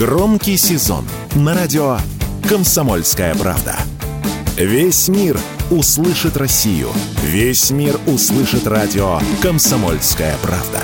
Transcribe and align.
Громкий 0.00 0.56
сезон 0.56 1.04
на 1.34 1.54
радио 1.54 1.98
«Комсомольская 2.48 3.34
правда». 3.34 3.76
Весь 4.56 5.08
мир 5.08 5.38
услышит 5.70 6.38
Россию. 6.38 6.88
Весь 7.22 7.70
мир 7.70 8.00
услышит 8.06 8.66
радио 8.66 9.20
«Комсомольская 9.42 10.34
правда». 10.40 10.80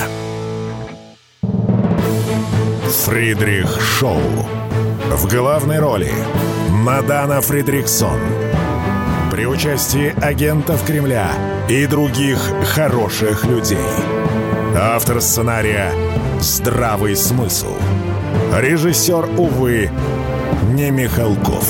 Фридрих 3.06 3.80
Шоу. 3.80 4.20
В 5.10 5.26
главной 5.34 5.80
роли 5.80 6.12
Мадана 6.68 7.40
Фридриксон. 7.40 8.20
При 9.30 9.46
участии 9.46 10.14
агентов 10.22 10.84
Кремля 10.84 11.30
и 11.70 11.86
других 11.86 12.38
хороших 12.74 13.46
людей. 13.46 13.78
Автор 14.78 15.22
сценария 15.22 15.90
«Здравый 16.38 17.16
смысл». 17.16 17.72
Режиссер, 18.56 19.28
увы, 19.36 19.90
не 20.72 20.90
Михалков. 20.90 21.62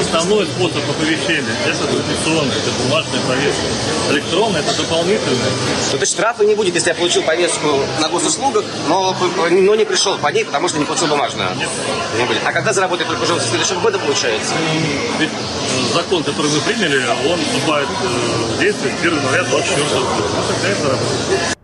Основной 0.00 0.46
способ 0.46 0.78
оповещения– 0.88 1.54
это 1.66 1.84
традиционный, 1.84 2.56
это 2.56 2.70
бумажная 2.82 3.20
повестка. 3.28 3.66
Электронная– 4.10 4.60
это 4.62 4.74
дополнительная. 4.74 5.50
То 5.90 5.98
есть 5.98 6.12
штрафа 6.12 6.46
не 6.46 6.54
будет, 6.54 6.74
если 6.74 6.88
я 6.88 6.94
получил 6.94 7.22
повестку 7.24 7.80
на 8.00 8.08
госуслугах, 8.08 8.64
но, 8.88 9.14
но 9.50 9.74
не 9.74 9.84
пришел 9.84 10.16
по 10.16 10.28
ней, 10.28 10.46
потому 10.46 10.68
что 10.68 10.78
не 10.78 10.86
получил 10.86 11.08
бумажную. 11.08 11.50
Нет. 11.56 11.68
Не 12.16 12.24
будет. 12.24 12.40
А 12.46 12.50
когда 12.50 12.72
заработает 12.72 13.06
только 13.06 13.22
уже 13.22 13.38
с 13.38 13.50
следующего 13.50 13.80
года 13.80 13.98
получается? 13.98 14.54
Ведь 15.18 15.28
э, 15.28 15.94
закон, 15.94 16.24
который 16.24 16.50
мы 16.50 16.60
приняли, 16.62 17.04
он 17.30 17.38
вступает 17.38 17.88
э, 18.02 18.56
в 18.56 18.60
действие 18.60 18.94
с 18.96 19.00
1 19.00 19.14
января 19.14 19.44
2024 19.44 20.00
года. 20.00 20.28
Ну, 20.34 20.42
тогда 20.48 20.68
это 20.68 20.82
заработает. 20.82 21.61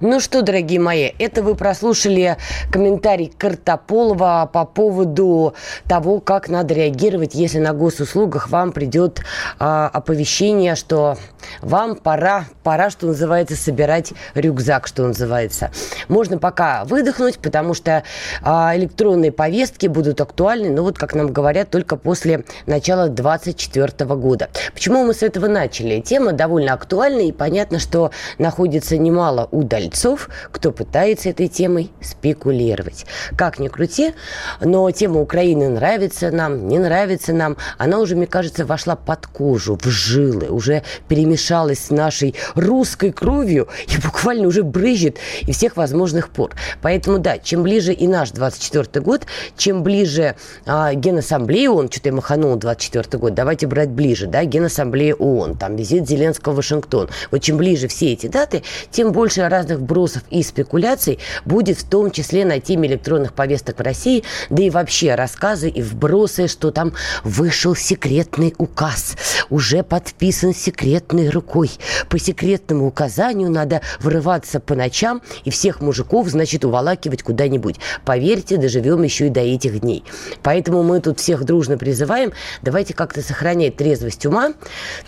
Ну 0.00 0.20
что, 0.20 0.42
дорогие 0.42 0.78
мои, 0.78 1.10
это 1.18 1.42
вы 1.42 1.56
прослушали 1.56 2.36
комментарий 2.70 3.32
Картополова 3.36 4.48
по 4.52 4.64
поводу 4.64 5.54
того, 5.88 6.20
как 6.20 6.48
надо 6.48 6.72
реагировать, 6.74 7.34
если 7.34 7.58
на 7.58 7.72
госуслугах 7.72 8.48
вам 8.48 8.70
придет 8.70 9.22
а, 9.58 9.90
оповещение, 9.92 10.76
что 10.76 11.18
вам 11.62 11.96
пора, 11.96 12.44
пора, 12.62 12.90
что 12.90 13.08
называется, 13.08 13.56
собирать 13.56 14.12
рюкзак, 14.34 14.86
что 14.86 15.04
называется. 15.04 15.72
Можно 16.06 16.38
пока 16.38 16.84
выдохнуть, 16.84 17.40
потому 17.40 17.74
что 17.74 18.04
а, 18.42 18.76
электронные 18.76 19.32
повестки 19.32 19.88
будут 19.88 20.20
актуальны, 20.20 20.70
ну 20.70 20.84
вот, 20.84 20.96
как 20.96 21.16
нам 21.16 21.32
говорят, 21.32 21.70
только 21.70 21.96
после 21.96 22.44
начала 22.66 23.08
2024 23.08 24.14
года. 24.14 24.48
Почему 24.74 25.04
мы 25.04 25.12
с 25.12 25.24
этого 25.24 25.48
начали? 25.48 26.00
Тема 26.00 26.30
довольно 26.30 26.72
актуальна, 26.74 27.22
и 27.22 27.32
понятно, 27.32 27.80
что 27.80 28.12
находится 28.38 28.96
немало 28.96 29.48
удаль 29.50 29.87
удальцов, 29.88 30.28
кто 30.52 30.70
пытается 30.70 31.30
этой 31.30 31.48
темой 31.48 31.90
спекулировать. 32.00 33.06
Как 33.36 33.58
ни 33.58 33.68
крути, 33.68 34.14
но 34.60 34.90
тема 34.90 35.20
Украины 35.20 35.68
нравится 35.68 36.30
нам, 36.30 36.68
не 36.68 36.78
нравится 36.78 37.32
нам. 37.32 37.56
Она 37.78 37.98
уже, 37.98 38.16
мне 38.16 38.26
кажется, 38.26 38.64
вошла 38.64 38.96
под 38.96 39.26
кожу, 39.26 39.78
в 39.80 39.86
жилы, 39.88 40.48
уже 40.48 40.82
перемешалась 41.08 41.86
с 41.86 41.90
нашей 41.90 42.34
русской 42.54 43.12
кровью 43.12 43.68
и 43.86 43.98
буквально 44.00 44.46
уже 44.48 44.62
брызжет 44.62 45.16
и 45.42 45.52
всех 45.52 45.76
возможных 45.76 46.28
пор. 46.28 46.50
Поэтому, 46.82 47.18
да, 47.18 47.38
чем 47.38 47.62
ближе 47.62 47.92
и 47.92 48.06
наш 48.06 48.30
24 48.30 49.04
год, 49.04 49.26
чем 49.56 49.82
ближе 49.82 50.34
а, 50.66 50.94
Генассамблея 50.94 51.70
ООН, 51.70 51.90
что-то 51.90 52.08
я 52.10 52.14
маханул 52.14 52.56
24 52.56 53.18
год, 53.18 53.34
давайте 53.34 53.66
брать 53.66 53.90
ближе, 53.90 54.26
да, 54.26 54.44
Генассамблея 54.44 55.14
ООН, 55.14 55.56
там 55.56 55.76
визит 55.76 56.08
Зеленского 56.08 56.52
в 56.52 56.56
Вашингтон. 56.56 57.08
Вот 57.30 57.42
чем 57.42 57.56
ближе 57.56 57.88
все 57.88 58.12
эти 58.12 58.26
даты, 58.26 58.62
тем 58.90 59.12
больше 59.12 59.48
разных 59.48 59.77
разных 59.78 59.80
вбросов 59.80 60.22
и 60.30 60.42
спекуляций 60.42 61.18
будет 61.44 61.78
в 61.78 61.88
том 61.88 62.10
числе 62.10 62.44
на 62.44 62.60
теме 62.60 62.88
электронных 62.88 63.32
повесток 63.32 63.78
в 63.78 63.82
России, 63.82 64.24
да 64.50 64.62
и 64.62 64.70
вообще 64.70 65.14
рассказы 65.14 65.68
и 65.68 65.82
вбросы, 65.82 66.48
что 66.48 66.70
там 66.70 66.92
вышел 67.24 67.74
секретный 67.74 68.54
указ, 68.58 69.16
уже 69.50 69.82
подписан 69.82 70.54
секретной 70.54 71.30
рукой. 71.30 71.70
По 72.08 72.18
секретному 72.18 72.86
указанию 72.86 73.50
надо 73.50 73.80
врываться 74.00 74.60
по 74.60 74.74
ночам 74.74 75.22
и 75.44 75.50
всех 75.50 75.80
мужиков, 75.80 76.28
значит, 76.28 76.64
уволакивать 76.64 77.22
куда-нибудь. 77.22 77.76
Поверьте, 78.04 78.56
доживем 78.56 79.02
еще 79.02 79.26
и 79.26 79.30
до 79.30 79.40
этих 79.40 79.80
дней. 79.80 80.04
Поэтому 80.42 80.82
мы 80.82 81.00
тут 81.00 81.20
всех 81.20 81.44
дружно 81.44 81.78
призываем, 81.78 82.32
давайте 82.62 82.94
как-то 82.94 83.22
сохранять 83.22 83.76
трезвость 83.76 84.26
ума, 84.26 84.52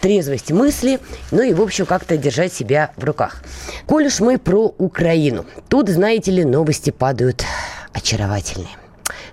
трезвость 0.00 0.50
мысли, 0.50 1.00
ну 1.30 1.42
и, 1.42 1.52
в 1.54 1.60
общем, 1.60 1.86
как-то 1.86 2.16
держать 2.16 2.52
себя 2.52 2.90
в 2.96 3.04
руках. 3.04 3.42
Коль 3.86 4.06
уж 4.06 4.20
мы 4.20 4.38
про 4.38 4.59
Украину. 4.66 5.44
Тут, 5.68 5.88
знаете 5.88 6.30
ли, 6.30 6.44
новости 6.44 6.90
падают 6.90 7.44
очаровательные. 7.92 8.76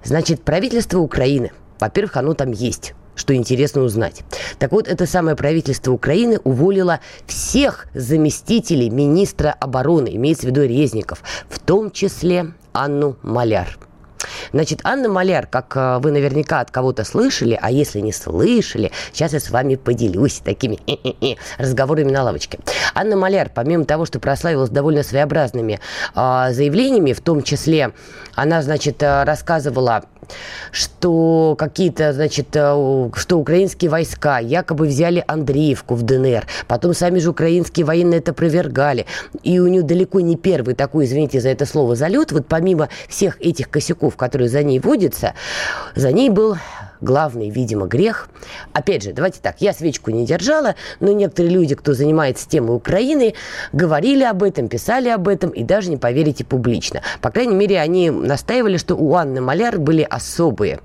Значит, 0.03 0.43
правительство 0.43 0.99
Украины, 0.99 1.51
во-первых, 1.79 2.17
оно 2.17 2.33
там 2.33 2.51
есть 2.51 2.93
что 3.17 3.35
интересно 3.35 3.81
узнать. 3.81 4.23
Так 4.59 4.71
вот, 4.71 4.87
это 4.87 5.05
самое 5.05 5.35
правительство 5.35 5.91
Украины 5.91 6.39
уволило 6.43 6.99
всех 7.25 7.87
заместителей 7.93 8.89
министра 8.89 9.55
обороны, 9.59 10.15
имеется 10.15 10.43
в 10.43 10.49
виду 10.51 10.63
Резников, 10.63 11.23
в 11.49 11.59
том 11.59 11.91
числе 11.91 12.53
Анну 12.73 13.17
Маляр. 13.23 13.77
Значит, 14.51 14.81
Анна 14.83 15.09
Маляр, 15.09 15.47
как 15.47 15.75
э, 15.75 15.99
вы 15.99 16.11
наверняка 16.11 16.59
от 16.59 16.71
кого-то 16.71 17.03
слышали, 17.03 17.57
а 17.61 17.71
если 17.71 17.99
не 17.99 18.11
слышали, 18.11 18.91
сейчас 19.13 19.33
я 19.33 19.39
с 19.39 19.49
вами 19.49 19.75
поделюсь 19.75 20.41
такими 20.43 20.79
разговорами 21.57 22.11
на 22.11 22.23
лавочке. 22.23 22.59
Анна 22.93 23.15
Маляр, 23.15 23.49
помимо 23.53 23.85
того, 23.85 24.05
что 24.05 24.19
прославилась 24.19 24.69
довольно 24.69 25.03
своеобразными 25.03 25.79
э, 26.15 26.47
заявлениями, 26.51 27.13
в 27.13 27.21
том 27.21 27.43
числе 27.43 27.91
она, 28.35 28.61
значит, 28.61 29.01
э, 29.01 29.23
рассказывала 29.23 30.03
что 30.71 31.55
какие-то, 31.57 32.13
значит, 32.13 32.47
э, 32.55 33.09
что 33.15 33.37
украинские 33.37 33.89
войска 33.89 34.39
якобы 34.39 34.87
взяли 34.87 35.23
Андреевку 35.27 35.95
в 35.95 36.03
ДНР. 36.03 36.45
Потом 36.67 36.93
сами 36.93 37.19
же 37.19 37.29
украинские 37.29 37.85
военные 37.85 38.19
это 38.19 38.31
опровергали. 38.31 39.05
И 39.43 39.59
у 39.59 39.67
нее 39.67 39.83
далеко 39.83 40.19
не 40.19 40.35
первый 40.35 40.75
такой, 40.75 41.05
извините 41.05 41.39
за 41.39 41.49
это 41.49 41.65
слово, 41.65 41.95
залет. 41.95 42.31
Вот 42.31 42.47
помимо 42.47 42.89
всех 43.07 43.39
этих 43.41 43.69
косяков, 43.69 44.15
которые 44.15 44.49
за 44.49 44.63
ней 44.63 44.79
водятся, 44.79 45.33
за 45.95 46.11
ней 46.11 46.29
был 46.29 46.57
главный, 47.01 47.49
видимо, 47.49 47.85
грех. 47.87 48.29
Опять 48.73 49.03
же, 49.03 49.13
давайте 49.13 49.39
так, 49.41 49.61
я 49.61 49.73
свечку 49.73 50.11
не 50.11 50.25
держала, 50.25 50.75
но 50.99 51.11
некоторые 51.11 51.53
люди, 51.53 51.75
кто 51.75 51.93
занимается 51.93 52.47
темой 52.47 52.75
Украины, 52.75 53.33
говорили 53.73 54.23
об 54.23 54.43
этом, 54.43 54.67
писали 54.67 55.09
об 55.09 55.27
этом 55.27 55.49
и 55.49 55.63
даже 55.63 55.89
не 55.89 55.97
поверите 55.97 56.45
публично. 56.45 57.01
По 57.21 57.31
крайней 57.31 57.55
мере, 57.55 57.79
они 57.79 58.09
настаивали, 58.09 58.77
что 58.77 58.95
у 58.95 59.15
Анны 59.15 59.41
Маляр 59.41 59.79
были 59.79 60.01
особые 60.01 60.79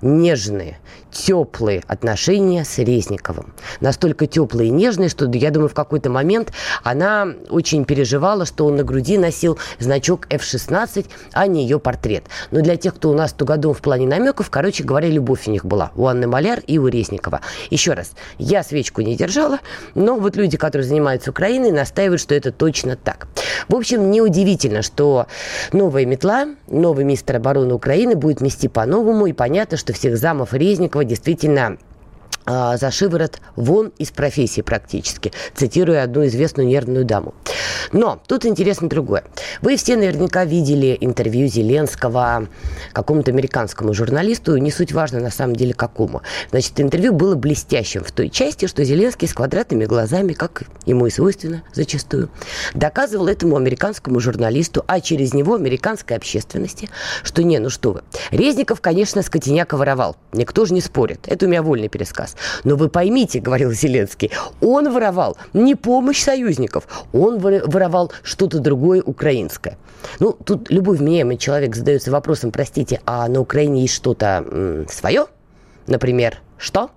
нежные, 0.00 0.78
теплые 1.14 1.82
отношения 1.86 2.64
с 2.64 2.78
Резниковым. 2.78 3.54
Настолько 3.80 4.26
теплые 4.26 4.68
и 4.68 4.72
нежные, 4.72 5.08
что, 5.08 5.30
я 5.32 5.50
думаю, 5.50 5.68
в 5.68 5.74
какой-то 5.74 6.10
момент 6.10 6.52
она 6.82 7.28
очень 7.48 7.84
переживала, 7.84 8.44
что 8.44 8.66
он 8.66 8.76
на 8.76 8.82
груди 8.82 9.16
носил 9.16 9.58
значок 9.78 10.26
F-16, 10.28 11.06
а 11.32 11.46
не 11.46 11.62
ее 11.62 11.78
портрет. 11.78 12.24
Но 12.50 12.60
для 12.60 12.76
тех, 12.76 12.96
кто 12.96 13.10
у 13.10 13.14
нас 13.14 13.32
тугодум 13.32 13.74
в 13.74 13.80
плане 13.80 14.06
намеков, 14.06 14.50
короче 14.50 14.82
говоря, 14.82 15.08
любовь 15.08 15.46
у 15.46 15.50
них 15.50 15.64
была. 15.64 15.92
У 15.94 16.06
Анны 16.06 16.26
Маляр 16.26 16.60
и 16.66 16.78
у 16.78 16.88
Резникова. 16.88 17.40
Еще 17.70 17.92
раз, 17.92 18.12
я 18.38 18.62
свечку 18.62 19.00
не 19.00 19.16
держала, 19.16 19.60
но 19.94 20.16
вот 20.16 20.36
люди, 20.36 20.56
которые 20.56 20.86
занимаются 20.86 21.30
Украиной, 21.30 21.70
настаивают, 21.70 22.20
что 22.20 22.34
это 22.34 22.50
точно 22.50 22.96
так. 22.96 23.28
В 23.68 23.76
общем, 23.76 24.10
неудивительно, 24.10 24.82
что 24.82 25.26
новая 25.72 26.04
метла, 26.06 26.48
новый 26.66 27.04
министр 27.04 27.36
обороны 27.36 27.74
Украины 27.74 28.16
будет 28.16 28.40
мести 28.40 28.66
по-новому, 28.66 29.26
и 29.26 29.32
понятно, 29.32 29.76
что 29.76 29.92
всех 29.92 30.16
замов 30.16 30.52
Резникова 30.52 31.03
действительно 31.04 31.78
за 32.46 32.90
шиворот 32.90 33.40
вон 33.56 33.92
из 33.98 34.10
профессии 34.10 34.60
практически, 34.60 35.32
цитируя 35.54 36.02
одну 36.02 36.26
известную 36.26 36.68
нервную 36.68 37.04
даму. 37.04 37.34
Но 37.92 38.20
тут 38.26 38.44
интересно 38.46 38.88
другое. 38.88 39.24
Вы 39.62 39.76
все 39.76 39.96
наверняка 39.96 40.44
видели 40.44 40.96
интервью 41.00 41.46
Зеленского 41.48 42.48
какому-то 42.92 43.30
американскому 43.30 43.94
журналисту, 43.94 44.56
не 44.56 44.70
суть 44.70 44.92
важно 44.92 45.20
на 45.20 45.30
самом 45.30 45.56
деле 45.56 45.74
какому. 45.74 46.22
Значит, 46.50 46.80
интервью 46.80 47.12
было 47.12 47.34
блестящим 47.34 48.04
в 48.04 48.12
той 48.12 48.28
части, 48.30 48.66
что 48.66 48.84
Зеленский 48.84 49.28
с 49.28 49.34
квадратными 49.34 49.84
глазами, 49.84 50.32
как 50.32 50.64
ему 50.86 51.06
и 51.06 51.10
свойственно 51.10 51.62
зачастую, 51.72 52.30
доказывал 52.74 53.28
этому 53.28 53.56
американскому 53.56 54.20
журналисту, 54.20 54.84
а 54.86 55.00
через 55.00 55.34
него 55.34 55.54
американской 55.54 56.16
общественности, 56.16 56.90
что 57.22 57.42
не, 57.42 57.58
ну 57.58 57.70
что 57.70 57.92
вы. 57.92 58.02
Резников, 58.30 58.80
конечно, 58.80 59.22
скотиняка 59.22 59.76
воровал. 59.76 60.16
Никто 60.32 60.64
же 60.64 60.74
не 60.74 60.80
спорит. 60.80 61.20
Это 61.26 61.46
у 61.46 61.48
меня 61.48 61.62
вольный 61.62 61.88
пересказ. 61.88 62.33
Но 62.64 62.76
вы 62.76 62.88
поймите, 62.88 63.40
говорил 63.40 63.72
Зеленский, 63.72 64.30
он 64.60 64.92
воровал 64.92 65.36
не 65.52 65.74
помощь 65.74 66.22
союзников, 66.22 67.06
он 67.12 67.38
воровал 67.38 68.12
что-то 68.22 68.58
другое 68.58 69.02
украинское. 69.02 69.78
Ну, 70.20 70.32
тут 70.32 70.70
любой 70.70 70.96
вменяемый 70.96 71.36
человек 71.36 71.74
задается 71.74 72.10
вопросом, 72.10 72.50
простите, 72.52 73.00
а 73.06 73.28
на 73.28 73.40
Украине 73.40 73.82
есть 73.82 73.94
что-то 73.94 74.86
свое? 74.90 75.26
Например, 75.86 76.38
что? 76.58 76.90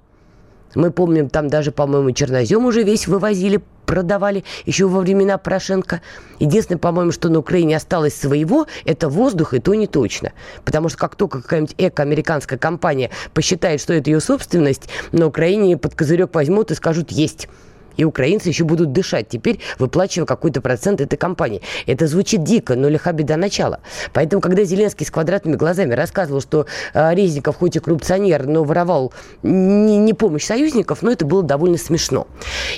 Мы 0.77 0.91
помним, 0.91 1.27
там 1.27 1.47
даже, 1.47 1.71
по-моему, 1.71 2.11
чернозем 2.11 2.63
уже 2.65 2.83
весь 2.83 3.07
вывозили, 3.07 3.61
продавали 3.87 4.43
еще 4.67 4.85
во 4.85 4.99
времена 4.99 5.39
Порошенко. 5.39 6.01
Единственное, 6.37 6.77
по-моему, 6.77 7.11
что 7.11 7.29
на 7.29 7.39
Украине 7.39 7.77
осталось 7.77 8.15
своего, 8.15 8.67
это 8.85 9.09
воздух, 9.09 9.55
и 9.55 9.59
то 9.59 9.73
не 9.73 9.87
точно. 9.87 10.33
Потому 10.65 10.89
что 10.89 10.99
как 10.99 11.15
только 11.15 11.41
какая-нибудь 11.41 11.73
эко-американская 11.79 12.59
компания 12.59 13.09
посчитает, 13.33 13.81
что 13.81 13.91
это 13.93 14.11
ее 14.11 14.19
собственность, 14.19 14.87
на 15.11 15.25
Украине 15.25 15.77
под 15.77 15.95
козырек 15.95 16.35
возьмут 16.35 16.69
и 16.69 16.75
скажут 16.75 17.11
«есть» 17.11 17.49
и 17.97 18.03
украинцы 18.03 18.49
еще 18.49 18.63
будут 18.63 18.91
дышать 18.91 19.27
теперь, 19.27 19.59
выплачивая 19.79 20.25
какой-то 20.25 20.61
процент 20.61 21.01
этой 21.01 21.17
компании. 21.17 21.61
Это 21.85 22.07
звучит 22.07 22.43
дико, 22.43 22.75
но 22.75 22.87
лиха 22.87 23.11
беда 23.11 23.37
начала. 23.37 23.79
Поэтому, 24.13 24.41
когда 24.41 24.63
Зеленский 24.63 25.05
с 25.05 25.11
квадратными 25.11 25.55
глазами 25.55 25.93
рассказывал, 25.93 26.41
что 26.41 26.65
э, 26.93 27.13
Резников 27.13 27.57
хоть 27.57 27.75
и 27.75 27.79
коррупционер, 27.79 28.45
но 28.45 28.63
воровал 28.63 29.13
не, 29.43 29.97
не 29.97 30.13
помощь 30.13 30.45
союзников, 30.45 31.01
но 31.01 31.11
это 31.11 31.25
было 31.25 31.43
довольно 31.43 31.77
смешно. 31.77 32.27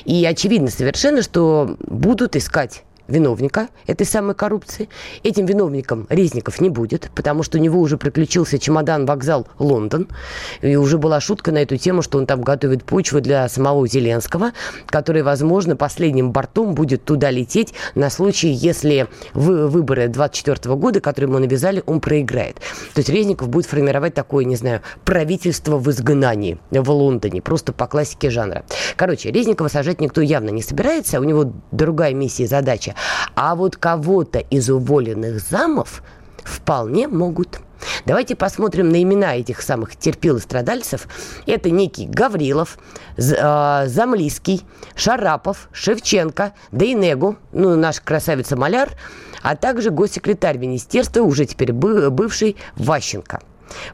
И 0.05 0.25
очевидно 0.25 0.69
совершенно, 0.69 1.21
что 1.21 1.77
будут 1.81 2.35
искать 2.35 2.83
виновника 3.09 3.67
этой 3.87 4.05
самой 4.05 4.35
коррупции. 4.35 4.89
Этим 5.23 5.45
виновником 5.45 6.05
Резников 6.09 6.61
не 6.61 6.69
будет, 6.69 7.11
потому 7.15 7.43
что 7.43 7.57
у 7.57 7.61
него 7.61 7.79
уже 7.79 7.97
приключился 7.97 8.57
чемодан-вокзал 8.57 9.47
Лондон. 9.57 10.07
И 10.61 10.75
уже 10.75 10.97
была 10.97 11.19
шутка 11.19 11.51
на 11.51 11.59
эту 11.59 11.77
тему, 11.77 12.01
что 12.01 12.17
он 12.17 12.25
там 12.25 12.41
готовит 12.41 12.83
почву 12.83 13.21
для 13.21 13.47
самого 13.49 13.87
Зеленского, 13.87 14.51
который, 14.85 15.23
возможно, 15.23 15.75
последним 15.75 16.31
бортом 16.31 16.75
будет 16.75 17.03
туда 17.03 17.31
лететь 17.31 17.73
на 17.95 18.09
случай, 18.09 18.49
если 18.49 19.07
вы, 19.33 19.67
выборы 19.67 20.07
24 20.07 20.75
года, 20.75 21.01
которые 21.01 21.29
ему 21.29 21.39
навязали, 21.39 21.83
он 21.85 21.99
проиграет. 21.99 22.55
То 22.93 22.99
есть 22.99 23.09
Резников 23.09 23.49
будет 23.49 23.65
формировать 23.65 24.13
такое, 24.13 24.45
не 24.45 24.55
знаю, 24.55 24.81
правительство 25.05 25.77
в 25.77 25.89
изгнании 25.89 26.59
в 26.71 26.89
Лондоне, 26.89 27.41
просто 27.41 27.73
по 27.73 27.87
классике 27.87 28.29
жанра. 28.29 28.63
Короче, 28.95 29.31
Резникова 29.31 29.67
сажать 29.67 30.01
никто 30.01 30.21
явно 30.21 30.49
не 30.49 30.61
собирается, 30.61 31.19
у 31.19 31.23
него 31.23 31.51
другая 31.71 32.13
миссия 32.13 32.43
и 32.43 32.47
задача. 32.47 32.95
А 33.35 33.55
вот 33.55 33.77
кого-то 33.77 34.39
из 34.39 34.69
уволенных 34.69 35.39
замов 35.39 36.03
вполне 36.43 37.07
могут. 37.07 37.59
Давайте 38.05 38.35
посмотрим 38.35 38.89
на 38.89 39.01
имена 39.01 39.35
этих 39.35 39.61
самых 39.61 39.95
терпил 39.95 40.37
и 40.37 40.41
страдальцев. 40.41 41.07
Это 41.45 41.69
некий 41.69 42.07
Гаврилов, 42.07 42.77
а, 43.39 43.87
Замлиский, 43.87 44.63
Шарапов, 44.95 45.69
Шевченко, 45.71 46.53
Дейнегу, 46.71 47.37
ну, 47.51 47.75
наш 47.75 48.01
красавица-маляр, 48.01 48.89
а 49.41 49.55
также 49.55 49.91
госсекретарь 49.91 50.57
министерства, 50.57 51.21
уже 51.21 51.45
теперь 51.45 51.71
бывший 51.71 52.57
Ващенко. 52.75 53.41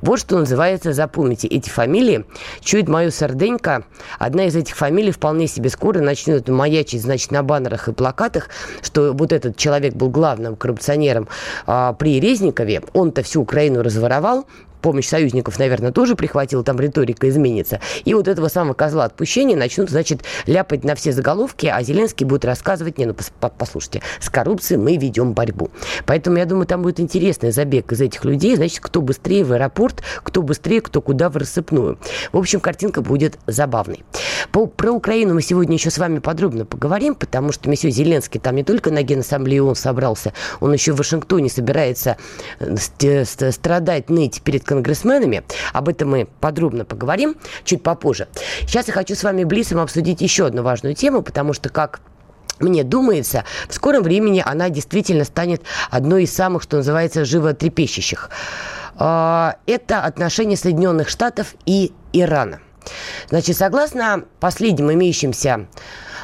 Вот 0.01 0.19
что 0.19 0.37
называется, 0.37 0.93
запомните 0.93 1.47
эти 1.47 1.69
фамилии. 1.69 2.25
Чует 2.61 2.87
мою 2.87 3.11
серденько. 3.11 3.83
Одна 4.19 4.45
из 4.45 4.55
этих 4.55 4.75
фамилий 4.75 5.11
вполне 5.11 5.47
себе 5.47 5.69
скоро 5.69 5.99
начнет 5.99 6.47
маячить, 6.47 7.01
значит, 7.01 7.31
на 7.31 7.43
баннерах 7.43 7.87
и 7.87 7.93
плакатах, 7.93 8.49
что 8.81 9.13
вот 9.13 9.31
этот 9.31 9.57
человек 9.57 9.93
был 9.93 10.09
главным 10.09 10.55
коррупционером 10.55 11.27
а, 11.65 11.93
при 11.93 12.19
Резникове. 12.19 12.83
Он-то 12.93 13.23
всю 13.23 13.41
Украину 13.41 13.83
разворовал, 13.83 14.45
помощь 14.85 15.07
союзников, 15.07 15.57
наверное, 15.57 15.91
тоже 15.91 16.15
прихватил, 16.15 16.63
там 16.63 16.79
риторика 16.79 17.27
изменится. 17.27 17.79
И 18.03 18.13
вот 18.13 18.27
этого 18.27 18.49
самого 18.49 18.75
козла 18.75 19.05
отпущения 19.05 19.57
начнут, 19.57 19.89
значит, 19.89 20.21
ляпать 20.45 20.83
на 20.83 20.93
все 20.93 21.11
заголовки, 21.11 21.65
а 21.65 21.81
Зеленский 21.81 22.23
будет 22.23 22.45
рассказывать, 22.45 22.99
не, 22.99 23.07
ну, 23.07 23.15
послушайте, 23.57 24.03
с 24.19 24.29
коррупцией 24.29 24.79
мы 24.79 24.97
ведем 24.97 25.33
борьбу. 25.33 25.71
Поэтому, 26.05 26.37
я 26.37 26.45
думаю, 26.45 26.67
там 26.67 26.83
будет 26.83 26.99
интересный 26.99 27.49
забег 27.51 27.93
из 27.93 28.01
этих 28.01 28.23
людей, 28.25 28.55
значит, 28.57 28.79
кто 28.79 29.01
быстрее 29.01 29.43
в 29.43 29.53
аэропорт, 29.53 30.03
кто 30.21 30.43
быстрее, 30.43 30.81
кто 30.81 31.01
куда 31.01 31.31
в 31.31 31.37
рассыпную. 31.37 31.97
В 32.31 32.37
общем, 32.37 32.59
картинка 32.59 33.01
будет 33.01 33.39
забавной. 33.47 34.03
По, 34.51 34.67
про 34.67 34.91
Украину 34.91 35.33
мы 35.33 35.41
сегодня 35.41 35.77
еще 35.77 35.89
с 35.89 35.97
вами 35.97 36.19
подробно 36.19 36.65
поговорим, 36.65 37.15
потому 37.15 37.51
что 37.51 37.71
месье 37.71 37.89
Зеленский 37.89 38.39
там 38.39 38.55
не 38.55 38.63
только 38.63 38.91
на 38.91 39.01
Генассамблее 39.01 39.63
он 39.63 39.73
собрался, 39.73 40.33
он 40.59 40.73
еще 40.73 40.91
в 40.91 40.97
Вашингтоне 40.97 41.49
собирается 41.49 42.17
э, 42.59 43.25
страдать, 43.25 44.11
ныть 44.11 44.43
перед 44.43 44.63
конгрессменами. 44.75 45.43
Об 45.73 45.89
этом 45.89 46.09
мы 46.09 46.27
подробно 46.39 46.85
поговорим 46.85 47.35
чуть 47.63 47.83
попозже. 47.83 48.27
Сейчас 48.61 48.87
я 48.87 48.93
хочу 48.93 49.15
с 49.15 49.23
вами 49.23 49.43
близком 49.43 49.79
обсудить 49.79 50.21
еще 50.21 50.47
одну 50.47 50.63
важную 50.63 50.95
тему, 50.95 51.21
потому 51.21 51.53
что 51.53 51.69
как 51.69 52.01
мне 52.59 52.83
думается, 52.83 53.43
в 53.67 53.73
скором 53.73 54.03
времени 54.03 54.41
она 54.45 54.69
действительно 54.69 55.25
станет 55.25 55.61
одной 55.89 56.23
из 56.23 56.33
самых, 56.33 56.63
что 56.63 56.77
называется, 56.77 57.25
животрепещущих. 57.25 58.29
А, 58.97 59.57
это 59.65 60.01
отношения 60.01 60.55
Соединенных 60.55 61.09
Штатов 61.09 61.55
и 61.65 61.91
Ирана. 62.13 62.59
Значит, 63.29 63.57
согласно 63.57 64.25
последним 64.39 64.91
имеющимся 64.93 65.67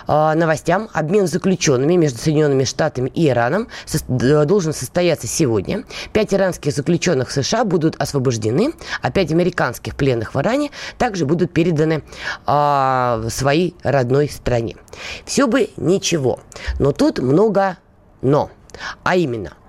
новостям, 0.08 0.90
обмен 0.94 1.28
заключенными 1.28 1.96
между 1.96 2.20
Соединенными 2.20 2.64
Штатами 2.64 3.10
и 3.10 3.30
Ираном 3.30 3.68
должен 4.08 4.74
состояться 4.74 5.28
сегодня. 5.28 5.84
Пять 6.14 6.34
иранских 6.34 6.74
заключенных 6.74 7.32
США 7.32 7.64
будут 7.64 7.96
освобождены, 8.02 8.74
а 9.02 9.12
пять 9.12 9.32
американских 9.32 9.96
пленных 9.96 10.34
в 10.34 10.40
Иране 10.40 10.72
также 10.98 11.26
будут 11.26 11.54
переданы 11.54 12.04
э, 12.48 13.28
своей 13.30 13.76
родной 13.84 14.30
стране. 14.30 14.76
Все 15.26 15.48
бы 15.48 15.70
ничего, 15.78 16.40
но 16.80 16.92
тут 16.92 17.20
много 17.20 17.78
но. 18.22 18.50
А 19.04 19.16
именно, 19.16 19.54
а, 19.54 19.61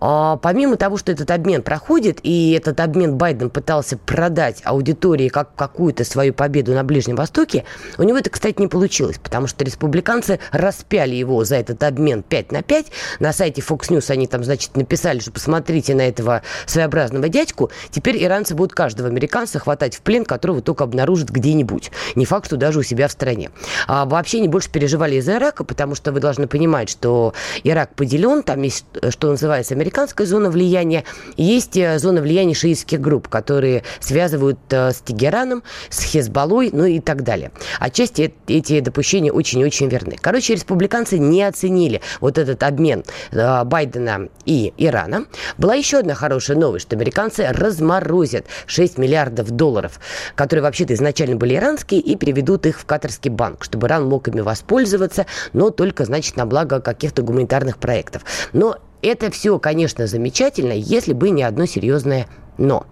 помимо 0.00 0.76
того, 0.76 0.96
что 0.96 1.12
этот 1.12 1.30
обмен 1.30 1.62
проходит, 1.62 2.20
и 2.22 2.52
этот 2.52 2.80
обмен 2.80 3.16
Байден 3.16 3.50
пытался 3.50 3.96
продать 3.98 4.62
аудитории 4.64 5.28
как 5.28 5.54
какую-то 5.54 6.04
свою 6.04 6.32
победу 6.32 6.72
на 6.72 6.82
Ближнем 6.82 7.16
Востоке, 7.16 7.64
у 7.98 8.02
него 8.02 8.18
это, 8.18 8.30
кстати, 8.30 8.60
не 8.60 8.66
получилось, 8.66 9.18
потому 9.22 9.46
что 9.46 9.64
республиканцы 9.64 10.40
распяли 10.52 11.14
его 11.14 11.44
за 11.44 11.56
этот 11.56 11.82
обмен 11.82 12.22
5 12.22 12.52
на 12.52 12.62
5. 12.62 12.86
На 13.20 13.32
сайте 13.32 13.60
Fox 13.60 13.90
News 13.90 14.10
они 14.10 14.26
там, 14.26 14.42
значит, 14.42 14.76
написали, 14.76 15.18
что 15.18 15.30
посмотрите 15.30 15.94
на 15.94 16.08
этого 16.08 16.42
своеобразного 16.66 17.28
дядьку. 17.28 17.70
Теперь 17.90 18.22
иранцы 18.22 18.54
будут 18.54 18.72
каждого 18.72 19.08
американца 19.08 19.58
хватать 19.58 19.96
в 19.96 20.00
плен, 20.00 20.24
которого 20.24 20.62
только 20.62 20.84
обнаружат 20.84 21.28
где-нибудь. 21.28 21.90
Не 22.14 22.24
факт, 22.24 22.46
что 22.46 22.56
даже 22.56 22.78
у 22.78 22.82
себя 22.82 23.06
в 23.06 23.12
стране. 23.12 23.50
А 23.86 24.06
вообще 24.06 24.38
они 24.38 24.48
больше 24.48 24.70
переживали 24.70 25.16
из-за 25.16 25.36
Ирака, 25.36 25.64
потому 25.64 25.94
что 25.94 26.10
вы 26.10 26.20
должны 26.20 26.46
понимать, 26.46 26.88
что 26.88 27.34
Ирак 27.64 27.94
поделен, 27.94 28.42
там 28.42 28.62
есть, 28.62 28.86
что 29.10 29.30
называется, 29.30 29.74
американцы 29.74 29.89
американская 29.90 30.24
зона 30.24 30.50
влияния, 30.50 31.04
есть 31.36 31.76
э, 31.76 31.98
зона 31.98 32.20
влияния 32.20 32.54
шиитских 32.54 33.00
групп, 33.00 33.26
которые 33.28 33.82
связывают 33.98 34.60
э, 34.70 34.92
с 34.92 35.00
Тегераном, 35.00 35.64
с 35.88 36.04
Хезболой, 36.04 36.70
ну 36.72 36.84
и 36.84 37.00
так 37.00 37.24
далее. 37.24 37.50
Отчасти 37.80 38.32
эти 38.46 38.78
допущения 38.78 39.32
очень-очень 39.32 39.88
верны. 39.88 40.16
Короче, 40.20 40.54
республиканцы 40.54 41.18
не 41.18 41.42
оценили 41.42 42.00
вот 42.20 42.38
этот 42.38 42.62
обмен 42.62 43.02
э, 43.32 43.64
Байдена 43.64 44.28
и 44.44 44.72
Ирана. 44.78 45.26
Была 45.58 45.74
еще 45.74 45.98
одна 45.98 46.14
хорошая 46.14 46.56
новость, 46.56 46.86
что 46.86 46.94
американцы 46.94 47.48
разморозят 47.50 48.46
6 48.66 48.96
миллиардов 48.96 49.50
долларов, 49.50 49.98
которые 50.36 50.62
вообще-то 50.62 50.94
изначально 50.94 51.34
были 51.34 51.56
иранские, 51.56 52.00
и 52.00 52.14
переведут 52.14 52.66
их 52.66 52.78
в 52.78 52.84
катарский 52.84 53.30
банк, 53.30 53.64
чтобы 53.64 53.88
Иран 53.88 54.08
мог 54.08 54.28
ими 54.28 54.40
воспользоваться, 54.40 55.26
но 55.52 55.70
только, 55.70 56.04
значит, 56.04 56.36
на 56.36 56.46
благо 56.46 56.80
каких-то 56.80 57.22
гуманитарных 57.22 57.78
проектов. 57.78 58.24
Но 58.52 58.76
это 59.02 59.30
все, 59.30 59.58
конечно, 59.58 60.06
замечательно, 60.06 60.72
если 60.72 61.12
бы 61.12 61.30
не 61.30 61.42
одно 61.42 61.66
серьезное 61.66 62.26
но. 62.58 62.86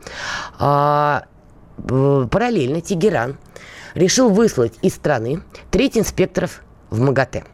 А, 0.59 1.25
параллельно 1.77 2.81
Тегеран 2.81 3.39
решил 3.95 4.31
выслать 4.31 4.73
из 4.83 4.95
страны 4.95 5.43
треть 5.71 5.99
инспекторов 5.99 6.63
в 6.91 7.01
МАГАТЭ. 7.01 7.45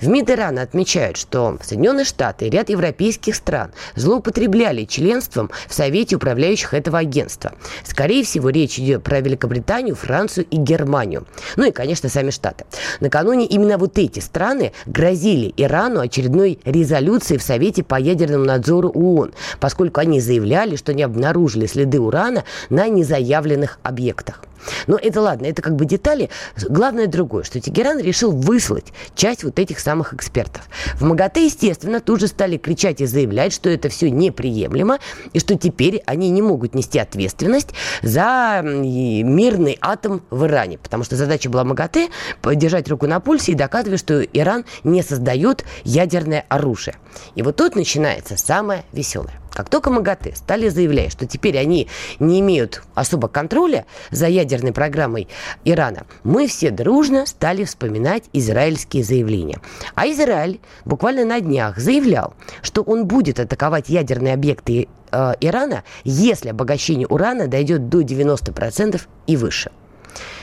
В 0.00 0.08
МИД 0.08 0.30
Ирана 0.30 0.62
отмечают, 0.62 1.16
что 1.16 1.58
Соединенные 1.62 2.04
Штаты 2.04 2.46
и 2.46 2.50
ряд 2.50 2.70
европейских 2.70 3.34
стран 3.34 3.72
злоупотребляли 3.94 4.84
членством 4.84 5.50
в 5.68 5.74
Совете 5.74 6.16
управляющих 6.16 6.74
этого 6.74 6.98
агентства. 6.98 7.52
Скорее 7.84 8.24
всего, 8.24 8.50
речь 8.50 8.78
идет 8.78 9.02
про 9.02 9.20
Великобританию, 9.20 9.94
Францию 9.94 10.46
и 10.50 10.56
Германию. 10.56 11.26
Ну 11.56 11.66
и, 11.66 11.70
конечно, 11.70 12.08
сами 12.08 12.30
Штаты. 12.30 12.64
Накануне 13.00 13.46
именно 13.46 13.78
вот 13.78 13.98
эти 13.98 14.20
страны 14.20 14.72
грозили 14.86 15.52
Ирану 15.56 16.00
очередной 16.00 16.58
резолюцией 16.64 17.38
в 17.38 17.42
Совете 17.42 17.82
по 17.82 17.98
ядерному 17.98 18.44
надзору 18.44 18.90
ООН, 18.90 19.32
поскольку 19.60 20.00
они 20.00 20.20
заявляли, 20.20 20.76
что 20.76 20.94
не 20.94 21.02
обнаружили 21.02 21.66
следы 21.66 22.00
урана 22.00 22.44
на 22.70 22.88
незаявленных 22.88 23.78
объектах. 23.82 24.42
Но 24.86 24.96
это 24.96 25.20
ладно, 25.20 25.46
это 25.46 25.62
как 25.62 25.76
бы 25.76 25.84
детали. 25.84 26.30
Главное 26.68 27.06
другое, 27.06 27.44
что 27.44 27.60
Тегеран 27.60 27.98
решил 27.98 28.32
выслать 28.32 28.92
часть 29.14 29.44
вот 29.44 29.58
этих 29.58 29.80
самых 29.80 30.14
экспертов. 30.14 30.62
В 30.94 31.04
МАГАТЭ, 31.04 31.44
естественно, 31.44 32.00
тут 32.00 32.20
же 32.20 32.28
стали 32.28 32.56
кричать 32.56 33.00
и 33.00 33.06
заявлять, 33.06 33.52
что 33.52 33.70
это 33.70 33.88
все 33.88 34.10
неприемлемо, 34.10 34.98
и 35.32 35.38
что 35.38 35.56
теперь 35.56 36.02
они 36.06 36.30
не 36.30 36.42
могут 36.42 36.74
нести 36.74 36.98
ответственность 36.98 37.70
за 38.02 38.60
мирный 38.62 39.78
атом 39.80 40.22
в 40.30 40.44
Иране. 40.46 40.78
Потому 40.78 41.04
что 41.04 41.16
задача 41.16 41.50
была 41.50 41.64
МАГАТЭ 41.64 42.08
держать 42.54 42.88
руку 42.88 43.06
на 43.06 43.20
пульсе 43.20 43.52
и 43.52 43.54
доказывать, 43.54 44.00
что 44.00 44.22
Иран 44.22 44.64
не 44.82 45.02
создает 45.02 45.64
ядерное 45.84 46.44
оружие. 46.48 46.96
И 47.34 47.42
вот 47.42 47.56
тут 47.56 47.76
начинается 47.76 48.36
самое 48.36 48.84
веселое. 48.92 49.43
Как 49.54 49.70
только 49.70 49.90
МАГАТЭ 49.90 50.34
стали 50.34 50.68
заявлять, 50.68 51.12
что 51.12 51.26
теперь 51.26 51.56
они 51.58 51.88
не 52.18 52.40
имеют 52.40 52.82
особо 52.94 53.28
контроля 53.28 53.86
за 54.10 54.26
ядерной 54.26 54.72
программой 54.72 55.28
Ирана, 55.64 56.06
мы 56.24 56.48
все 56.48 56.70
дружно 56.70 57.24
стали 57.24 57.64
вспоминать 57.64 58.24
израильские 58.32 59.04
заявления. 59.04 59.60
А 59.94 60.08
Израиль 60.08 60.60
буквально 60.84 61.24
на 61.24 61.40
днях 61.40 61.78
заявлял, 61.78 62.34
что 62.62 62.82
он 62.82 63.06
будет 63.06 63.38
атаковать 63.38 63.88
ядерные 63.88 64.34
объекты 64.34 64.88
э, 65.12 65.34
Ирана, 65.40 65.84
если 66.02 66.48
обогащение 66.48 67.06
урана 67.06 67.46
дойдет 67.46 67.88
до 67.88 68.00
90% 68.00 69.00
и 69.28 69.36
выше. 69.36 69.70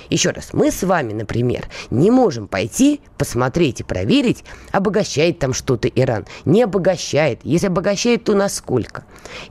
Еще 0.10 0.32
раз, 0.32 0.50
мы 0.54 0.72
с 0.72 0.84
вами, 0.84 1.14
например, 1.14 1.68
не 1.90 2.12
можем 2.12 2.48
пойти 2.48 3.02
посмотреть 3.18 3.80
и 3.80 3.84
проверить, 3.84 4.44
обогащает 4.72 5.40
там 5.40 5.54
что-то 5.54 5.88
Иран. 5.88 6.26
Не 6.46 6.64
обогащает. 6.64 7.40
Если 7.44 7.68
обогащает, 7.68 8.24
то 8.24 8.34
насколько? 8.34 9.06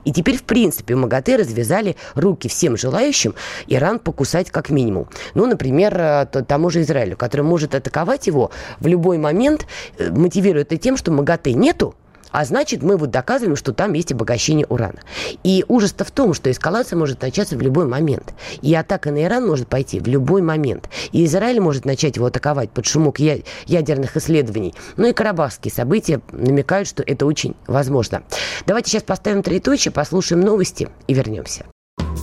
И 0.05 0.11
теперь, 0.11 0.37
в 0.37 0.43
принципе, 0.43 0.95
МАГАТЭ 0.95 1.37
развязали 1.37 1.95
руки 2.15 2.47
всем 2.47 2.77
желающим 2.77 3.33
Иран 3.67 3.99
покусать 3.99 4.51
как 4.51 4.69
минимум. 4.69 5.07
Ну, 5.33 5.45
например, 5.45 5.97
э, 5.97 6.25
тому 6.25 6.69
же 6.69 6.81
Израилю, 6.81 7.17
который 7.17 7.41
может 7.41 7.75
атаковать 7.75 8.27
его 8.27 8.51
в 8.79 8.87
любой 8.87 9.17
момент, 9.17 9.65
э, 9.97 10.09
мотивируя 10.11 10.61
это 10.61 10.77
тем, 10.77 10.97
что 10.97 11.11
МАГАТЭ 11.11 11.53
нету, 11.53 11.95
а 12.31 12.45
значит, 12.45 12.83
мы 12.83 12.97
вот 12.97 13.11
доказываем, 13.11 13.55
что 13.55 13.73
там 13.73 13.93
есть 13.93 14.11
обогащение 14.11 14.65
урана. 14.67 14.99
И 15.43 15.65
ужас-то 15.67 16.03
в 16.03 16.11
том, 16.11 16.33
что 16.33 16.49
эскалация 16.49 16.97
может 16.97 17.21
начаться 17.21 17.57
в 17.57 17.61
любой 17.61 17.85
момент. 17.85 18.33
И 18.61 18.73
атака 18.73 19.11
на 19.11 19.23
Иран 19.23 19.45
может 19.45 19.67
пойти 19.67 19.99
в 19.99 20.07
любой 20.07 20.41
момент. 20.41 20.89
И 21.11 21.25
Израиль 21.25 21.59
может 21.59 21.85
начать 21.85 22.15
его 22.15 22.27
атаковать 22.27 22.71
под 22.71 22.85
шумок 22.85 23.19
ядерных 23.19 24.17
исследований. 24.17 24.73
Ну 24.97 25.07
и 25.07 25.13
карабахские 25.13 25.71
события 25.71 26.21
намекают, 26.31 26.87
что 26.87 27.03
это 27.03 27.25
очень 27.25 27.55
возможно. 27.67 28.23
Давайте 28.65 28.91
сейчас 28.91 29.03
поставим 29.03 29.43
троеточие, 29.43 29.91
послушаем 29.91 30.41
новости 30.41 30.89
и 31.07 31.13
вернемся. 31.13 31.65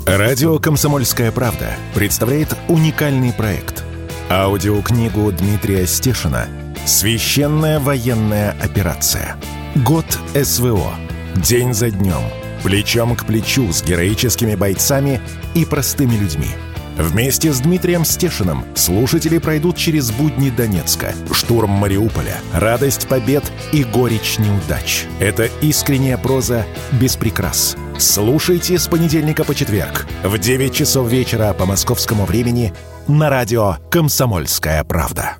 Радио 0.07 0.59
«Комсомольская 0.59 1.31
правда» 1.33 1.73
представляет 1.95 2.57
уникальный 2.69 3.33
проект. 3.33 3.85
Аудиокнигу 4.31 5.31
Дмитрия 5.33 5.87
Стешина 5.87 6.47
«Священная 6.87 7.81
военная 7.81 8.57
операция». 8.63 9.37
Год 9.85 10.07
СВО. 10.35 10.95
День 11.37 11.73
за 11.73 11.91
днем. 11.91 12.23
Плечом 12.65 13.15
к 13.15 13.25
плечу 13.25 13.73
с 13.73 13.85
героическими 13.85 14.57
бойцами 14.57 15.21
и 15.55 15.65
простыми 15.65 16.17
людьми. 16.17 16.49
Вместе 16.97 17.53
с 17.53 17.61
Дмитрием 17.61 18.05
Стешиным 18.05 18.65
слушатели 18.75 19.39
пройдут 19.39 19.77
через 19.77 20.11
будни 20.11 20.51
Донецка, 20.51 21.15
штурм 21.33 21.71
Мариуполя, 21.71 22.39
радость 22.53 23.07
побед 23.07 23.45
и 23.71 23.85
горечь 23.85 24.39
неудач. 24.39 25.05
Это 25.21 25.45
искренняя 25.61 26.19
проза 26.19 26.67
без 26.91 27.15
прикрас. 27.15 27.77
Слушайте 27.99 28.79
с 28.79 28.89
понедельника 28.89 29.45
по 29.45 29.55
четверг 29.55 30.09
в 30.25 30.39
9 30.39 30.75
часов 30.75 31.09
вечера 31.09 31.53
по 31.53 31.67
московскому 31.67 32.25
времени 32.25 32.75
на 33.07 33.31
радио 33.31 33.77
«Комсомольская 33.93 34.83
правда». 34.83 35.37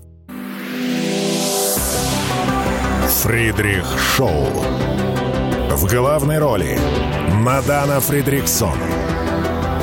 Фридрих 3.23 3.85
Шоу. 4.15 4.47
В 5.71 5.87
главной 5.87 6.39
роли 6.39 6.79
Мадана 7.33 7.99
Фридриксон. 7.99 8.79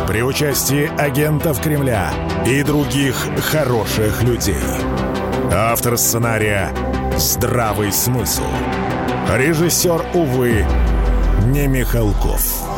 При 0.07 0.23
участии 0.23 0.89
агентов 0.97 1.61
Кремля 1.61 2.13
и 2.47 2.63
других 2.63 3.15
хороших 3.51 4.23
людей. 4.23 4.55
Автор 5.51 5.97
сценария 5.97 6.73
«Здравый 7.17 7.91
смысл». 7.91 8.45
Режиссер, 9.29 10.01
увы, 10.13 10.65
не 11.47 11.67
Михалков. 11.67 12.74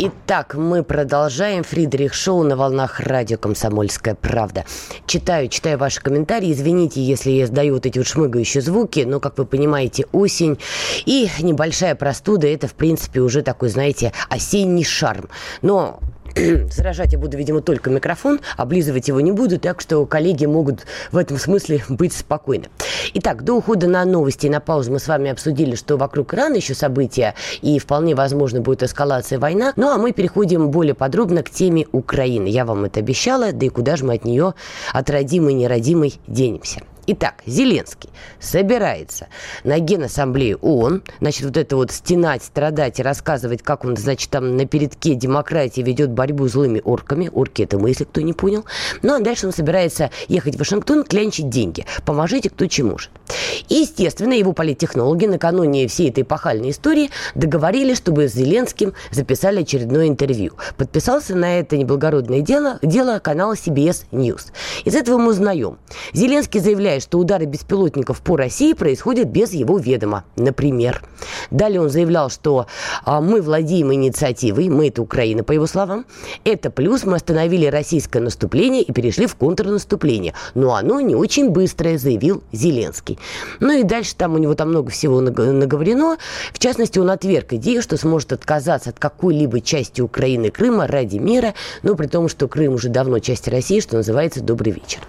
Итак, 0.00 0.54
мы 0.54 0.84
продолжаем. 0.84 1.64
Фридрих 1.64 2.14
Шоу 2.14 2.44
на 2.44 2.56
волнах 2.56 3.00
радио 3.00 3.36
«Комсомольская 3.36 4.14
правда». 4.14 4.64
Читаю, 5.06 5.48
читаю 5.48 5.76
ваши 5.76 6.00
комментарии. 6.00 6.52
Извините, 6.52 7.02
если 7.02 7.32
я 7.32 7.48
сдаю 7.48 7.74
вот 7.74 7.84
эти 7.84 7.98
вот 7.98 8.06
шмыгающие 8.06 8.62
звуки, 8.62 9.00
но, 9.00 9.18
как 9.18 9.38
вы 9.38 9.44
понимаете, 9.44 10.06
осень 10.12 10.56
и 11.04 11.28
небольшая 11.40 11.96
простуда– 11.96 12.46
это, 12.48 12.68
в 12.68 12.74
принципе, 12.74 13.18
уже 13.18 13.42
такой, 13.42 13.70
знаете, 13.70 14.12
осенний 14.28 14.84
шарм. 14.84 15.30
Но 15.62 15.98
Сражать 16.70 17.12
я 17.12 17.18
буду, 17.18 17.36
видимо, 17.36 17.60
только 17.60 17.90
микрофон, 17.90 18.40
облизывать 18.56 19.08
его 19.08 19.20
не 19.20 19.32
буду, 19.32 19.58
так 19.58 19.80
что 19.80 20.04
коллеги 20.06 20.46
могут 20.46 20.86
в 21.12 21.16
этом 21.16 21.38
смысле 21.38 21.82
быть 21.88 22.12
спокойны. 22.12 22.66
Итак, 23.14 23.44
до 23.44 23.54
ухода 23.54 23.86
на 23.86 24.04
новости 24.04 24.46
и 24.46 24.50
на 24.50 24.60
паузу 24.60 24.92
мы 24.92 24.98
с 24.98 25.08
вами 25.08 25.30
обсудили, 25.30 25.74
что 25.74 25.96
вокруг 25.96 26.34
Ирана 26.34 26.56
еще 26.56 26.74
события, 26.74 27.34
и 27.62 27.78
вполне 27.78 28.14
возможно 28.14 28.60
будет 28.60 28.82
эскалация 28.82 29.38
война. 29.38 29.72
Ну, 29.76 29.88
а 29.88 29.98
мы 29.98 30.12
переходим 30.12 30.70
более 30.70 30.94
подробно 30.94 31.42
к 31.42 31.50
теме 31.50 31.86
Украины. 31.92 32.48
Я 32.48 32.64
вам 32.64 32.84
это 32.84 33.00
обещала, 33.00 33.52
да 33.52 33.66
и 33.66 33.68
куда 33.68 33.96
же 33.96 34.04
мы 34.04 34.14
от 34.14 34.24
нее, 34.24 34.54
от 34.92 35.10
родимой 35.10 35.52
и 35.52 35.56
неродимой, 35.56 36.20
денемся. 36.26 36.80
Итак, 37.10 37.36
Зеленский 37.46 38.10
собирается 38.38 39.28
на 39.64 39.78
Генассамблею 39.78 40.58
ООН, 40.60 41.04
значит, 41.20 41.46
вот 41.46 41.56
это 41.56 41.74
вот 41.76 41.90
стенать, 41.90 42.44
страдать 42.44 43.00
и 43.00 43.02
рассказывать, 43.02 43.62
как 43.62 43.86
он, 43.86 43.96
значит, 43.96 44.28
там 44.28 44.58
на 44.58 44.66
передке 44.66 45.14
демократии 45.14 45.80
ведет 45.80 46.10
борьбу 46.10 46.46
с 46.46 46.52
злыми 46.52 46.82
орками. 46.84 47.30
Орки 47.32 47.62
это 47.62 47.78
мы, 47.78 47.88
если 47.88 48.04
кто 48.04 48.20
не 48.20 48.34
понял. 48.34 48.66
Ну, 49.00 49.14
а 49.14 49.20
дальше 49.20 49.46
он 49.46 49.54
собирается 49.54 50.10
ехать 50.28 50.56
в 50.56 50.58
Вашингтон, 50.58 51.02
клянчить 51.02 51.48
деньги. 51.48 51.86
Поможите, 52.04 52.50
кто 52.50 52.66
чем 52.66 52.88
может. 52.88 53.10
И, 53.68 53.76
естественно, 53.76 54.34
его 54.34 54.52
политтехнологи 54.52 55.24
накануне 55.24 55.88
всей 55.88 56.10
этой 56.10 56.24
пахальной 56.24 56.70
истории 56.70 57.10
договорились, 57.34 57.96
чтобы 57.96 58.28
с 58.28 58.34
Зеленским 58.34 58.92
записали 59.10 59.62
очередное 59.62 60.08
интервью. 60.08 60.52
Подписался 60.76 61.34
на 61.34 61.58
это 61.58 61.78
неблагородное 61.78 62.42
дело, 62.42 62.78
дело 62.82 63.18
канала 63.18 63.54
CBS 63.54 64.04
News. 64.12 64.52
Из 64.84 64.94
этого 64.94 65.16
мы 65.16 65.30
узнаем. 65.30 65.78
Зеленский 66.12 66.60
заявляет, 66.60 66.97
заявляет, 66.98 67.02
что 67.02 67.18
удары 67.18 67.46
беспилотников 67.46 68.20
по 68.20 68.36
России 68.36 68.72
происходят 68.72 69.28
без 69.28 69.52
его 69.52 69.78
ведома. 69.78 70.24
Например. 70.36 71.02
Далее 71.50 71.80
он 71.80 71.90
заявлял, 71.90 72.30
что 72.30 72.66
а, 73.04 73.20
мы 73.20 73.40
владеем 73.40 73.92
инициативой, 73.92 74.68
мы 74.68 74.88
это 74.88 75.02
Украина, 75.02 75.44
по 75.44 75.52
его 75.52 75.66
словам. 75.66 76.04
Это 76.44 76.70
плюс, 76.70 77.04
мы 77.04 77.16
остановили 77.16 77.66
российское 77.66 78.20
наступление 78.20 78.82
и 78.82 78.92
перешли 78.92 79.26
в 79.26 79.34
контрнаступление. 79.36 80.34
Но 80.54 80.74
оно 80.74 81.00
не 81.00 81.14
очень 81.14 81.50
быстрое, 81.50 81.98
заявил 81.98 82.42
Зеленский. 82.52 83.18
Ну 83.60 83.72
и 83.72 83.82
дальше 83.82 84.14
там 84.16 84.34
у 84.34 84.38
него 84.38 84.54
там 84.54 84.68
много 84.68 84.90
всего 84.90 85.20
наговорено. 85.20 86.16
В 86.52 86.58
частности, 86.58 86.98
он 86.98 87.10
отверг 87.10 87.52
идею, 87.54 87.82
что 87.82 87.96
сможет 87.96 88.32
отказаться 88.32 88.90
от 88.90 88.98
какой-либо 88.98 89.60
части 89.60 90.00
Украины 90.00 90.50
Крыма 90.50 90.86
ради 90.86 91.18
мира, 91.18 91.54
но 91.82 91.94
при 91.94 92.06
том, 92.06 92.28
что 92.28 92.48
Крым 92.48 92.74
уже 92.74 92.88
давно 92.88 93.18
часть 93.18 93.48
России, 93.48 93.80
что 93.80 93.96
называется 93.96 94.40
«Добрый 94.40 94.72
вечер». 94.72 95.00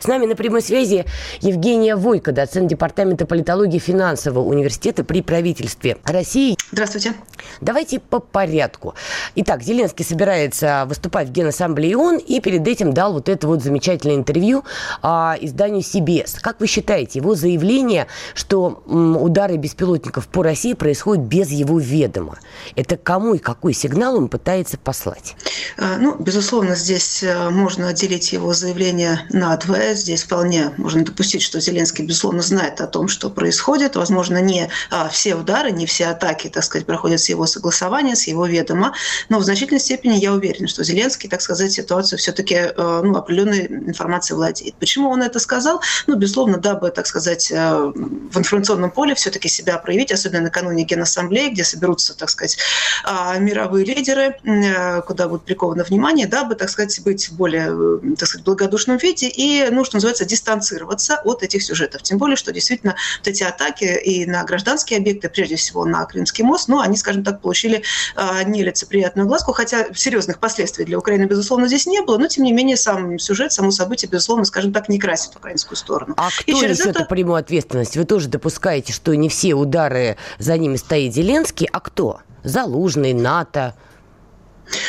С 0.00 0.06
нами 0.06 0.26
на 0.26 0.36
прямой 0.36 0.62
связи 0.62 1.04
Евгения 1.40 1.96
Войко, 1.96 2.32
доцент 2.32 2.68
Департамента 2.68 3.26
политологии 3.26 3.78
финансового 3.78 4.46
университета 4.46 5.04
при 5.04 5.22
правительстве 5.22 5.98
России. 6.04 6.56
Здравствуйте. 6.72 7.14
Давайте 7.60 8.00
по 8.00 8.20
порядку. 8.20 8.94
Итак, 9.34 9.62
Зеленский 9.62 10.04
собирается 10.04 10.84
выступать 10.88 11.28
в 11.28 11.32
Генассамблее 11.32 11.96
ООН 11.96 12.18
и 12.18 12.40
перед 12.40 12.66
этим 12.66 12.92
дал 12.92 13.12
вот 13.12 13.28
это 13.28 13.46
вот 13.46 13.62
замечательное 13.62 14.16
интервью 14.16 14.64
а, 15.02 15.36
изданию 15.40 15.82
CBS. 15.82 16.40
Как 16.40 16.60
вы 16.60 16.66
считаете, 16.66 17.18
его 17.18 17.34
заявление, 17.34 18.06
что 18.34 18.82
м, 18.86 19.16
удары 19.16 19.56
беспилотников 19.56 20.28
по 20.28 20.42
России 20.42 20.74
происходят 20.74 21.24
без 21.24 21.50
его 21.50 21.78
ведома, 21.78 22.38
это 22.74 22.96
кому 22.96 23.34
и 23.34 23.38
какой 23.38 23.72
сигнал 23.72 24.16
он 24.16 24.28
пытается 24.28 24.78
послать? 24.78 25.36
А, 25.78 25.96
ну, 25.98 26.16
безусловно, 26.18 26.74
здесь 26.74 27.22
э, 27.22 27.50
можно 27.50 27.88
отделить 27.88 28.32
его 28.32 28.52
заявление 28.52 29.20
на 29.30 29.56
два. 29.56 29.94
Здесь 29.94 30.24
вполне 30.24 30.72
можно 30.76 31.04
допустить, 31.04 31.25
что 31.26 31.60
Зеленский, 31.60 32.04
безусловно, 32.04 32.42
знает 32.42 32.80
о 32.80 32.86
том, 32.86 33.08
что 33.08 33.30
происходит. 33.30 33.96
Возможно, 33.96 34.40
не 34.40 34.70
а, 34.90 35.08
все 35.08 35.34
удары, 35.34 35.70
не 35.70 35.86
все 35.86 36.06
атаки, 36.06 36.48
так 36.48 36.64
сказать, 36.64 36.86
проходят 36.86 37.20
с 37.20 37.28
его 37.28 37.46
согласования, 37.46 38.16
с 38.16 38.26
его 38.26 38.46
ведома, 38.46 38.94
но 39.28 39.38
в 39.38 39.44
значительной 39.44 39.80
степени 39.80 40.14
я 40.14 40.32
уверен, 40.32 40.68
что 40.68 40.84
Зеленский, 40.84 41.28
так 41.28 41.40
сказать, 41.40 41.72
ситуацию 41.72 42.18
все-таки 42.18 42.54
э, 42.54 42.72
ну, 42.76 43.16
определенной 43.16 43.66
информацией 43.66 44.36
владеет. 44.36 44.74
Почему 44.76 45.10
он 45.10 45.22
это 45.22 45.38
сказал? 45.38 45.80
Ну, 46.06 46.16
безусловно, 46.16 46.58
дабы, 46.58 46.90
так 46.90 47.06
сказать, 47.06 47.50
э, 47.50 47.92
в 47.94 48.38
информационном 48.38 48.90
поле 48.90 49.14
все-таки 49.14 49.48
себя 49.48 49.78
проявить, 49.78 50.12
особенно 50.12 50.42
накануне 50.42 50.84
Генассамблеи, 50.84 51.50
где 51.50 51.64
соберутся, 51.64 52.16
так 52.16 52.30
сказать, 52.30 52.58
а, 53.04 53.38
мировые 53.38 53.84
лидеры, 53.84 54.36
э, 54.44 55.02
куда 55.02 55.28
будет 55.28 55.42
приковано 55.42 55.84
внимание, 55.84 56.26
дабы, 56.26 56.54
так 56.54 56.70
сказать, 56.70 57.00
быть 57.04 57.30
более, 57.32 58.00
так 58.16 58.28
сказать, 58.28 58.44
благодушном 58.44 58.96
виде 58.96 59.28
и, 59.28 59.68
ну, 59.70 59.84
что 59.84 59.96
называется, 59.96 60.24
дистанцироваться 60.24 61.15
отказаться 61.16 61.36
от 61.36 61.42
этих 61.42 61.62
сюжетов. 61.62 62.02
Тем 62.02 62.18
более, 62.18 62.36
что 62.36 62.52
действительно 62.52 62.96
вот 63.18 63.28
эти 63.28 63.42
атаки 63.42 63.84
и 63.84 64.26
на 64.26 64.44
гражданские 64.44 64.98
объекты, 64.98 65.28
прежде 65.28 65.56
всего 65.56 65.84
на 65.84 66.04
Крымский 66.04 66.44
мост, 66.44 66.68
ну, 66.68 66.80
они, 66.80 66.96
скажем 66.96 67.24
так, 67.24 67.40
получили 67.40 67.82
э, 68.16 68.42
нелицеприятную 68.44 69.26
глазку, 69.26 69.52
хотя 69.52 69.92
серьезных 69.94 70.38
последствий 70.38 70.84
для 70.84 70.98
Украины, 70.98 71.24
безусловно, 71.24 71.66
здесь 71.66 71.86
не 71.86 72.00
было, 72.02 72.18
но, 72.18 72.28
тем 72.28 72.44
не 72.44 72.52
менее, 72.52 72.76
сам 72.76 73.18
сюжет, 73.18 73.52
само 73.52 73.70
событие, 73.70 74.08
безусловно, 74.10 74.44
скажем 74.44 74.72
так, 74.72 74.88
не 74.88 74.98
красит 74.98 75.36
украинскую 75.36 75.76
сторону. 75.76 76.14
А 76.16 76.28
кто 76.30 76.52
и 76.52 76.54
через 76.54 76.78
несет 76.78 76.96
это... 76.96 77.04
прямую 77.04 77.36
ответственность? 77.36 77.96
Вы 77.96 78.04
тоже 78.04 78.28
допускаете, 78.28 78.92
что 78.92 79.14
не 79.14 79.28
все 79.28 79.54
удары 79.54 80.16
за 80.38 80.56
ними 80.56 80.76
стоит 80.76 81.14
Зеленский, 81.14 81.68
а 81.70 81.80
кто? 81.80 82.20
Залужный, 82.44 83.12
НАТО, 83.12 83.74
а, 83.74 83.86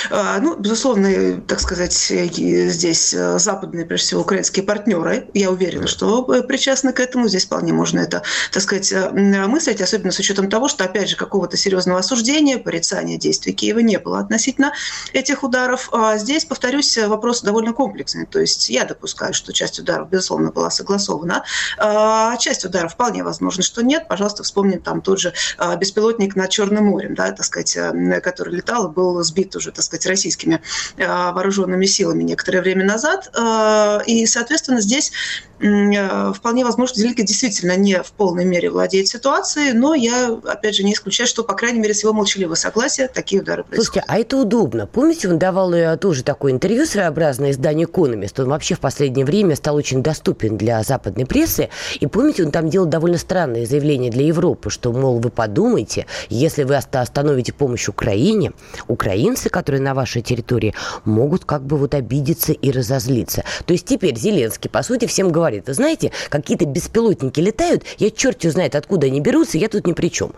ну, 0.09 0.57
безусловно, 0.57 1.41
так 1.41 1.59
сказать, 1.59 1.93
здесь 1.93 3.13
э, 3.13 3.39
западные, 3.39 3.85
прежде 3.85 4.07
всего, 4.07 4.21
украинские 4.21 4.63
партнеры, 4.63 5.29
я 5.33 5.51
уверена, 5.51 5.87
что 5.87 6.25
э, 6.33 6.41
причастны 6.41 6.93
к 6.93 6.99
этому. 6.99 7.27
Здесь 7.27 7.45
вполне 7.45 7.73
можно 7.73 7.99
это, 7.99 8.23
так 8.51 8.63
сказать, 8.63 8.91
э, 8.91 9.09
мыслить, 9.11 9.81
особенно 9.81 10.11
с 10.11 10.19
учетом 10.19 10.49
того, 10.49 10.67
что, 10.67 10.83
опять 10.83 11.09
же, 11.09 11.15
какого-то 11.15 11.57
серьезного 11.57 11.99
осуждения, 11.99 12.57
порицания 12.57 13.17
действий 13.17 13.53
Киева 13.53 13.79
не 13.79 13.99
было 13.99 14.19
относительно 14.19 14.73
этих 15.13 15.43
ударов. 15.43 15.89
А 15.91 16.17
здесь, 16.17 16.45
повторюсь, 16.45 16.97
вопрос 16.97 17.41
довольно 17.41 17.73
комплексный. 17.73 18.25
То 18.25 18.39
есть 18.39 18.69
я 18.69 18.85
допускаю, 18.85 19.33
что 19.33 19.53
часть 19.53 19.79
ударов, 19.79 20.09
безусловно, 20.09 20.51
была 20.51 20.69
согласована. 20.69 21.43
А 21.77 22.35
часть 22.37 22.65
ударов 22.65 22.93
вполне 22.93 23.23
возможно, 23.23 23.63
что 23.63 23.83
нет. 23.83 24.07
Пожалуйста, 24.07 24.43
вспомним 24.43 24.81
там 24.81 25.01
тот 25.01 25.19
же 25.19 25.33
беспилотник 25.77 26.35
над 26.35 26.49
Черным 26.49 26.85
морем, 26.85 27.15
да, 27.15 27.31
так 27.31 27.45
сказать, 27.45 27.77
который 28.23 28.55
летал 28.55 28.87
и 28.87 28.93
был 28.93 29.21
сбит 29.23 29.55
уже 29.55 29.66
уже, 29.67 29.71
так 29.73 29.83
сказать, 29.83 30.05
российскими 30.05 30.61
э, 30.97 31.05
вооруженными 31.05 31.85
силами 31.85 32.23
некоторое 32.23 32.61
время 32.61 32.85
назад. 32.85 33.29
Э, 33.37 33.99
и, 34.05 34.25
соответственно, 34.25 34.81
здесь 34.81 35.11
э, 35.59 36.33
вполне 36.33 36.63
возможно, 36.63 36.95
Зеленский 36.95 37.25
действительно 37.25 37.75
не 37.75 38.01
в 38.01 38.11
полной 38.13 38.45
мере 38.45 38.69
владеет 38.69 39.07
ситуацией, 39.07 39.73
но 39.73 39.93
я, 39.93 40.29
опять 40.45 40.75
же, 40.75 40.83
не 40.83 40.93
исключаю, 40.93 41.27
что, 41.27 41.43
по 41.43 41.53
крайней 41.53 41.79
мере, 41.79 41.93
с 41.93 42.03
его 42.03 42.13
молчаливого 42.13 42.55
согласия 42.55 43.07
такие 43.07 43.41
удары 43.41 43.63
происходят. 43.63 43.85
Слушайте, 43.85 44.05
а 44.07 44.17
это 44.17 44.37
удобно. 44.37 44.87
Помните, 44.87 45.29
он 45.29 45.37
давал 45.37 45.97
тоже 45.97 46.23
такое 46.23 46.53
интервью 46.53 46.85
своеобразное 46.85 47.51
изданию 47.51 47.87
«Экономист». 47.89 48.39
Он 48.39 48.49
вообще 48.49 48.75
в 48.75 48.79
последнее 48.79 49.25
время 49.25 49.55
стал 49.55 49.75
очень 49.75 50.01
доступен 50.01 50.57
для 50.57 50.81
западной 50.83 51.25
прессы. 51.25 51.69
И 51.99 52.07
помните, 52.07 52.45
он 52.45 52.51
там 52.51 52.69
делал 52.69 52.87
довольно 52.87 53.17
странные 53.17 53.65
заявления 53.65 54.09
для 54.09 54.25
Европы, 54.25 54.69
что, 54.69 54.93
мол, 54.93 55.19
вы 55.19 55.29
подумайте, 55.29 56.05
если 56.29 56.63
вы 56.63 56.77
остановите 56.77 57.51
помощь 57.53 57.87
Украине, 57.89 58.53
украинцы, 58.87 59.49
которые 59.57 59.81
на 59.81 59.95
вашей 59.95 60.21
территории, 60.21 60.75
могут 61.03 61.43
как 61.43 61.63
бы 61.63 61.77
вот 61.77 61.95
обидеться 61.95 62.51
и 62.51 62.69
разозлиться. 62.69 63.43
То 63.65 63.73
есть 63.73 63.87
теперь 63.87 64.15
Зеленский, 64.15 64.69
по 64.69 64.83
сути, 64.83 65.07
всем 65.07 65.31
говорит, 65.31 65.67
вы 65.67 65.73
знаете, 65.73 66.11
какие-то 66.29 66.67
беспилотники 66.67 67.39
летают, 67.39 67.83
я 67.97 68.11
черт 68.11 68.43
знает, 68.43 68.75
откуда 68.75 69.07
они 69.07 69.19
берутся, 69.19 69.57
я 69.57 69.67
тут 69.67 69.87
ни 69.87 69.93
при 69.93 70.09
чем. 70.09 70.33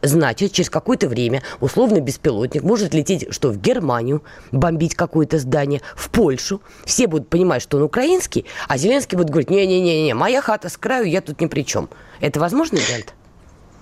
Значит, 0.00 0.52
через 0.52 0.70
какое-то 0.70 1.06
время 1.06 1.42
условный 1.60 2.00
беспилотник 2.00 2.62
может 2.62 2.94
лететь, 2.94 3.26
что 3.30 3.50
в 3.50 3.58
Германию, 3.58 4.22
бомбить 4.52 4.94
какое-то 4.94 5.38
здание, 5.38 5.82
в 5.94 6.08
Польшу. 6.08 6.62
Все 6.86 7.06
будут 7.06 7.28
понимать, 7.28 7.60
что 7.60 7.76
он 7.76 7.82
украинский, 7.82 8.46
а 8.68 8.78
Зеленский 8.78 9.18
будет 9.18 9.28
говорить, 9.28 9.50
не-не-не, 9.50 10.14
моя 10.14 10.40
хата 10.40 10.70
с 10.70 10.78
краю, 10.78 11.04
я 11.04 11.20
тут 11.20 11.42
ни 11.42 11.46
при 11.46 11.62
чем. 11.66 11.90
Это 12.20 12.40
возможный 12.40 12.80
вариант? 12.80 13.12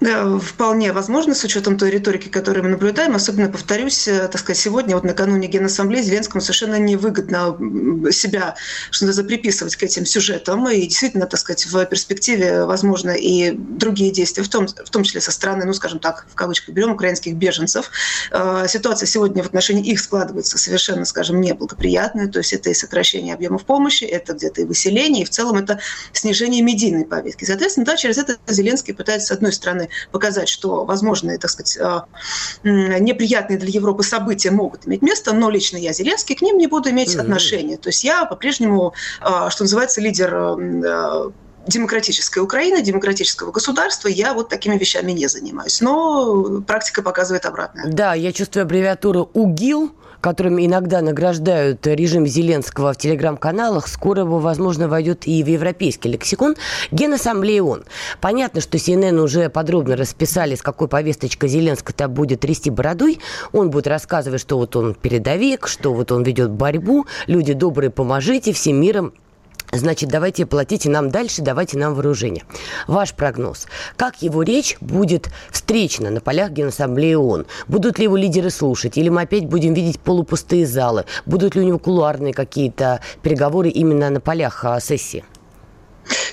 Вполне 0.00 0.94
возможно, 0.94 1.34
с 1.34 1.44
учетом 1.44 1.76
той 1.76 1.90
риторики, 1.90 2.28
которую 2.28 2.64
мы 2.64 2.70
наблюдаем. 2.70 3.14
Особенно, 3.14 3.50
повторюсь, 3.50 4.08
э, 4.08 4.28
так 4.28 4.40
сказать, 4.40 4.56
сегодня, 4.56 4.94
вот 4.94 5.04
накануне 5.04 5.46
Генассамблеи, 5.46 6.00
Зеленскому 6.00 6.40
совершенно 6.40 6.76
невыгодно 6.76 7.54
себя, 8.10 8.54
что 8.90 9.04
называется, 9.04 9.28
приписывать 9.28 9.76
к 9.76 9.82
этим 9.82 10.06
сюжетам. 10.06 10.66
И 10.70 10.86
действительно, 10.86 11.26
так 11.26 11.38
сказать, 11.38 11.66
в 11.66 11.84
перспективе, 11.84 12.64
возможно, 12.64 13.10
и 13.10 13.50
другие 13.52 14.10
действия, 14.10 14.42
в 14.42 14.48
том, 14.48 14.68
в 14.68 14.88
том 14.88 15.02
числе 15.02 15.20
со 15.20 15.32
стороны, 15.32 15.66
ну, 15.66 15.74
скажем 15.74 15.98
так, 15.98 16.26
в 16.30 16.34
кавычках 16.34 16.74
берем, 16.74 16.92
украинских 16.92 17.34
беженцев. 17.34 17.90
Э, 18.30 18.64
ситуация 18.68 19.06
сегодня 19.06 19.42
в 19.42 19.46
отношении 19.48 19.84
их 19.84 20.00
складывается 20.00 20.56
совершенно, 20.56 21.04
скажем, 21.04 21.42
неблагоприятная. 21.42 22.28
То 22.28 22.38
есть 22.38 22.54
это 22.54 22.70
и 22.70 22.74
сокращение 22.74 23.34
объемов 23.34 23.66
помощи, 23.66 24.04
это 24.04 24.32
где-то 24.32 24.62
и 24.62 24.64
выселение, 24.64 25.24
и 25.24 25.26
в 25.26 25.30
целом 25.30 25.58
это 25.58 25.78
снижение 26.14 26.62
медийной 26.62 27.04
повестки. 27.04 27.44
Соответственно, 27.44 27.84
да, 27.84 27.96
через 27.98 28.16
это 28.16 28.38
Зеленский 28.46 28.94
пытается, 28.94 29.28
с 29.28 29.30
одной 29.32 29.52
стороны, 29.52 29.89
показать, 30.10 30.48
что 30.48 30.84
возможные, 30.84 31.38
так 31.38 31.50
сказать, 31.50 31.78
а, 31.78 32.06
неприятные 32.62 33.58
для 33.58 33.68
Европы 33.70 34.02
события 34.02 34.50
могут 34.50 34.86
иметь 34.86 35.02
место, 35.02 35.32
но 35.32 35.50
лично 35.50 35.76
я, 35.76 35.92
Зеленский, 35.92 36.34
к 36.34 36.42
ним 36.42 36.58
не 36.58 36.66
буду 36.66 36.90
иметь 36.90 37.14
mm-hmm. 37.14 37.20
отношения. 37.20 37.76
То 37.76 37.88
есть 37.88 38.04
я 38.04 38.24
по-прежнему, 38.24 38.94
а, 39.20 39.50
что 39.50 39.64
называется, 39.64 40.00
лидер 40.00 40.34
а, 40.34 41.32
демократической 41.66 42.38
Украины, 42.38 42.82
демократического 42.82 43.52
государства, 43.52 44.08
я 44.08 44.34
вот 44.34 44.48
такими 44.48 44.76
вещами 44.76 45.12
не 45.12 45.26
занимаюсь. 45.26 45.80
Но 45.80 46.62
практика 46.66 47.02
показывает 47.02 47.46
обратное. 47.46 47.90
Да, 47.92 48.14
я 48.14 48.32
чувствую 48.32 48.62
аббревиатуру 48.62 49.30
УГИЛ, 49.32 49.92
которым 50.20 50.64
иногда 50.64 51.00
награждают 51.00 51.86
режим 51.86 52.26
Зеленского 52.26 52.92
в 52.92 52.96
телеграм-каналах, 52.96 53.88
скоро 53.88 54.24
возможно, 54.24 54.88
войдет 54.88 55.26
и 55.26 55.42
в 55.42 55.46
европейский 55.46 56.10
лексикон. 56.10 56.56
Генассамблея 56.90 57.62
ООН. 57.62 57.84
Понятно, 58.20 58.60
что 58.60 58.76
CNN 58.76 59.18
уже 59.20 59.48
подробно 59.48 59.96
расписали, 59.96 60.54
с 60.54 60.62
какой 60.62 60.88
повесточкой 60.88 61.48
Зеленский-то 61.48 62.08
будет 62.08 62.40
трясти 62.40 62.70
бородой. 62.70 63.18
Он 63.52 63.70
будет 63.70 63.86
рассказывать, 63.86 64.40
что 64.40 64.58
вот 64.58 64.76
он 64.76 64.94
передовик, 64.94 65.66
что 65.66 65.92
вот 65.92 66.12
он 66.12 66.22
ведет 66.22 66.50
борьбу. 66.50 67.06
Люди 67.26 67.52
добрые, 67.52 67.90
поможите, 67.90 68.52
всем 68.52 68.80
миром 68.80 69.12
Значит, 69.72 70.08
давайте 70.08 70.46
платите 70.46 70.90
нам 70.90 71.10
дальше, 71.10 71.42
давайте 71.42 71.78
нам 71.78 71.94
вооружение. 71.94 72.44
Ваш 72.88 73.14
прогноз. 73.14 73.66
Как 73.96 74.20
его 74.20 74.42
речь 74.42 74.76
будет 74.80 75.30
встречена 75.50 76.10
на 76.10 76.20
полях 76.20 76.50
Генассамблеи 76.50 77.14
ООН? 77.14 77.46
Будут 77.68 77.98
ли 77.98 78.04
его 78.04 78.16
лидеры 78.16 78.50
слушать? 78.50 78.98
Или 78.98 79.08
мы 79.08 79.22
опять 79.22 79.46
будем 79.46 79.74
видеть 79.74 80.00
полупустые 80.00 80.66
залы? 80.66 81.04
Будут 81.24 81.54
ли 81.54 81.62
у 81.62 81.64
него 81.64 81.78
кулуарные 81.78 82.34
какие-то 82.34 83.00
переговоры 83.22 83.68
именно 83.68 84.10
на 84.10 84.20
полях 84.20 84.64
а, 84.64 84.80
сессии? 84.80 85.24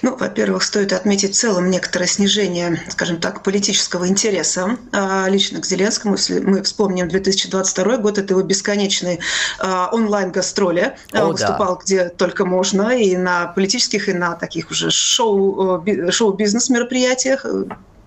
Ну, 0.02 0.16
во-первых, 0.16 0.64
стоит 0.64 0.94
отметить 0.94 1.36
в 1.36 1.40
целом 1.40 1.70
некоторое 1.70 2.08
снижение, 2.08 2.82
скажем 2.90 3.20
так, 3.20 3.44
политического 3.44 4.08
интереса 4.08 4.78
а, 4.92 5.28
лично 5.30 5.60
к 5.62 5.66
Зеленскому. 5.66 6.16
Если 6.16 6.40
мы 6.40 6.64
вспомним 6.64 7.08
2022 7.08 7.98
год, 7.98 8.18
это 8.18 8.34
его 8.34 8.44
бесконечные 8.44 9.20
а, 9.60 9.90
онлайн-гастроли. 9.92 10.96
О, 11.14 11.26
Он 11.26 11.32
выступал 11.32 11.76
да. 11.76 11.82
где 11.84 12.10
только 12.10 12.46
можно, 12.46 12.98
и 12.98 13.16
на 13.18 13.48
политических, 13.48 14.10
и 14.10 14.14
на 14.14 14.36
таких 14.36 14.72
уже 14.72 14.92
шоу, 14.92 15.84
шоу-бизнес 16.12 16.70
мероприятиях 16.70 17.46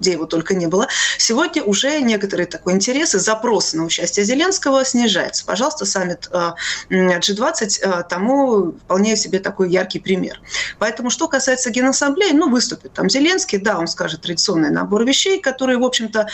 где 0.00 0.12
его 0.12 0.26
только 0.26 0.54
не 0.54 0.66
было, 0.66 0.88
сегодня 1.18 1.62
уже 1.62 2.00
некоторые 2.00 2.46
такой 2.46 2.72
интерес 2.72 3.14
и 3.14 3.18
запрос 3.18 3.74
на 3.74 3.84
участие 3.84 4.24
Зеленского 4.24 4.84
снижается. 4.84 5.44
Пожалуйста, 5.44 5.84
саммит 5.84 6.28
э, 6.32 6.52
G20 6.90 7.80
э, 7.82 8.02
тому 8.08 8.72
вполне 8.72 9.16
себе 9.16 9.38
такой 9.38 9.70
яркий 9.70 10.00
пример. 10.00 10.40
Поэтому, 10.78 11.10
что 11.10 11.28
касается 11.28 11.70
Генассамблеи, 11.70 12.32
ну, 12.32 12.50
выступит 12.50 12.94
там 12.94 13.08
Зеленский, 13.10 13.58
да, 13.58 13.78
он 13.78 13.86
скажет 13.86 14.22
традиционный 14.22 14.70
набор 14.70 15.04
вещей, 15.04 15.40
которые, 15.40 15.78
в 15.78 15.84
общем-то, 15.84 16.28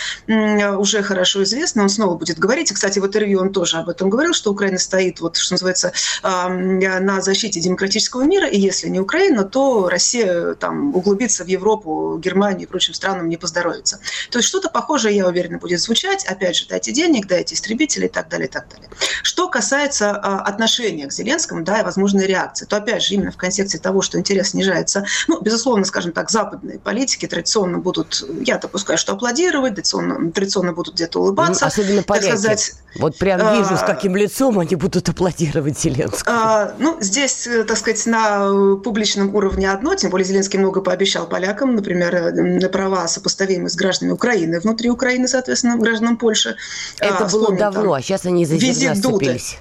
уже 0.79 1.03
хорошо 1.03 1.43
известны, 1.43 1.83
он 1.83 1.89
снова 1.89 2.17
будет 2.17 2.39
говорить, 2.39 2.71
и, 2.71 2.75
кстати, 2.75 2.99
в 2.99 3.07
интервью 3.07 3.41
он 3.41 3.53
тоже 3.53 3.79
об 3.79 3.89
этом 3.89 4.09
говорил, 4.09 4.33
что 4.33 4.53
Украина 4.53 4.79
стоит, 4.79 5.21
вот, 5.21 5.37
что 5.37 5.55
называется, 5.55 5.93
на 6.23 7.21
защите 7.21 7.61
демократического 7.61 8.23
мира, 8.23 8.47
и 8.47 8.59
если 8.59 8.89
не 8.89 9.01
Украина, 9.01 9.45
то 9.45 9.89
Россия 9.89 10.55
там 10.55 10.95
углубится 10.95 11.45
в 11.45 11.49
Европу, 11.49 12.19
Германию 12.23 12.63
и 12.63 12.67
прочим 12.67 12.95
странам 12.95 13.29
не 13.29 13.37
поздравляет 13.37 13.56
поздоровится. 13.57 14.01
То 14.31 14.39
есть 14.39 14.49
что-то 14.49 14.69
похожее, 14.69 15.17
я 15.17 15.27
уверена, 15.27 15.59
будет 15.59 15.81
звучать. 15.81 16.25
Опять 16.27 16.57
же, 16.57 16.67
дайте 16.69 16.93
денег, 16.93 17.27
дайте 17.27 17.55
истребители 17.55 18.07
и 18.07 18.09
так 18.09 18.29
далее, 18.29 18.49
и 18.49 18.51
так 18.51 18.69
далее. 18.69 18.89
Что 19.23 19.49
касается 19.49 20.11
а, 20.11 20.41
отношения 20.41 21.07
к 21.07 21.13
Зеленскому, 21.13 21.63
да, 21.63 21.81
и 21.81 21.85
возможной 21.85 22.27
реакции, 22.27 22.67
то 22.67 22.77
опять 22.77 23.03
же, 23.03 23.15
именно 23.15 23.31
в 23.31 23.37
контексте 23.37 23.79
того, 23.79 24.03
что 24.03 24.19
интерес 24.19 24.51
снижается, 24.51 25.07
ну, 25.29 25.41
безусловно, 25.41 25.85
скажем 25.85 26.13
так, 26.13 26.31
западные 26.31 26.79
политики 26.79 27.27
традиционно 27.27 27.79
будут, 27.79 28.25
я 28.41 28.59
допускаю, 28.59 28.99
что 28.99 29.13
аплодировать, 29.13 29.75
традиционно, 29.75 30.31
традиционно 30.33 30.73
будут 30.73 30.95
где-то 30.95 31.21
улыбаться. 31.21 31.65
Ну, 31.65 31.69
особенно 31.69 32.03
поляки. 32.03 32.27
Сказать, 32.27 32.73
вот 32.99 33.17
прям 33.17 33.39
вижу, 33.59 33.75
а, 33.75 33.77
с 33.77 33.83
каким 33.83 34.17
лицом 34.17 34.59
они 34.59 34.77
будут 34.77 35.09
аплодировать 35.09 35.79
Зеленскому. 35.79 36.37
А, 36.37 36.75
ну, 36.79 36.97
здесь, 37.01 37.47
э, 37.47 37.65
так 37.65 37.77
сказать, 37.77 38.05
на 38.07 38.77
публичном 38.83 39.35
уровне 39.35 39.71
одно, 39.71 39.95
тем 39.95 40.11
более 40.11 40.27
Зеленский 40.27 40.59
много 40.59 40.81
пообещал 40.81 41.27
полякам, 41.27 41.75
например, 41.75 42.15
э, 42.15 42.33
на 42.33 42.69
права 42.69 43.07
сопоставимые 43.07 43.37
сопоставимы 43.37 43.69
с 43.69 43.77
гражданами 43.77 44.15
Украины, 44.15 44.61
внутри 44.61 44.91
Украины, 44.91 45.29
соответственно, 45.29 45.77
гражданам 45.77 46.17
Польши. 46.17 46.57
Это 46.99 47.25
а, 47.25 47.29
было 47.29 47.57
давно, 47.57 47.83
там, 47.83 47.93
а 47.93 48.03
сейчас 48.03 48.25
они 48.25 48.43
из-за 48.43 48.59
зерна 48.59 49.01
сцепились. 49.11 49.59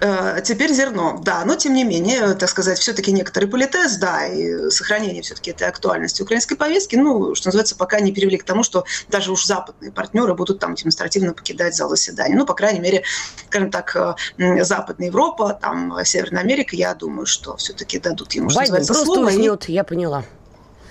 Э, 0.00 0.40
теперь 0.42 0.72
зерно, 0.72 1.20
да, 1.22 1.44
но 1.44 1.56
тем 1.56 1.74
не 1.74 1.84
менее, 1.84 2.34
так 2.34 2.48
сказать, 2.48 2.78
все-таки 2.78 3.12
некоторый 3.12 3.44
политез, 3.44 3.98
да, 3.98 4.26
и 4.26 4.70
сохранение 4.70 5.22
все-таки 5.22 5.50
этой 5.50 5.68
актуальности 5.68 6.22
украинской 6.22 6.54
повестки, 6.54 6.96
ну, 6.96 7.34
что 7.34 7.48
называется, 7.48 7.76
пока 7.76 8.00
не 8.00 8.10
привели 8.10 8.38
к 8.38 8.44
тому, 8.44 8.62
что 8.62 8.84
даже 9.08 9.30
уж 9.30 9.44
западные 9.44 9.92
партнеры 9.92 10.34
будут 10.34 10.58
там 10.58 10.74
демонстративно 10.74 11.34
покидать 11.34 11.76
зал 11.76 11.90
заседания. 11.90 12.34
Ну, 12.34 12.46
по 12.46 12.54
крайней 12.54 12.80
мере, 12.80 13.02
скажем 13.48 13.70
так, 13.70 13.94
э, 14.38 14.64
Западная 14.64 15.08
Европа, 15.08 15.58
там 15.60 15.94
Северная 16.04 16.42
Америка, 16.42 16.74
я 16.76 16.94
думаю, 16.94 17.26
что 17.26 17.56
все-таки 17.58 17.98
дадут 17.98 18.32
ему, 18.32 18.48
что 18.48 18.60
Байден 18.60 18.76
называется, 18.76 18.94
просто 18.94 19.14
слово. 19.14 19.28
Уснет, 19.28 19.68
и... 19.68 19.72
я 19.72 19.84
поняла. 19.84 20.24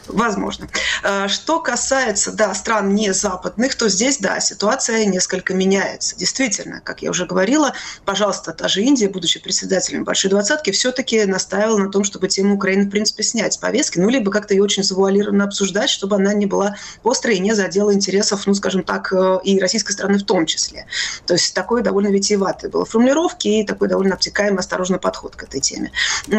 Возможно. 0.10 0.68
Э, 1.04 1.28
что 1.28 1.60
касается, 1.60 2.32
да, 2.32 2.54
стран 2.56 2.96
не 2.96 3.14
западных, 3.14 3.76
то 3.76 3.88
здесь, 3.90 4.18
да, 4.18 4.40
ситуация 4.40 5.06
несколько 5.06 5.54
меняется. 5.54 6.16
Действительно, 6.18 6.82
как 6.82 7.02
я 7.02 7.12
уже 7.12 7.26
говорила, 7.26 7.74
пожалуйста, 8.06 8.52
та 8.52 8.68
же 8.68 8.82
Индия, 8.82 9.08
будучи 9.08 9.40
председателем 9.40 10.04
Большой 10.04 10.32
Двадцатки, 10.32 10.72
все-таки 10.72 11.26
настаивала 11.26 11.78
на 11.78 11.92
том, 11.92 12.04
чтобы 12.04 12.28
тему 12.28 12.56
Украины, 12.56 12.86
в 12.86 12.90
принципе, 12.90 13.24
снять 13.24 13.54
с 13.54 13.58
повестки, 13.58 14.00
ну, 14.00 14.10
либо 14.10 14.32
как-то 14.32 14.54
ее 14.54 14.64
очень 14.64 14.84
завуалированно 14.84 15.44
обсуждать, 15.44 15.90
чтобы 15.90 16.16
она 16.16 16.34
не 16.34 16.48
была 16.48 16.76
острой 17.04 17.36
и 17.36 17.40
не 17.40 17.54
задела 17.54 17.94
интересов, 17.94 18.48
ну, 18.48 18.56
скажем 18.56 18.84
так, 18.84 19.14
э, 19.14 19.40
и 19.44 19.60
российской 19.60 19.92
стороны 19.92 20.18
в 20.18 20.24
том 20.24 20.46
числе. 20.48 20.88
То 21.28 21.36
есть 21.36 21.54
такой 21.54 21.84
довольно 21.84 22.08
витиеватый 22.08 22.70
был 22.70 22.86
формулировки 22.86 23.48
и 23.48 23.66
такой 23.66 23.88
довольно 23.88 24.16
обтекаемый, 24.16 24.60
осторожный 24.60 25.00
подход 25.00 25.36
к 25.36 25.44
этой 25.44 25.62
теме. 25.62 25.92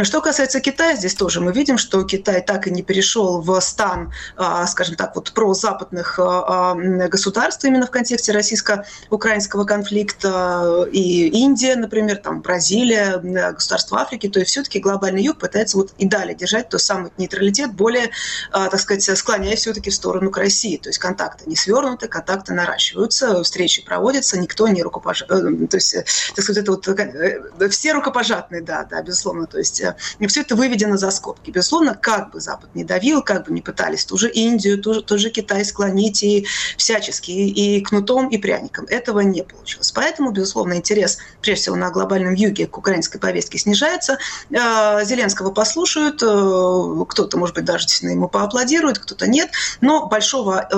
Что 0.02 0.20
касается 0.20 0.60
Китая, 0.60 0.96
здесь 0.96 1.14
тоже 1.14 1.40
мы 1.40 1.52
видим, 1.52 1.78
что 1.78 2.02
Китай 2.02 2.40
так 2.40 2.66
и 2.66 2.70
не 2.70 2.82
перешел 2.82 3.40
в 3.40 3.59
стан, 3.60 4.12
а, 4.36 4.66
скажем 4.66 4.96
так, 4.96 5.14
вот 5.14 5.32
прозападных 5.32 6.18
а, 6.18 6.72
а, 6.72 6.74
государств 7.08 7.64
именно 7.64 7.86
в 7.86 7.90
контексте 7.90 8.32
российско-украинского 8.32 9.64
конфликта. 9.64 10.86
И 10.92 11.28
Индия, 11.28 11.76
например, 11.76 12.16
там 12.16 12.40
Бразилия, 12.40 13.18
государства 13.52 14.00
Африки. 14.00 14.28
То 14.28 14.40
есть 14.40 14.50
все-таки 14.50 14.80
глобальный 14.80 15.22
юг 15.22 15.38
пытается 15.38 15.76
вот 15.76 15.92
и 15.98 16.06
далее 16.06 16.34
держать 16.34 16.68
тот 16.68 16.80
самый 16.80 17.10
нейтралитет, 17.18 17.72
более, 17.74 18.10
так 18.52 18.78
сказать, 18.78 19.18
склоняясь 19.18 19.60
все-таки 19.60 19.90
в 19.90 19.94
сторону 19.94 20.30
к 20.30 20.38
России. 20.38 20.76
То 20.76 20.88
есть 20.88 20.98
контакты 20.98 21.44
не 21.46 21.56
свернуты, 21.56 22.08
контакты 22.08 22.54
наращиваются, 22.54 23.42
встречи 23.42 23.84
проводятся, 23.84 24.38
никто 24.38 24.68
не 24.68 24.82
рукопожатый. 24.82 25.64
Э, 25.64 25.66
то 25.66 25.76
есть, 25.76 25.94
так 26.34 26.44
сказать, 26.44 26.62
это 26.62 26.72
вот 26.72 26.88
э, 26.88 27.68
все 27.68 27.92
рукопожатные, 27.92 28.62
да, 28.62 28.84
да, 28.84 29.02
безусловно. 29.02 29.46
То 29.46 29.58
есть 29.58 29.80
э, 29.80 29.96
все 30.26 30.40
это 30.40 30.56
выведено 30.56 30.96
за 30.96 31.10
скобки. 31.10 31.50
Безусловно, 31.50 31.94
как 31.94 32.30
бы 32.30 32.40
Запад 32.40 32.74
не 32.74 32.84
давил, 32.84 33.22
как 33.22 33.46
бы 33.46 33.49
не 33.54 33.62
пытались 33.62 34.04
ту 34.04 34.16
же 34.16 34.30
Индию, 34.30 34.80
ту 34.80 34.94
же, 34.94 35.02
ту 35.02 35.18
же 35.18 35.30
Китай 35.30 35.64
склонить 35.64 36.22
и 36.22 36.46
всячески, 36.76 37.30
и 37.30 37.80
кнутом, 37.80 38.28
и 38.28 38.38
пряником. 38.38 38.86
Этого 38.86 39.20
не 39.20 39.42
получилось. 39.42 39.92
Поэтому, 39.92 40.30
безусловно, 40.30 40.74
интерес, 40.74 41.18
прежде 41.42 41.62
всего, 41.62 41.76
на 41.76 41.90
глобальном 41.90 42.34
юге 42.34 42.66
к 42.66 42.78
украинской 42.78 43.18
повестке 43.18 43.58
снижается. 43.58 44.18
Э, 44.50 45.04
Зеленского 45.04 45.50
послушают, 45.50 46.22
э, 46.22 47.04
кто-то, 47.08 47.38
может 47.38 47.54
быть, 47.54 47.64
даже 47.64 47.86
ему 48.02 48.28
поаплодирует, 48.28 48.98
кто-то 48.98 49.26
нет, 49.26 49.50
но 49.80 50.06
большого, 50.06 50.68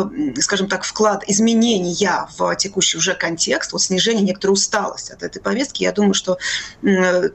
скажем 0.41 0.69
так, 0.69 0.85
вклад 0.85 1.25
изменения 1.27 2.27
в 2.37 2.55
текущий 2.57 2.99
уже 2.99 3.15
контекст, 3.15 3.73
вот 3.73 3.83
снижение 3.83 4.23
некоторой 4.23 4.55
усталости 4.55 5.13
от 5.13 5.23
этой 5.23 5.41
повестки, 5.41 5.83
я 5.83 5.93
думаю, 5.93 6.15
что 6.15 6.39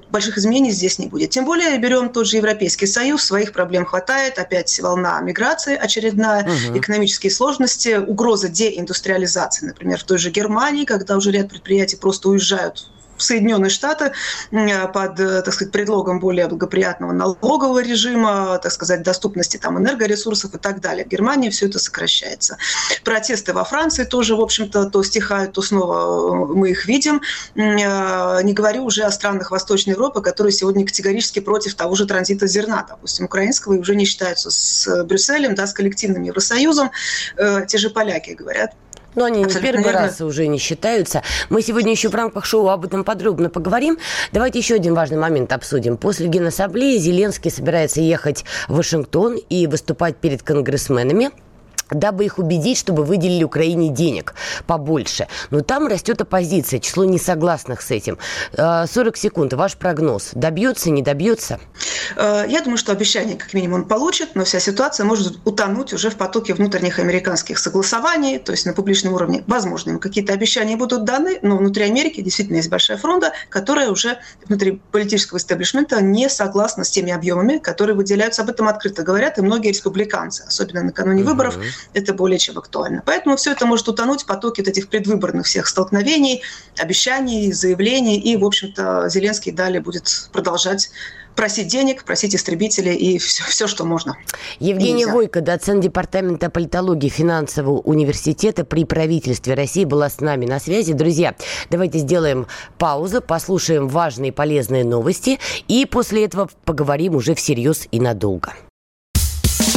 больших 0.10 0.38
изменений 0.38 0.71
здесь 0.71 1.00
не 1.00 1.08
будет. 1.08 1.32
Тем 1.32 1.45
более 1.45 1.78
берем 1.78 2.10
тот 2.10 2.28
же 2.28 2.38
Европейский 2.38 2.88
Союз, 2.88 3.23
своих 3.23 3.54
проблем 3.54 3.86
хватает, 3.86 4.39
опять 4.39 4.80
волна 4.80 5.19
миграции 5.27 5.75
очередная, 5.75 6.43
угу. 6.43 6.79
экономические 6.79 7.31
сложности, 7.31 7.97
угроза 7.97 8.49
деиндустриализации, 8.49 9.67
например, 9.67 9.99
в 9.99 10.03
той 10.03 10.17
же 10.17 10.31
Германии, 10.31 10.85
когда 10.85 11.17
уже 11.17 11.31
ряд 11.31 11.49
предприятий 11.49 11.97
просто 11.97 12.29
уезжают 12.29 12.87
Соединенные 13.17 13.69
Штаты 13.69 14.13
под, 14.51 15.19
э, 15.19 15.41
так 15.41 15.53
сказать, 15.53 15.71
предлогом 15.71 16.19
более 16.19 16.47
благоприятного 16.47 17.12
налогового 17.12 17.82
режима, 17.82 18.60
так 18.62 18.71
сказать, 18.71 19.03
доступности 19.03 19.58
там 19.58 19.77
энергоресурсов 19.77 20.53
и 20.56 20.58
так 20.58 20.82
далее. 20.82 21.06
В 21.06 21.10
Германии 21.10 21.49
все 21.49 21.67
это 21.67 21.80
сокращается. 21.80 22.58
Протесты 23.03 23.53
во 23.53 23.63
Франции 23.63 24.03
тоже, 24.03 24.36
в 24.36 24.41
общем-то, 24.41 24.89
то 24.89 25.03
стихают, 25.03 25.53
то 25.53 25.62
снова 25.62 26.51
э, 26.51 26.53
мы 26.53 26.71
их 26.71 26.86
видим. 26.86 27.21
Э, 27.56 28.41
не 28.43 28.53
говорю 28.53 28.86
уже 28.86 29.03
о 29.03 29.12
странах 29.12 29.51
Восточной 29.51 29.91
Европы, 29.91 30.21
которые 30.21 30.53
сегодня 30.53 30.86
категорически 30.86 31.39
против 31.39 31.75
того 31.75 31.95
же 31.95 32.06
транзита 32.06 32.47
зерна, 32.47 32.86
допустим, 32.88 33.25
украинского, 33.25 33.73
и 33.73 33.80
уже 33.80 33.95
не 33.95 34.06
считаются 34.06 34.49
с 34.49 35.03
Брюсселем, 35.03 35.56
да, 35.56 35.67
с 35.67 35.73
коллективным 35.73 36.23
Евросоюзом. 36.23 36.91
Те 37.67 37.77
же 37.77 37.89
поляки 37.89 38.32
говорят, 38.32 38.71
но 39.17 39.25
они 39.25 39.43
Абсолютно 39.43 39.67
не 39.67 39.73
первый 39.73 39.84
верно. 39.84 40.08
раз 40.08 40.21
уже 40.21 40.47
не 40.47 40.60
считаются. 40.60 41.23
Мы 41.49 41.62
сегодня 41.62 41.91
еще 41.91 42.08
в 42.08 42.15
рамках 42.15 42.45
шоу 42.45 42.69
об 42.69 42.86
этом 42.86 43.03
подробно 43.03 43.49
поговорим. 43.49 43.97
Давайте 44.32 44.60
еще 44.60 44.75
один 44.75 44.93
важный 44.93 45.17
момент 45.17 45.51
обсудим. 45.51 45.97
После 45.97 46.27
Генассамблеи 46.27 46.97
Зеленский 46.97 47.51
собирается 47.51 47.99
ехать 47.99 48.45
в 48.69 48.77
Вашингтон 48.77 49.36
и 49.49 49.67
выступать 49.67 50.17
перед 50.17 50.43
конгрессменами 50.43 51.32
дабы 51.91 52.26
их 52.26 52.38
убедить, 52.38 52.78
чтобы 52.78 53.04
выделили 53.04 53.43
Украине 53.43 53.89
денег 53.89 54.34
побольше. 54.65 55.28
Но 55.50 55.62
там 55.62 55.88
растет 55.88 56.21
оппозиция, 56.21 56.80
число 56.80 57.06
несогласных 57.06 57.82
с 57.82 57.91
этим. 57.91 58.17
40 58.56 58.95
э, 58.95 59.19
секунд. 59.19 59.54
Ваш 59.54 59.78
прогноз. 59.78 60.32
Добьется, 60.34 60.89
не 60.89 61.02
добьется? 61.02 61.60
Э, 62.15 62.45
я 62.47 62.62
думаю, 62.62 62.78
что 62.78 62.91
обещание 62.91 63.36
как 63.36 63.54
минимум 63.54 63.82
он 63.82 63.88
получит, 63.88 64.36
но 64.36 64.43
вся 64.43 64.60
ситуация 64.60 65.06
может 65.06 65.39
утонуть 65.45 65.93
уже 65.93 66.10
в 66.10 66.15
потоке 66.15 66.54
внутренних 66.54 67.00
американских 67.00 67.60
согласований, 67.60 68.39
то 68.39 68.52
есть 68.52 68.65
на 68.65 68.73
публичном 68.73 69.13
уровне. 69.13 69.43
Возможно, 69.47 69.91
им 69.91 70.00
какие-то 70.00 70.34
обещания 70.34 70.76
будут 70.78 71.06
даны, 71.06 71.39
но 71.41 71.58
внутри 71.58 71.84
Америки 71.86 72.21
действительно 72.21 72.58
есть 72.58 72.69
большая 72.69 72.97
фронта, 72.97 73.34
которая 73.50 73.89
уже 73.89 74.19
внутри 74.45 74.82
политического 74.91 75.38
истеблишмента 75.38 76.02
не 76.02 76.30
согласна 76.30 76.84
с 76.84 76.89
теми 76.89 77.12
объемами, 77.12 77.58
которые 77.58 77.95
выделяются. 77.95 78.41
Об 78.41 78.50
этом 78.50 78.67
открыто 78.67 79.04
говорят 79.04 79.38
и 79.38 79.41
многие 79.41 79.69
республиканцы, 79.69 80.43
особенно 80.47 80.84
накануне 80.84 81.23
выборов 81.23 81.58
это 81.93 82.13
более 82.13 82.39
чем 82.39 82.57
актуально. 82.57 83.03
Поэтому 83.05 83.35
все 83.35 83.51
это 83.51 83.65
может 83.65 83.87
утонуть 83.87 84.23
в 84.23 84.25
потоке 84.25 84.61
вот 84.61 84.69
этих 84.69 84.89
предвыборных 84.89 85.45
всех 85.45 85.67
столкновений, 85.67 86.41
обещаний, 86.77 87.51
заявлений. 87.51 88.19
И, 88.19 88.37
в 88.37 88.45
общем-то, 88.45 89.09
Зеленский 89.09 89.51
далее 89.51 89.81
будет 89.81 90.29
продолжать 90.31 90.89
просить 91.37 91.67
денег, 91.67 92.03
просить 92.03 92.35
истребителей 92.35 92.95
и 92.95 93.17
все, 93.19 93.45
все 93.45 93.67
что 93.67 93.85
можно. 93.85 94.17
Евгения 94.59 95.07
Войко, 95.07 95.39
доцент 95.39 95.81
Департамента 95.81 96.49
политологии 96.49 97.07
финансового 97.07 97.79
университета 97.79 98.65
при 98.65 98.83
правительстве 98.83 99.53
России, 99.53 99.85
была 99.85 100.09
с 100.09 100.19
нами 100.19 100.45
на 100.45 100.59
связи. 100.59 100.91
Друзья, 100.91 101.35
давайте 101.69 101.99
сделаем 101.99 102.47
паузу, 102.77 103.21
послушаем 103.21 103.87
важные 103.87 104.29
и 104.29 104.31
полезные 104.31 104.83
новости 104.83 105.39
и 105.67 105.85
после 105.85 106.25
этого 106.25 106.49
поговорим 106.65 107.15
уже 107.15 107.35
всерьез 107.35 107.87
и 107.91 107.99
надолго. 107.99 108.53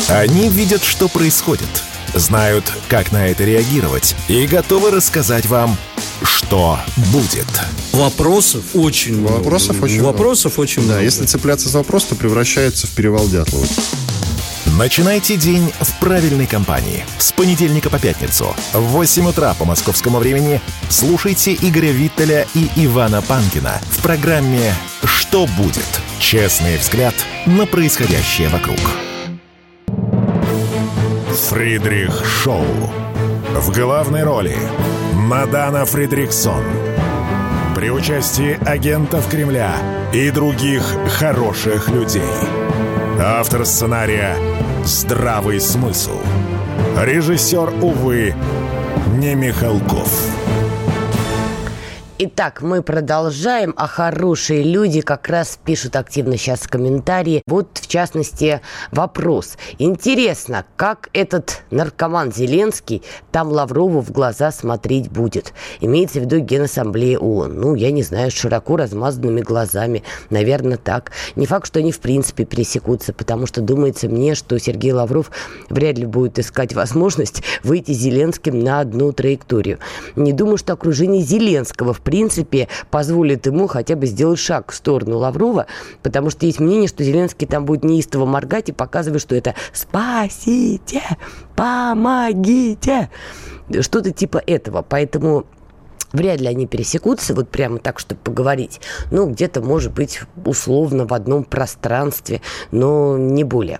Они 0.08 0.48
видят, 0.48 0.82
что 0.82 1.08
происходит– 1.08 1.68
знают, 2.14 2.72
как 2.88 3.12
на 3.12 3.26
это 3.26 3.44
реагировать 3.44 4.16
и 4.28 4.46
готовы 4.46 4.90
рассказать 4.90 5.46
вам, 5.46 5.76
что 6.22 6.78
будет. 7.12 7.46
Вопросов 7.92 8.62
очень 8.74 9.18
много. 9.18 9.34
Вопросов 9.34 9.82
очень 9.82 10.02
Вопросов 10.02 10.52
много. 10.52 10.62
очень 10.62 10.82
да, 10.82 10.88
много. 10.94 11.04
если 11.04 11.24
цепляться 11.26 11.68
за 11.68 11.78
вопрос, 11.78 12.04
то 12.04 12.14
превращается 12.14 12.86
в 12.86 12.90
перевал 12.90 13.28
Дятлова. 13.28 13.66
Начинайте 14.78 15.36
день 15.36 15.72
в 15.80 16.00
правильной 16.00 16.46
компании. 16.46 17.04
С 17.18 17.32
понедельника 17.32 17.90
по 17.90 17.98
пятницу 17.98 18.54
в 18.72 18.80
8 18.80 19.28
утра 19.28 19.52
по 19.54 19.64
московскому 19.64 20.18
времени 20.18 20.60
слушайте 20.88 21.54
Игоря 21.54 21.90
Виттеля 21.90 22.46
и 22.54 22.68
Ивана 22.76 23.20
Панкина 23.20 23.80
в 23.90 24.02
программе 24.02 24.74
«Что 25.04 25.46
будет?» 25.58 26.00
Честный 26.18 26.78
взгляд 26.78 27.14
на 27.46 27.66
происходящее 27.66 28.48
вокруг. 28.48 28.78
Фридрих 31.48 32.24
Шоу. 32.24 32.64
В 33.56 33.72
главной 33.72 34.22
роли 34.22 34.54
Мадана 35.14 35.84
Фридриксон. 35.84 36.62
При 37.74 37.90
участии 37.90 38.58
агентов 38.68 39.28
Кремля 39.28 39.72
и 40.12 40.30
других 40.30 40.82
хороших 41.18 41.88
людей. 41.88 42.22
Автор 43.20 43.64
сценария 43.64 44.36
«Здравый 44.84 45.60
смысл». 45.60 46.20
Режиссер, 46.96 47.72
увы, 47.82 48.34
не 49.18 49.34
Михалков. 49.34 50.39
Итак, 52.22 52.60
мы 52.60 52.82
продолжаем, 52.82 53.72
а 53.78 53.86
хорошие 53.86 54.62
люди 54.62 55.00
как 55.00 55.26
раз 55.30 55.58
пишут 55.64 55.96
активно 55.96 56.36
сейчас 56.36 56.66
комментарии. 56.66 57.40
Вот, 57.46 57.78
в 57.78 57.86
частности, 57.86 58.60
вопрос. 58.92 59.56
Интересно, 59.78 60.66
как 60.76 61.08
этот 61.14 61.62
наркоман 61.70 62.30
Зеленский 62.30 63.02
там 63.32 63.48
Лаврову 63.48 64.02
в 64.02 64.10
глаза 64.12 64.52
смотреть 64.52 65.10
будет? 65.10 65.54
Имеется 65.80 66.18
в 66.18 66.24
виду 66.24 66.40
Генассамблея 66.40 67.18
ООН. 67.18 67.58
Ну, 67.58 67.74
я 67.74 67.90
не 67.90 68.02
знаю, 68.02 68.30
широко 68.30 68.76
размазанными 68.76 69.40
глазами. 69.40 70.02
Наверное, 70.28 70.76
так. 70.76 71.12
Не 71.36 71.46
факт, 71.46 71.68
что 71.68 71.78
они 71.78 71.90
в 71.90 72.00
принципе 72.00 72.44
пересекутся, 72.44 73.14
потому 73.14 73.46
что 73.46 73.62
думается 73.62 74.10
мне, 74.10 74.34
что 74.34 74.58
Сергей 74.58 74.92
Лавров 74.92 75.30
вряд 75.70 75.96
ли 75.96 76.04
будет 76.04 76.38
искать 76.38 76.74
возможность 76.74 77.42
выйти 77.62 77.92
Зеленским 77.92 78.58
на 78.58 78.80
одну 78.80 79.10
траекторию. 79.12 79.78
Не 80.16 80.34
думаю, 80.34 80.58
что 80.58 80.74
окружение 80.74 81.22
Зеленского 81.22 81.94
в 81.94 82.09
принципе, 82.10 82.66
позволит 82.90 83.46
ему 83.46 83.68
хотя 83.68 83.94
бы 83.94 84.06
сделать 84.06 84.40
шаг 84.40 84.72
в 84.72 84.74
сторону 84.74 85.18
Лаврова, 85.18 85.66
потому 86.02 86.30
что 86.30 86.44
есть 86.44 86.58
мнение, 86.58 86.88
что 86.88 87.04
Зеленский 87.04 87.46
там 87.46 87.64
будет 87.64 87.84
неистово 87.84 88.26
моргать 88.26 88.68
и 88.68 88.72
показывать, 88.72 89.22
что 89.22 89.36
это 89.36 89.54
«спасите», 89.72 91.02
«помогите», 91.54 93.10
что-то 93.80 94.10
типа 94.10 94.42
этого. 94.44 94.82
Поэтому 94.82 95.46
Вряд 96.12 96.40
ли 96.40 96.48
они 96.48 96.66
пересекутся, 96.66 97.34
вот 97.34 97.48
прямо 97.48 97.78
так, 97.78 98.00
чтобы 98.00 98.20
поговорить. 98.20 98.80
Ну, 99.12 99.28
где-то, 99.30 99.62
может 99.62 99.92
быть, 99.92 100.22
условно 100.44 101.06
в 101.06 101.14
одном 101.14 101.44
пространстве, 101.44 102.40
но 102.72 103.16
не 103.16 103.44
более. 103.44 103.78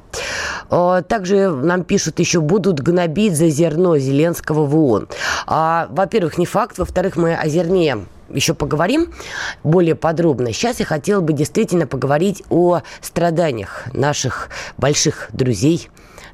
А, 0.69 1.03
также 1.03 1.51
нам 1.51 1.83
пишут 1.83 2.21
еще, 2.21 2.41
будут 2.41 2.81
гнобить 2.81 3.37
за 3.37 3.49
зерно 3.49 3.99
Зеленского 3.99 4.65
в 4.65 4.77
ООН. 4.77 5.09
А, 5.47 5.89
во-первых, 5.91 6.39
не 6.39 6.47
факт. 6.47 6.79
Во-вторых, 6.79 7.17
мы 7.17 7.35
о 7.35 7.49
зерне 7.49 7.99
еще 8.33 8.55
поговорим 8.55 9.13
более 9.63 9.95
подробно. 9.95 10.53
Сейчас 10.53 10.81
я 10.81 10.87
хотела 10.87 11.21
бы 11.21 11.33
действительно 11.33 11.87
поговорить 11.87 12.43
о 12.51 12.81
страданиях 13.01 13.85
наших 13.93 14.51
больших 14.77 15.29
друзей, 15.33 15.89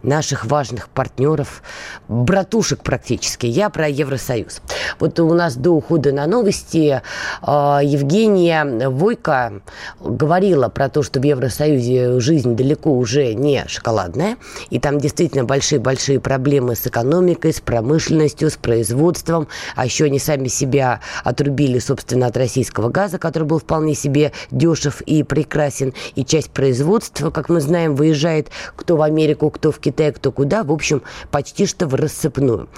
наших 0.07 0.47
важных 0.47 0.89
партнеров, 0.89 1.63
братушек 2.09 2.83
практически. 2.83 3.47
Я 3.47 3.69
про 3.71 3.89
Евросоюз. 3.89 4.61
Вот 4.99 5.19
у 5.21 5.35
нас 5.35 5.57
до 5.57 5.71
ухода 5.71 6.13
на 6.13 6.27
новости 6.27 7.03
э, 7.43 7.51
Евгения 7.83 8.89
Войко 8.89 9.61
говорила 10.01 10.69
про 10.69 10.89
то, 10.89 11.03
что 11.03 11.21
в 11.21 11.25
Евросоюзе 11.25 12.21
жизнь 12.21 12.57
далеко 12.57 12.93
уже 12.97 13.35
не 13.35 13.65
шоколадная, 13.67 14.37
и 14.71 14.79
там 14.79 14.99
действительно 14.99 15.45
большие-большие 15.45 16.21
проблемы 16.21 16.77
с 16.77 16.87
экономикой, 16.87 17.53
с 17.53 17.61
промышленностью, 17.61 18.51
с 18.51 18.57
производством, 18.57 19.49
а 19.75 19.85
еще 19.85 20.05
они 20.05 20.19
сами 20.19 20.49
себя 20.49 21.01
отрубили, 21.25 21.79
собственно, 21.79 22.27
от 22.27 22.37
российского 22.37 22.89
газа, 22.89 23.19
который 23.19 23.45
был 23.45 23.59
вполне 23.59 23.95
себе 23.95 24.33
дешев 24.51 25.01
и 25.03 25.23
прекрасен, 25.23 25.93
и 26.15 26.25
часть 26.25 26.51
производства, 26.51 27.31
как 27.31 27.49
мы 27.49 27.61
знаем, 27.61 27.97
выезжает 27.97 28.51
кто 28.77 28.97
в 28.97 29.03
Америку, 29.03 29.51
кто 29.51 29.73
в 29.73 29.79
Китай, 29.79 29.96
кто 29.97 30.33
куда, 30.33 30.63
в 30.63 30.73
общем, 30.73 31.03
почти 31.31 31.67
что 31.67 31.87
в 31.87 31.95
рассыпную. 31.95 32.69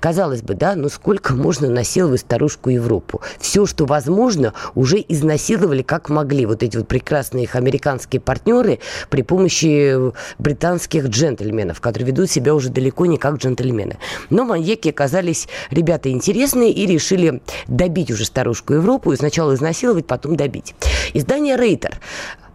Казалось 0.00 0.42
бы, 0.42 0.54
да, 0.54 0.74
ну 0.74 0.88
сколько 0.88 1.34
можно 1.34 1.68
насиловать 1.68 2.20
старушку 2.20 2.70
Европу? 2.70 3.20
Все, 3.38 3.66
что 3.66 3.86
возможно, 3.86 4.52
уже 4.74 5.04
изнасиловали 5.06 5.82
как 5.82 6.08
могли. 6.08 6.46
Вот 6.46 6.62
эти 6.62 6.76
вот 6.76 6.88
прекрасные 6.88 7.44
их 7.44 7.54
американские 7.54 8.20
партнеры 8.20 8.80
при 9.10 9.22
помощи 9.22 10.12
британских 10.38 11.06
джентльменов, 11.06 11.80
которые 11.80 12.08
ведут 12.08 12.30
себя 12.30 12.54
уже 12.54 12.70
далеко 12.70 13.06
не 13.06 13.16
как 13.16 13.36
джентльмены. 13.36 13.98
Но 14.30 14.44
маньяки 14.44 14.88
оказались 14.88 15.48
ребята 15.70 16.10
интересные 16.10 16.72
и 16.72 16.86
решили 16.86 17.42
добить 17.66 18.10
уже 18.10 18.24
старушку 18.24 18.74
Европу 18.74 19.12
и 19.12 19.16
сначала 19.16 19.54
изнасиловать, 19.54 20.06
потом 20.06 20.36
добить. 20.36 20.74
Издание 21.12 21.56
«Рейтер» 21.56 22.00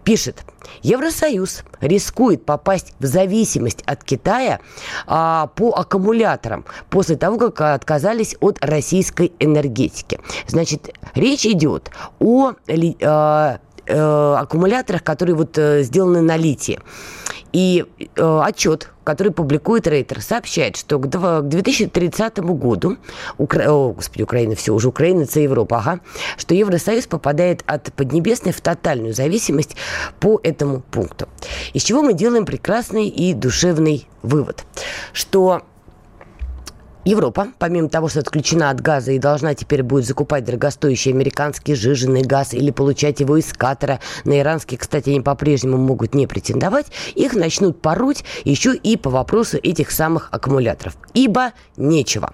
пишет, 0.04 0.44
Евросоюз 0.82 1.64
рискует 1.82 2.46
попасть 2.46 2.94
в 3.00 3.06
зависимость 3.06 3.82
от 3.86 4.04
Китая 4.04 4.60
а, 5.08 5.48
по 5.56 5.72
аккумуляторам 5.72 6.66
после 6.90 7.16
того, 7.16 7.38
как 7.38 7.62
отказались 7.62 8.36
от 8.40 8.64
российской 8.64 9.34
энергетики. 9.40 10.20
Значит, 10.48 10.94
речь 11.16 11.46
идет 11.46 11.92
о 12.20 12.54
а, 13.04 13.60
э, 13.86 14.36
аккумуляторах, 14.38 15.04
которые 15.04 15.36
вот 15.36 15.58
э, 15.58 15.84
сделаны 15.84 16.22
на 16.22 16.38
литии. 16.38 16.80
И 17.52 17.86
э, 17.98 18.40
отчет, 18.44 18.92
который 19.10 19.32
публикует 19.34 19.88
Рейтер, 19.88 20.22
сообщает, 20.22 20.78
что 20.78 21.00
к, 21.00 21.08
к 21.08 21.42
2030 21.42 22.38
году, 22.42 22.98
Укра... 23.40 23.68
О, 23.68 23.92
господи, 23.92 24.22
Украина, 24.22 24.54
все, 24.54 24.72
уже 24.72 24.88
Украина, 24.88 25.24
это 25.24 25.40
Европа, 25.40 25.80
ага, 25.80 26.00
что 26.38 26.54
Евросоюз 26.54 27.08
попадает 27.08 27.64
от 27.66 27.92
Поднебесной 27.94 28.54
в 28.54 28.62
тотальную 28.62 29.16
зависимость 29.16 29.76
по 30.20 30.40
этому 30.44 30.82
пункту. 30.82 31.28
Из 31.74 31.82
чего 31.82 32.04
мы 32.04 32.14
делаем 32.14 32.46
прекрасный 32.46 33.08
и 33.08 33.34
душевный 33.34 34.08
вывод, 34.22 34.64
что 35.12 35.64
Европа, 37.10 37.48
помимо 37.58 37.90
того, 37.90 38.08
что 38.08 38.20
отключена 38.20 38.70
от 38.70 38.82
газа 38.82 39.12
и 39.12 39.18
должна 39.18 39.56
теперь 39.56 39.82
будет 39.82 40.06
закупать 40.06 40.46
дорогостоящий 40.46 41.12
американский 41.12 41.74
жиженый 41.74 42.22
газ 42.22 42.54
или 42.54 42.70
получать 42.70 43.20
его 43.20 43.38
из 43.38 43.52
Катара, 43.52 44.00
на 44.26 44.40
иранский, 44.40 44.78
кстати, 44.78 45.10
они 45.10 45.22
по-прежнему 45.22 45.78
могут 45.78 46.14
не 46.14 46.28
претендовать, 46.28 46.88
их 47.16 47.34
начнут 47.34 47.82
поруть 47.82 48.24
еще 48.44 48.76
и 48.76 48.96
по 48.96 49.10
вопросу 49.10 49.58
этих 49.58 49.90
самых 49.90 50.30
аккумуляторов. 50.32 50.98
Ибо 51.16 51.54
нечего. 51.78 52.34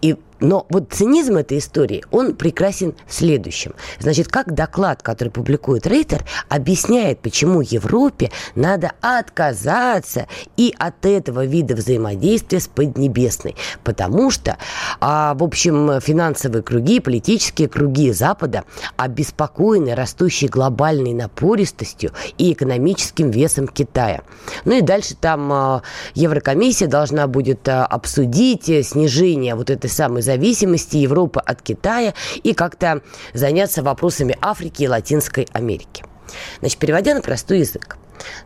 И 0.00 0.16
но 0.40 0.66
вот 0.68 0.92
цинизм 0.92 1.36
этой 1.36 1.58
истории, 1.58 2.04
он 2.10 2.34
прекрасен 2.34 2.94
в 3.06 3.14
следующем. 3.14 3.74
Значит, 3.98 4.28
как 4.28 4.54
доклад, 4.54 5.02
который 5.02 5.28
публикует 5.28 5.86
Рейтер, 5.86 6.24
объясняет, 6.48 7.20
почему 7.20 7.60
Европе 7.60 8.30
надо 8.54 8.92
отказаться 9.00 10.26
и 10.56 10.74
от 10.78 11.06
этого 11.06 11.44
вида 11.44 11.74
взаимодействия 11.74 12.60
с 12.60 12.68
Поднебесной. 12.68 13.56
Потому 13.84 14.30
что, 14.30 14.58
а, 15.00 15.34
в 15.34 15.42
общем, 15.42 16.00
финансовые 16.00 16.62
круги, 16.62 17.00
политические 17.00 17.68
круги 17.68 18.12
Запада 18.12 18.64
обеспокоены 18.96 19.94
растущей 19.94 20.48
глобальной 20.48 21.14
напористостью 21.14 22.12
и 22.38 22.52
экономическим 22.52 23.30
весом 23.30 23.68
Китая. 23.68 24.22
Ну 24.64 24.74
и 24.74 24.80
дальше 24.80 25.14
там 25.14 25.52
а, 25.52 25.82
Еврокомиссия 26.14 26.88
должна 26.88 27.26
будет 27.26 27.66
а, 27.68 27.86
обсудить 27.86 28.68
э, 28.68 28.82
снижение 28.82 29.54
вот 29.54 29.70
этой 29.70 29.90
самой 29.90 30.22
зависимости 30.26 30.98
Европы 30.98 31.40
от 31.40 31.62
Китая 31.62 32.14
и 32.42 32.52
как-то 32.52 33.00
заняться 33.32 33.82
вопросами 33.82 34.36
Африки 34.40 34.82
и 34.82 34.88
Латинской 34.88 35.48
Америки. 35.52 36.04
Значит, 36.60 36.78
переводя 36.78 37.14
на 37.14 37.22
простой 37.22 37.60
язык. 37.60 37.96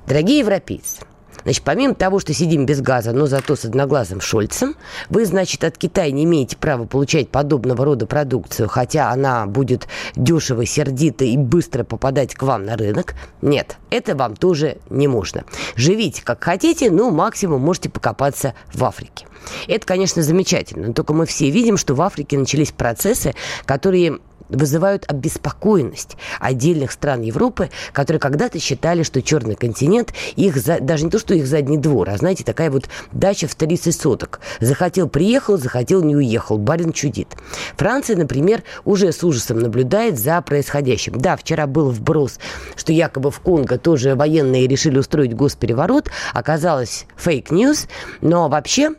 Дорогие 0.07 0.40
европейцы, 0.40 1.03
Значит, 1.42 1.62
помимо 1.64 1.94
того, 1.94 2.18
что 2.20 2.33
сидим 2.35 2.66
без 2.66 2.81
газа, 2.81 3.12
но 3.12 3.26
зато 3.26 3.57
с 3.57 3.64
одноглазым 3.64 4.20
Шольцем, 4.20 4.74
вы, 5.09 5.24
значит, 5.24 5.64
от 5.64 5.79
Китая 5.79 6.11
не 6.11 6.24
имеете 6.24 6.57
права 6.57 6.85
получать 6.85 7.31
подобного 7.31 7.85
рода 7.85 8.07
продукцию, 8.07 8.68
хотя 8.68 9.11
она 9.11 9.46
будет 9.46 9.88
дешево, 10.16 10.66
сердито 10.66 11.24
и 11.24 11.37
быстро 11.37 11.85
попадать 11.85 12.35
к 12.35 12.42
вам 12.42 12.64
на 12.64 12.76
рынок. 12.76 13.14
Нет, 13.42 13.79
это 13.90 14.14
вам 14.14 14.37
тоже 14.37 14.79
не 14.90 15.09
можно. 15.09 15.44
Живите 15.76 16.22
как 16.22 16.42
хотите, 16.42 16.90
ну, 16.90 17.11
максимум 17.11 17.62
можете 17.62 17.90
покопаться 17.90 18.55
в 18.72 18.85
Африке. 18.85 19.26
Это, 19.68 19.87
конечно, 19.87 20.22
замечательно, 20.22 20.88
но 20.88 20.92
только 20.92 21.12
мы 21.12 21.26
все 21.26 21.50
видим, 21.50 21.76
что 21.76 21.94
в 21.94 22.03
Африке 22.03 22.38
начались 22.38 22.72
процессы, 22.72 23.35
которые 23.64 24.18
вызывают 24.50 25.04
обеспокоенность 25.08 26.16
отдельных 26.40 26.92
стран 26.92 27.22
Европы, 27.22 27.70
которые 27.92 28.20
когда-то 28.20 28.58
считали, 28.58 29.02
что 29.02 29.22
черный 29.22 29.54
континент 29.54 30.12
их 30.36 30.56
за, 30.56 30.80
даже 30.80 31.04
не 31.04 31.10
то, 31.10 31.18
что 31.18 31.34
их 31.34 31.46
задний 31.46 31.78
двор, 31.78 32.10
а 32.10 32.16
знаете, 32.16 32.44
такая 32.44 32.70
вот 32.70 32.88
дача 33.12 33.48
в 33.48 33.54
30 33.54 33.94
соток. 33.94 34.40
Захотел 34.60 35.08
приехал, 35.08 35.56
захотел 35.56 36.02
не 36.02 36.16
уехал. 36.16 36.58
Барин 36.58 36.92
чудит. 36.92 37.28
Франция, 37.76 38.16
например, 38.16 38.62
уже 38.84 39.12
с 39.12 39.22
ужасом 39.24 39.58
наблюдает 39.58 40.18
за 40.18 40.40
происходящим. 40.42 41.18
Да, 41.18 41.36
вчера 41.36 41.66
был 41.66 41.90
вброс, 41.90 42.38
что 42.76 42.92
якобы 42.92 43.30
в 43.30 43.40
Конго 43.40 43.78
тоже 43.78 44.14
военные 44.14 44.66
решили 44.66 44.98
устроить 44.98 45.34
госпереворот. 45.34 46.10
Оказалось 46.32 47.06
fake 47.16 47.48
news. 47.48 47.88
Но 48.20 48.48
вообще 48.48 48.94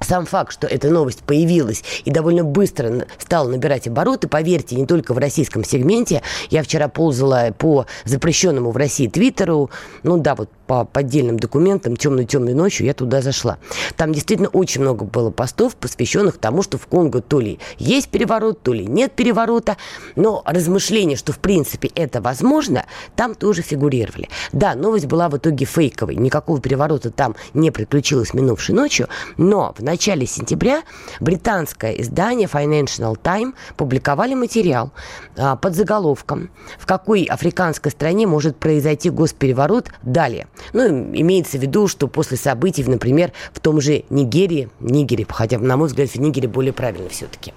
сам 0.00 0.26
факт, 0.26 0.52
что 0.52 0.66
эта 0.66 0.90
новость 0.90 1.20
появилась 1.20 1.84
и 2.04 2.10
довольно 2.10 2.44
быстро 2.44 3.06
стала 3.18 3.48
набирать 3.48 3.86
обороты, 3.86 4.28
поверьте, 4.28 4.76
не 4.76 4.86
только 4.86 5.14
в 5.14 5.18
российском 5.18 5.64
сегменте. 5.64 6.22
Я 6.48 6.62
вчера 6.62 6.88
ползала 6.88 7.50
по 7.56 7.86
запрещенному 8.04 8.70
в 8.70 8.76
России 8.76 9.06
Твиттеру, 9.06 9.70
ну 10.02 10.18
да, 10.18 10.34
вот 10.34 10.50
по 10.70 10.84
поддельным 10.84 11.36
документам 11.36 11.96
темной-темной 11.96 12.54
ночью 12.54 12.86
я 12.86 12.94
туда 12.94 13.22
зашла. 13.22 13.58
Там 13.96 14.12
действительно 14.12 14.48
очень 14.50 14.82
много 14.82 15.04
было 15.04 15.32
постов, 15.32 15.74
посвященных 15.74 16.38
тому, 16.38 16.62
что 16.62 16.78
в 16.78 16.86
Конго 16.86 17.20
то 17.20 17.40
ли 17.40 17.58
есть 17.78 18.08
переворот, 18.08 18.62
то 18.62 18.72
ли 18.72 18.86
нет 18.86 19.10
переворота. 19.10 19.76
Но 20.14 20.44
размышления, 20.46 21.16
что 21.16 21.32
в 21.32 21.40
принципе 21.40 21.90
это 21.96 22.20
возможно, 22.20 22.86
там 23.16 23.34
тоже 23.34 23.62
фигурировали. 23.62 24.28
Да, 24.52 24.76
новость 24.76 25.06
была 25.06 25.28
в 25.28 25.36
итоге 25.36 25.66
фейковой. 25.66 26.14
Никакого 26.14 26.60
переворота 26.60 27.10
там 27.10 27.34
не 27.52 27.72
приключилось 27.72 28.32
минувшей 28.32 28.76
ночью. 28.76 29.08
Но 29.36 29.74
в 29.76 29.82
начале 29.82 30.24
сентября 30.24 30.84
британское 31.18 31.94
издание 31.94 32.46
Financial 32.46 33.18
Times 33.20 33.54
публиковали 33.76 34.34
материал 34.34 34.92
а, 35.36 35.56
под 35.56 35.74
заголовком 35.74 36.48
«В 36.78 36.86
какой 36.86 37.24
африканской 37.24 37.90
стране 37.90 38.28
может 38.28 38.56
произойти 38.56 39.10
госпереворот 39.10 39.88
далее?» 40.04 40.46
Ну, 40.72 40.86
имеется 41.14 41.58
в 41.58 41.62
виду, 41.62 41.88
что 41.88 42.08
после 42.08 42.36
событий, 42.36 42.84
например, 42.84 43.32
в 43.52 43.60
том 43.60 43.80
же 43.80 44.04
Нигерии, 44.10 44.68
Нигере, 44.80 45.26
хотя, 45.28 45.58
на 45.58 45.76
мой 45.76 45.88
взгляд, 45.88 46.10
в 46.10 46.16
Нигере 46.16 46.48
более 46.48 46.72
правильно 46.72 47.08
все-таки. 47.08 47.52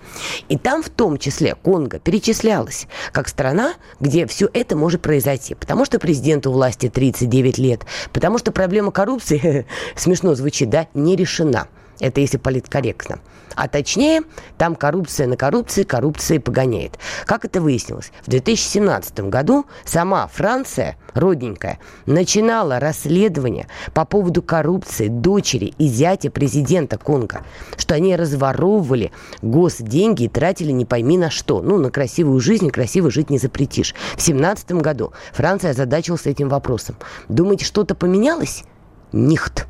И 0.50 0.58
там 0.58 0.84
в 0.84 0.89
том 0.89 1.18
числе 1.18 1.56
Конго 1.56 2.00
перечислялась 2.00 2.88
как 3.12 3.28
страна, 3.28 3.74
где 4.00 4.26
все 4.28 4.50
это 4.54 4.76
может 4.76 5.02
произойти. 5.02 5.56
Потому 5.56 5.86
что 5.86 6.00
президенту 6.00 6.52
власти 6.52 6.89
39 6.89 7.58
лет, 7.58 7.82
потому 8.12 8.38
что 8.38 8.52
проблема 8.52 8.92
коррупции, 8.92 9.66
смешно 9.96 10.36
звучит, 10.36 10.70
да, 10.70 10.88
не 10.94 11.16
решена. 11.16 11.68
Это 11.99 12.21
если 12.21 12.38
политкорректно. 12.38 13.19
А 13.56 13.67
точнее, 13.67 14.23
там 14.58 14.75
коррупция 14.75 15.27
на 15.27 15.38
коррупции, 15.38 15.84
коррупция 15.84 16.39
погоняет. 16.39 16.97
Как 17.25 17.45
это 17.45 17.62
выяснилось? 17.62 18.12
В 18.25 18.29
2017 18.29 19.19
году 19.21 19.65
сама 19.86 20.27
Франция, 20.27 20.97
родненькая, 21.13 21.79
начинала 22.06 22.79
расследование 22.79 23.67
по 23.93 24.06
поводу 24.06 24.41
коррупции 24.41 25.08
дочери 25.08 25.73
и 25.77 25.88
зятя 25.88 26.32
президента 26.32 26.97
Конго, 26.97 27.43
что 27.77 27.95
они 27.95 28.15
разворовывали 28.15 29.12
госденьги 29.41 30.23
и 30.23 30.29
тратили 30.29 30.71
не 30.71 30.86
пойми 30.86 31.17
на 31.17 31.29
что. 31.29 31.62
Ну, 31.62 31.77
на 31.77 31.91
красивую 31.91 32.39
жизнь, 32.39 32.69
красиво 32.69 33.12
жить 33.12 33.29
не 33.29 33.38
запретишь. 33.38 33.93
В 33.93 34.23
2017 34.23 34.71
году 34.73 35.13
Франция 35.32 35.71
озадачилась 35.71 36.25
этим 36.25 36.49
вопросом. 36.49 36.95
Думаете, 37.29 37.65
что-то 37.65 37.93
поменялось? 37.93 38.63
Нихт. 39.12 39.67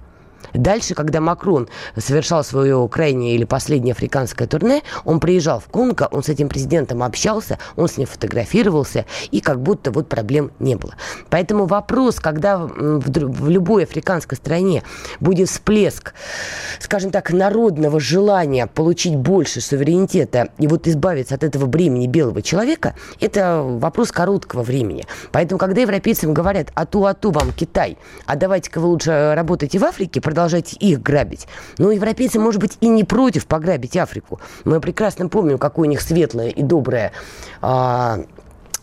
Дальше, 0.54 0.94
когда 0.94 1.20
Макрон 1.20 1.68
совершал 1.98 2.44
свое 2.44 2.88
крайнее 2.88 3.36
или 3.36 3.44
последнее 3.44 3.94
африканское 3.94 4.48
турне, 4.48 4.84
он 5.04 5.20
приезжал 5.20 5.60
в 5.60 5.66
Конго, 5.66 6.08
он 6.12 6.24
с 6.24 6.30
этим 6.30 6.50
президентом 6.50 7.04
общался, 7.04 7.58
он 7.76 7.88
с 7.88 7.98
ним 7.98 8.08
фотографировался, 8.08 9.06
и 9.32 9.42
как 9.42 9.62
будто 9.62 9.92
вот 9.92 10.08
проблем 10.10 10.52
не 10.60 10.76
было. 10.76 10.96
Поэтому 11.30 11.66
вопрос, 11.66 12.20
когда 12.20 12.58
в, 12.58 13.50
любой 13.50 13.84
африканской 13.84 14.38
стране 14.38 14.84
будет 15.20 15.50
всплеск, 15.50 16.14
скажем 16.80 17.12
так, 17.12 17.32
народного 17.32 18.00
желания 18.00 18.68
получить 18.68 19.16
больше 19.16 19.62
суверенитета 19.62 20.50
и 20.60 20.68
вот 20.68 20.88
избавиться 20.88 21.36
от 21.36 21.44
этого 21.44 21.66
бремени 21.66 22.08
белого 22.08 22.42
человека, 22.42 22.96
это 23.20 23.64
вопрос 23.64 24.12
короткого 24.12 24.62
времени. 24.62 25.06
Поэтому, 25.32 25.58
когда 25.58 25.82
европейцам 25.82 26.34
говорят 26.34 26.68
«ату-ату 26.76 27.32
вам 27.32 27.52
Китай, 27.54 27.98
а 28.26 28.36
давайте-ка 28.36 28.80
вы 28.80 28.88
лучше 28.88 29.34
работайте 29.36 29.80
в 29.80 29.84
Африке, 29.84 30.22
продолжайте 30.22 30.43
их 30.80 31.02
грабить», 31.02 31.48
ну, 31.78 31.92
европейцы, 31.92 32.40
может 32.40 32.62
быть, 32.62 32.78
и 32.82 32.88
не 32.88 33.04
против 33.04 33.46
пограбить 33.46 33.98
Африку. 33.98 34.40
Мы 34.66 34.80
прекрасно 34.80 35.30
помним, 35.30 35.58
какое 35.58 35.88
у 35.88 35.90
них 35.90 36.02
светлое 36.02 36.50
и 36.50 36.62
доброе 36.62 37.12
а, 37.62 38.20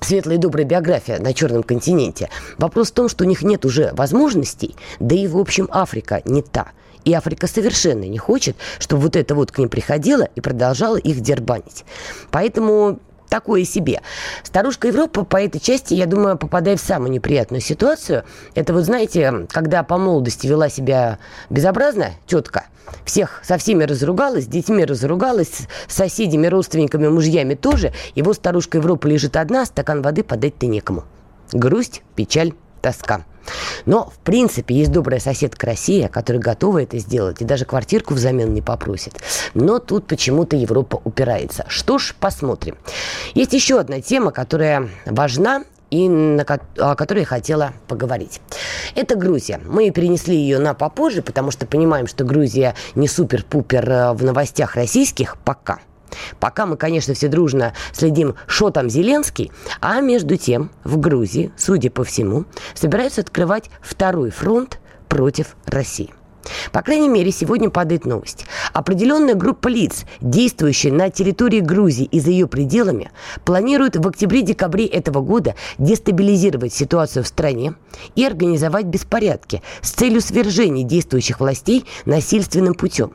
светлая 0.01 0.37
и 0.37 0.39
добрая 0.39 0.65
биография 0.65 1.19
на 1.19 1.35
Черном 1.35 1.63
континенте. 1.63 2.31
Вопрос 2.59 2.91
в 2.91 2.95
том, 2.95 3.09
что 3.09 3.25
у 3.25 3.27
них 3.27 3.43
нет 3.43 3.65
уже 3.65 3.93
возможностей, 3.93 4.75
да 4.99 5.15
и, 5.15 5.27
в 5.27 5.37
общем, 5.37 5.69
Африка 5.71 6.23
не 6.25 6.43
та. 6.43 6.69
И 7.05 7.15
Африка 7.15 7.47
совершенно 7.47 8.05
не 8.05 8.19
хочет, 8.19 8.57
чтобы 8.79 9.03
вот 9.03 9.17
это 9.17 9.35
вот 9.35 9.53
к 9.53 9.59
ним 9.59 9.69
приходило 9.69 10.29
и 10.35 10.41
продолжало 10.41 10.97
их 10.97 11.21
дербанить. 11.21 11.85
Поэтому 12.31 13.01
такое 13.31 13.65
себе. 13.65 14.03
Старушка 14.43 14.89
Европа 14.89 15.25
по 15.25 15.39
этой 15.39 15.61
части, 15.61 15.95
я 15.95 16.05
думаю, 16.05 16.37
попадает 16.37 16.81
в 16.81 16.85
самую 16.85 17.11
неприятную 17.11 17.63
ситуацию. 17.63 18.25
Это 18.55 18.75
вот, 18.75 18.85
знаете, 18.85 19.47
когда 19.49 19.83
по 19.83 19.97
молодости 19.97 20.47
вела 20.47 20.69
себя 20.69 21.19
безобразно 21.49 22.11
тетка, 22.27 22.67
всех 23.05 23.41
со 23.43 23.57
всеми 23.57 23.85
разругалась, 23.85 24.45
с 24.45 24.49
детьми 24.49 24.85
разругалась, 24.85 25.67
с 25.87 25.95
соседями, 25.95 26.49
родственниками, 26.49 27.09
мужьями 27.09 27.55
тоже. 27.55 27.93
И 28.15 28.23
вот 28.23 28.37
старушка 28.37 28.79
Европа 28.79 29.07
лежит 29.07 29.37
одна, 29.37 29.65
стакан 29.65 30.03
воды 30.03 30.23
подать-то 30.23 30.67
некому. 30.67 31.05
Грусть, 31.53 32.03
печаль, 32.17 32.53
тоска. 32.81 33.25
Но, 33.87 34.11
в 34.11 34.19
принципе, 34.19 34.75
есть 34.75 34.93
добрая 34.93 35.21
соседка 35.21 35.67
Россия, 35.67 36.09
которая 36.09 36.43
готова 36.43 36.83
это 36.83 36.99
сделать 36.99 37.41
и 37.41 37.45
даже 37.45 37.65
квартирку 37.65 38.15
взамен 38.15 38.53
не 38.53 38.63
попросит. 38.63 39.15
Но 39.55 39.79
тут 39.79 40.07
почему-то 40.07 40.57
Европа 40.57 41.01
упирается. 41.05 41.65
Что 41.69 41.99
ж, 41.99 42.15
посмотрим. 42.19 42.77
Есть 43.35 43.53
еще 43.53 43.81
одна 43.81 44.01
тема, 44.01 44.31
которая 44.31 44.89
важна 45.07 45.65
и 45.91 46.09
на, 46.09 46.45
о 46.79 46.95
которой 46.95 47.21
я 47.21 47.27
хотела 47.27 47.73
поговорить. 47.89 48.41
Это 48.95 49.17
Грузия. 49.17 49.61
Мы 49.65 49.91
перенесли 49.91 50.37
ее 50.37 50.59
на 50.59 50.75
попозже, 50.75 51.21
потому 51.21 51.51
что 51.51 51.67
понимаем, 51.67 52.07
что 52.07 52.25
Грузия 52.25 52.77
не 52.95 53.09
супер-пупер 53.09 53.91
э, 53.91 54.13
в 54.13 54.23
новостях 54.23 54.77
российских 54.77 55.37
пока– 55.39 55.81
Пока 56.39 56.67
мы, 56.67 56.77
конечно, 56.77 57.15
все 57.15 57.29
дружно 57.29 57.73
следим, 57.93 58.35
что 58.47 58.71
там 58.71 58.89
Зеленский, 58.91 59.51
а 59.81 60.01
между 60.01 60.37
тем 60.37 60.71
в 60.85 60.99
Грузии, 60.99 61.53
судя 61.57 61.91
по 61.91 62.05
всему, 62.05 62.45
собираются 62.75 63.21
открывать 63.21 63.71
второй 63.83 64.31
фронт 64.31 64.81
против 65.09 65.57
России. 65.67 66.11
По 66.73 66.83
крайней 66.83 67.09
мере, 67.09 67.31
сегодня 67.33 67.71
падает 67.71 68.07
новость. 68.07 68.47
Определенная 68.73 69.35
группа 69.35 69.69
лиц, 69.69 70.05
действующая 70.21 70.93
на 70.93 71.11
территории 71.11 71.61
Грузии 71.61 72.05
и 72.05 72.21
за 72.21 72.31
ее 72.31 72.47
пределами, 72.47 73.11
планирует 73.45 73.97
в 73.97 74.07
октябре-декабре 74.07 74.87
этого 74.87 75.21
года 75.21 75.55
дестабилизировать 75.79 76.73
ситуацию 76.73 77.25
в 77.25 77.29
стране 77.29 77.75
и 78.15 78.25
организовать 78.25 78.87
беспорядки 78.87 79.63
с 79.83 79.91
целью 79.91 80.21
свержения 80.21 80.85
действующих 80.85 81.41
властей 81.41 81.85
насильственным 82.05 82.75
путем. 82.75 83.13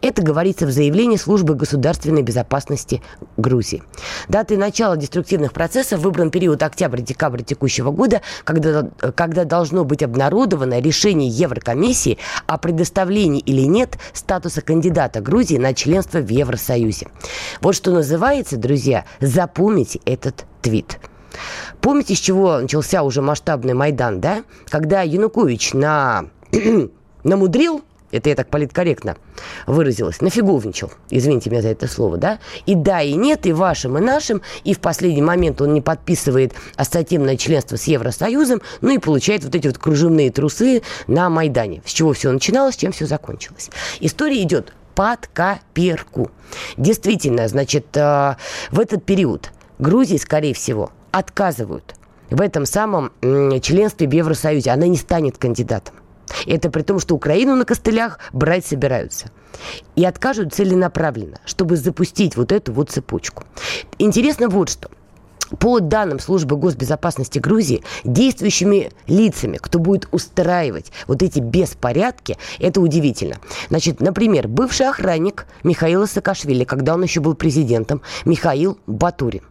Это 0.00 0.22
говорится 0.22 0.66
в 0.66 0.70
заявлении 0.70 1.16
Службы 1.16 1.54
государственной 1.54 2.22
безопасности 2.22 3.02
Грузии. 3.36 3.82
Датой 4.28 4.56
начала 4.56 4.96
деструктивных 4.96 5.52
процессов 5.52 6.00
выбран 6.00 6.30
период 6.30 6.62
октябрь-декабрь 6.62 7.42
текущего 7.42 7.90
года, 7.90 8.22
когда, 8.44 8.88
когда 9.14 9.44
должно 9.44 9.84
быть 9.84 10.02
обнародовано 10.02 10.80
решение 10.80 11.28
Еврокомиссии 11.28 12.18
о 12.46 12.58
предоставлении 12.58 13.40
или 13.40 13.62
нет 13.62 13.98
статуса 14.12 14.60
кандидата 14.60 15.20
Грузии 15.20 15.56
на 15.56 15.74
членство 15.74 16.18
в 16.18 16.28
Евросоюзе. 16.28 17.08
Вот 17.60 17.74
что 17.74 17.92
называется, 17.92 18.56
друзья, 18.56 19.04
запомните 19.20 20.00
этот 20.04 20.44
твит. 20.62 20.98
Помните, 21.80 22.14
с 22.14 22.18
чего 22.18 22.60
начался 22.60 23.02
уже 23.02 23.20
масштабный 23.20 23.74
Майдан, 23.74 24.20
да? 24.20 24.44
Когда 24.68 25.02
Янукович 25.02 25.74
на 25.74 26.26
намудрил 27.24 27.82
это 28.14 28.28
я 28.28 28.36
так 28.36 28.48
политкорректно 28.48 29.16
выразилась, 29.66 30.20
нафиговничал, 30.20 30.92
извините 31.10 31.50
меня 31.50 31.62
за 31.62 31.68
это 31.68 31.88
слово, 31.88 32.16
да, 32.16 32.38
и 32.66 32.74
да, 32.74 33.02
и 33.02 33.14
нет, 33.14 33.46
и 33.46 33.52
вашим, 33.52 33.98
и 33.98 34.00
нашим, 34.00 34.42
и 34.62 34.74
в 34.74 34.80
последний 34.80 35.22
момент 35.22 35.60
он 35.60 35.74
не 35.74 35.80
подписывает 35.80 36.54
ассоциативное 36.76 37.36
членство 37.36 37.76
с 37.76 37.84
Евросоюзом, 37.84 38.62
ну 38.80 38.90
и 38.90 38.98
получает 38.98 39.44
вот 39.44 39.54
эти 39.54 39.66
вот 39.66 39.78
кружевные 39.78 40.30
трусы 40.30 40.82
на 41.06 41.28
Майдане. 41.28 41.82
С 41.84 41.92
чего 41.92 42.12
все 42.12 42.30
начиналось, 42.30 42.76
чем 42.76 42.92
все 42.92 43.06
закончилось. 43.06 43.70
История 44.00 44.40
идет 44.42 44.72
под 44.94 45.26
копирку. 45.26 46.30
Действительно, 46.76 47.48
значит, 47.48 47.96
э, 47.96 48.36
в 48.70 48.78
этот 48.78 49.04
период 49.04 49.50
Грузии, 49.78 50.16
скорее 50.16 50.54
всего, 50.54 50.92
отказывают 51.10 51.96
в 52.30 52.40
этом 52.40 52.64
самом 52.64 53.12
членстве 53.60 54.08
в 54.08 54.12
Евросоюзе. 54.12 54.70
Она 54.70 54.86
не 54.86 54.96
станет 54.96 55.36
кандидатом. 55.38 55.94
Это 56.46 56.70
при 56.70 56.82
том, 56.82 56.98
что 56.98 57.14
Украину 57.14 57.56
на 57.56 57.64
костылях 57.64 58.18
брать 58.32 58.66
собираются. 58.66 59.30
И 59.96 60.04
откажут 60.04 60.54
целенаправленно, 60.54 61.38
чтобы 61.44 61.76
запустить 61.76 62.36
вот 62.36 62.52
эту 62.52 62.72
вот 62.72 62.90
цепочку. 62.90 63.44
Интересно 63.98 64.48
вот 64.48 64.70
что. 64.70 64.90
По 65.58 65.78
данным 65.78 66.20
службы 66.20 66.56
госбезопасности 66.56 67.38
Грузии, 67.38 67.84
действующими 68.02 68.90
лицами, 69.06 69.58
кто 69.60 69.78
будет 69.78 70.08
устраивать 70.10 70.90
вот 71.06 71.22
эти 71.22 71.38
беспорядки, 71.38 72.38
это 72.58 72.80
удивительно. 72.80 73.36
Значит, 73.68 74.00
например, 74.00 74.48
бывший 74.48 74.88
охранник 74.88 75.46
Михаила 75.62 76.06
Саакашвили, 76.06 76.64
когда 76.64 76.94
он 76.94 77.02
еще 77.02 77.20
был 77.20 77.34
президентом, 77.34 78.02
Михаил 78.24 78.78
Батурин. 78.86 79.42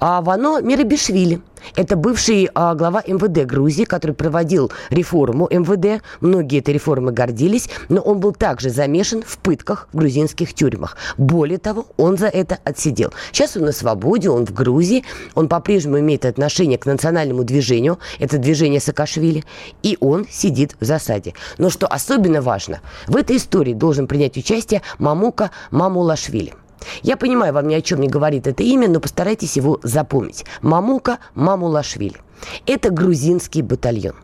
А 0.00 0.20
Вано 0.20 0.60
Мирабишвили. 0.60 1.40
Это 1.76 1.96
бывший 1.96 2.48
а, 2.54 2.76
глава 2.76 3.02
МВД 3.04 3.44
Грузии, 3.46 3.82
который 3.82 4.12
проводил 4.12 4.70
реформу 4.90 5.48
МВД. 5.50 6.04
Многие 6.20 6.60
этой 6.60 6.72
реформы 6.72 7.10
гордились, 7.10 7.68
но 7.88 8.00
он 8.00 8.20
был 8.20 8.32
также 8.32 8.70
замешан 8.70 9.24
в 9.26 9.38
пытках 9.38 9.88
в 9.92 9.96
грузинских 9.98 10.54
тюрьмах. 10.54 10.96
Более 11.16 11.58
того, 11.58 11.86
он 11.96 12.16
за 12.16 12.28
это 12.28 12.58
отсидел. 12.62 13.12
Сейчас 13.32 13.56
он 13.56 13.64
на 13.64 13.72
свободе, 13.72 14.30
он 14.30 14.46
в 14.46 14.52
Грузии, 14.52 15.04
он 15.34 15.48
по-прежнему 15.48 15.98
имеет 15.98 16.26
отношение 16.26 16.78
к 16.78 16.86
национальному 16.86 17.42
движению, 17.42 17.98
это 18.20 18.38
движение 18.38 18.78
Саакашвили, 18.78 19.42
и 19.82 19.96
он 19.98 20.28
сидит 20.30 20.76
в 20.78 20.84
засаде. 20.84 21.34
Но 21.58 21.70
что 21.70 21.88
особенно 21.88 22.40
важно, 22.40 22.82
в 23.08 23.16
этой 23.16 23.36
истории 23.36 23.74
должен 23.74 24.06
принять 24.06 24.36
участие 24.36 24.82
Мамука 24.98 25.50
Мамулашвили. 25.72 26.54
Я 27.02 27.16
понимаю, 27.16 27.52
вам 27.52 27.68
ни 27.68 27.74
о 27.74 27.80
чем 27.80 28.00
не 28.00 28.08
говорит 28.08 28.46
это 28.46 28.62
имя, 28.62 28.88
но 28.88 29.00
постарайтесь 29.00 29.56
его 29.56 29.80
запомнить. 29.82 30.44
Мамука 30.62 31.18
Мамулашвили. 31.34 32.20
Это 32.66 32.90
грузинский 32.90 33.62
батальон. 33.62 34.14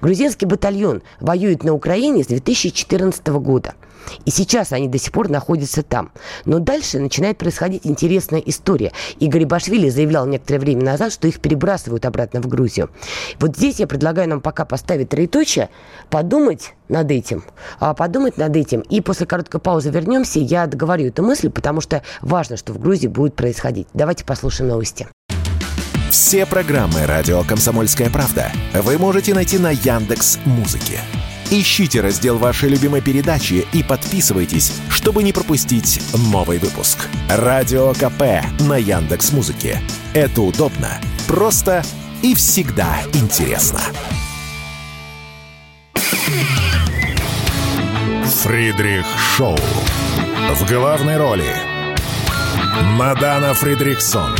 Грузинский 0.00 0.46
батальон 0.46 1.02
воюет 1.20 1.64
на 1.64 1.72
Украине 1.72 2.24
с 2.24 2.26
2014 2.26 3.26
года. 3.28 3.74
И 4.24 4.30
сейчас 4.30 4.72
они 4.72 4.88
до 4.88 4.98
сих 4.98 5.12
пор 5.12 5.28
находятся 5.28 5.82
там. 5.82 6.12
Но 6.44 6.58
дальше 6.58 6.98
начинает 6.98 7.38
происходить 7.38 7.82
интересная 7.84 8.40
история. 8.40 8.92
И 9.18 9.28
Гарибашвили 9.28 9.88
заявлял 9.88 10.26
некоторое 10.26 10.58
время 10.58 10.84
назад, 10.84 11.12
что 11.12 11.28
их 11.28 11.40
перебрасывают 11.40 12.04
обратно 12.04 12.40
в 12.40 12.46
Грузию. 12.46 12.90
Вот 13.38 13.56
здесь 13.56 13.78
я 13.78 13.86
предлагаю 13.86 14.28
нам 14.28 14.40
пока 14.40 14.64
поставить 14.64 15.10
троеточие, 15.10 15.70
подумать 16.10 16.74
над 16.88 17.10
этим, 17.10 17.44
а 17.78 17.94
подумать 17.94 18.36
над 18.36 18.56
этим. 18.56 18.80
И 18.80 19.00
после 19.00 19.26
короткой 19.26 19.60
паузы 19.60 19.90
вернемся, 19.90 20.38
я 20.38 20.66
договорю 20.66 21.06
эту 21.06 21.22
мысль, 21.22 21.50
потому 21.50 21.80
что 21.80 22.02
важно, 22.20 22.56
что 22.56 22.72
в 22.72 22.78
Грузии 22.78 23.08
будет 23.08 23.34
происходить. 23.34 23.88
Давайте 23.94 24.24
послушаем 24.24 24.70
новости. 24.70 25.08
Все 26.10 26.44
программы 26.44 27.06
«Радио 27.06 27.42
Комсомольская 27.42 28.10
правда» 28.10 28.52
вы 28.74 28.98
можете 28.98 29.32
найти 29.32 29.58
на 29.58 29.70
Яндекс 29.70 30.38
Музыке. 30.44 31.00
Ищите 31.54 32.00
раздел 32.00 32.38
вашей 32.38 32.70
любимой 32.70 33.02
передачи 33.02 33.66
и 33.74 33.82
подписывайтесь, 33.82 34.72
чтобы 34.88 35.22
не 35.22 35.34
пропустить 35.34 36.00
новый 36.32 36.56
выпуск. 36.56 37.06
Радио 37.28 37.92
КП 37.92 38.42
на 38.60 38.78
Яндекс 38.78 39.32
Музыке. 39.32 39.78
Это 40.14 40.40
удобно, 40.40 40.88
просто 41.28 41.84
и 42.22 42.34
всегда 42.34 42.96
интересно. 43.12 43.82
Фридрих 48.42 49.04
Шоу. 49.36 49.58
В 50.54 50.66
главной 50.66 51.18
роли 51.18 51.54
Мадана 52.96 53.52
Фридрихсон. 53.52 54.34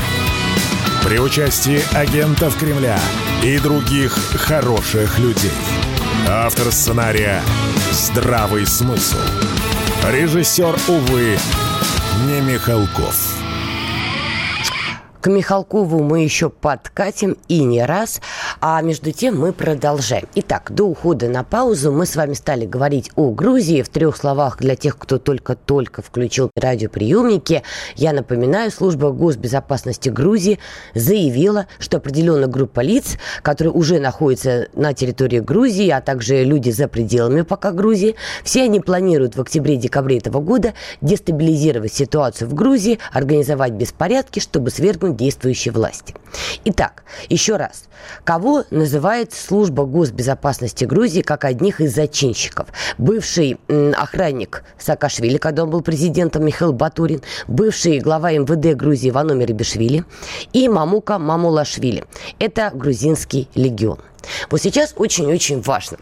При 1.04 1.18
участии 1.18 1.82
агентов 1.94 2.56
Кремля 2.58 2.98
и 3.42 3.58
других 3.58 4.14
хороших 4.14 5.18
людей– 5.18 5.52
Автор 6.34 6.72
сценария 6.72 7.42
«Здравый 7.90 8.66
смысл». 8.66 9.18
Режиссер, 10.10 10.74
увы, 10.88 11.36
не 12.26 12.40
Михалков. 12.40 13.41
К 15.22 15.28
Михалкову 15.28 16.02
мы 16.02 16.24
еще 16.24 16.50
подкатим 16.50 17.36
и 17.46 17.62
не 17.62 17.84
раз, 17.84 18.20
а 18.60 18.82
между 18.82 19.12
тем 19.12 19.38
мы 19.38 19.52
продолжаем. 19.52 20.26
Итак, 20.34 20.72
до 20.72 20.82
ухода 20.82 21.28
на 21.28 21.44
паузу 21.44 21.92
мы 21.92 22.06
с 22.06 22.16
вами 22.16 22.32
стали 22.32 22.66
говорить 22.66 23.12
о 23.14 23.30
Грузии 23.30 23.82
в 23.82 23.88
трех 23.88 24.16
словах 24.16 24.58
для 24.58 24.74
тех, 24.74 24.98
кто 24.98 25.18
только-только 25.18 26.02
включил 26.02 26.50
радиоприемники. 26.56 27.62
Я 27.94 28.12
напоминаю, 28.12 28.72
служба 28.72 29.12
госбезопасности 29.12 30.08
Грузии 30.08 30.58
заявила, 30.96 31.68
что 31.78 31.98
определенная 31.98 32.48
группа 32.48 32.80
лиц, 32.80 33.16
которые 33.42 33.72
уже 33.72 34.00
находятся 34.00 34.70
на 34.74 34.92
территории 34.92 35.38
Грузии, 35.38 35.88
а 35.90 36.00
также 36.00 36.42
люди 36.42 36.70
за 36.70 36.88
пределами 36.88 37.42
пока 37.42 37.70
Грузии, 37.70 38.16
все 38.42 38.64
они 38.64 38.80
планируют 38.80 39.36
в 39.36 39.40
октябре-декабре 39.40 40.18
этого 40.18 40.40
года 40.40 40.74
дестабилизировать 41.00 41.92
ситуацию 41.92 42.50
в 42.50 42.54
Грузии, 42.54 42.98
организовать 43.12 43.74
беспорядки, 43.74 44.40
чтобы 44.40 44.70
свергнуть 44.70 45.11
действующей 45.12 45.70
власти. 45.70 46.14
Итак, 46.64 47.04
еще 47.28 47.56
раз. 47.56 47.84
Кого 48.24 48.64
называет 48.70 49.32
служба 49.32 49.84
госбезопасности 49.84 50.84
Грузии 50.84 51.22
как 51.22 51.44
одних 51.44 51.80
из 51.80 51.94
зачинщиков? 51.94 52.68
Бывший 52.98 53.58
охранник 53.96 54.64
Саакашвили, 54.78 55.36
когда 55.36 55.64
он 55.64 55.70
был 55.70 55.82
президентом, 55.82 56.44
Михаил 56.44 56.72
Батурин, 56.72 57.22
бывший 57.46 58.00
глава 58.00 58.32
МВД 58.32 58.76
Грузии 58.76 59.10
Ваномир 59.10 59.52
Бишвили 59.52 60.04
и 60.52 60.68
Мамука 60.68 61.18
Мамулашвили. 61.18 62.04
Это 62.38 62.70
грузинский 62.74 63.48
легион. 63.54 63.98
Вот 64.50 64.60
сейчас 64.60 64.94
очень-очень 64.96 65.60
важно. 65.62 65.98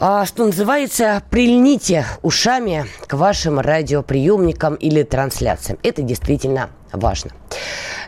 А, 0.00 0.24
что 0.26 0.46
называется, 0.46 1.22
прильните 1.30 2.06
ушами 2.22 2.86
к 3.06 3.14
вашим 3.14 3.58
радиоприемникам 3.58 4.74
или 4.74 5.02
трансляциям. 5.02 5.78
Это 5.82 6.02
действительно 6.02 6.70
важно. 6.92 7.30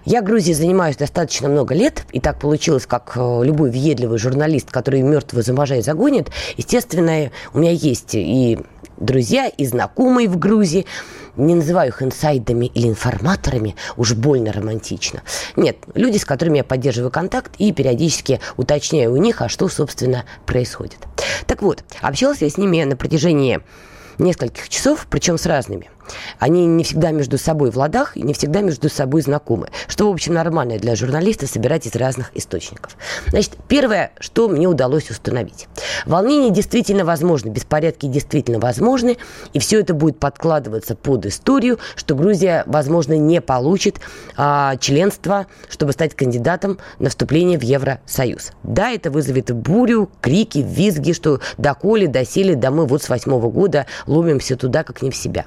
Я 0.04 0.20
Грузией 0.20 0.54
занимаюсь 0.54 0.96
достаточно 0.96 1.48
много 1.48 1.74
лет, 1.74 2.04
и 2.12 2.20
так 2.20 2.38
получилось, 2.38 2.84
как 2.86 3.12
э, 3.16 3.40
любой 3.42 3.70
въедливый 3.70 4.18
журналист, 4.18 4.70
который 4.70 5.00
мертвого 5.00 5.42
заможает 5.42 5.84
загонит. 5.84 6.30
Естественно, 6.58 7.30
у 7.54 7.58
меня 7.58 7.70
есть 7.70 8.14
и 8.14 8.58
друзья, 8.98 9.48
и 9.48 9.64
знакомые 9.64 10.28
в 10.28 10.38
Грузии. 10.38 10.86
Не 11.36 11.54
называю 11.54 11.88
их 11.88 12.02
инсайдами 12.02 12.66
или 12.66 12.86
информаторами, 12.86 13.76
уж 13.96 14.12
больно 14.12 14.52
романтично. 14.52 15.22
Нет, 15.56 15.78
люди, 15.94 16.18
с 16.18 16.24
которыми 16.24 16.58
я 16.58 16.64
поддерживаю 16.64 17.10
контакт 17.10 17.52
и 17.58 17.72
периодически 17.72 18.40
уточняю 18.56 19.12
у 19.12 19.16
них, 19.16 19.42
а 19.42 19.48
что, 19.48 19.68
собственно, 19.68 20.24
происходит. 20.46 20.98
Так 21.46 21.62
вот, 21.62 21.82
общался 22.02 22.44
я 22.44 22.50
с 22.50 22.58
ними 22.58 22.84
на 22.84 22.94
протяжении 22.94 23.60
нескольких 24.18 24.68
часов, 24.68 25.06
причем 25.10 25.38
с 25.38 25.46
разными. 25.46 25.90
Они 26.38 26.66
не 26.66 26.84
всегда 26.84 27.10
между 27.10 27.38
собой 27.38 27.70
в 27.70 27.76
ладах 27.76 28.16
и 28.16 28.22
не 28.22 28.34
всегда 28.34 28.60
между 28.60 28.88
собой 28.88 29.22
знакомы. 29.22 29.68
Что, 29.88 30.10
в 30.10 30.12
общем, 30.12 30.34
нормально 30.34 30.78
для 30.78 30.96
журналиста 30.96 31.46
собирать 31.46 31.86
из 31.86 31.94
разных 31.94 32.30
источников. 32.34 32.96
Значит, 33.28 33.52
первое, 33.68 34.12
что 34.20 34.48
мне 34.48 34.66
удалось 34.66 35.10
установить. 35.10 35.68
Волнения 36.06 36.50
действительно 36.50 37.04
возможны, 37.04 37.50
беспорядки 37.50 38.06
действительно 38.06 38.58
возможны, 38.58 39.16
и 39.52 39.58
все 39.58 39.80
это 39.80 39.94
будет 39.94 40.18
подкладываться 40.18 40.94
под 40.96 41.26
историю, 41.26 41.78
что 41.96 42.14
Грузия, 42.14 42.64
возможно, 42.66 43.16
не 43.16 43.40
получит 43.40 44.00
а, 44.36 44.76
членство, 44.76 45.46
чтобы 45.68 45.92
стать 45.92 46.14
кандидатом 46.14 46.78
на 46.98 47.10
вступление 47.10 47.58
в 47.58 47.62
Евросоюз. 47.62 48.52
Да, 48.62 48.90
это 48.90 49.10
вызовет 49.10 49.50
бурю, 49.52 50.10
крики, 50.20 50.58
визги, 50.58 51.12
что 51.12 51.40
доколе, 51.58 52.08
досели, 52.08 52.54
да 52.54 52.70
мы 52.70 52.86
вот 52.86 53.02
с 53.02 53.08
восьмого 53.08 53.50
года 53.50 53.86
ломимся 54.06 54.56
туда, 54.56 54.84
как 54.84 55.02
не 55.02 55.10
в 55.10 55.16
себя. 55.16 55.46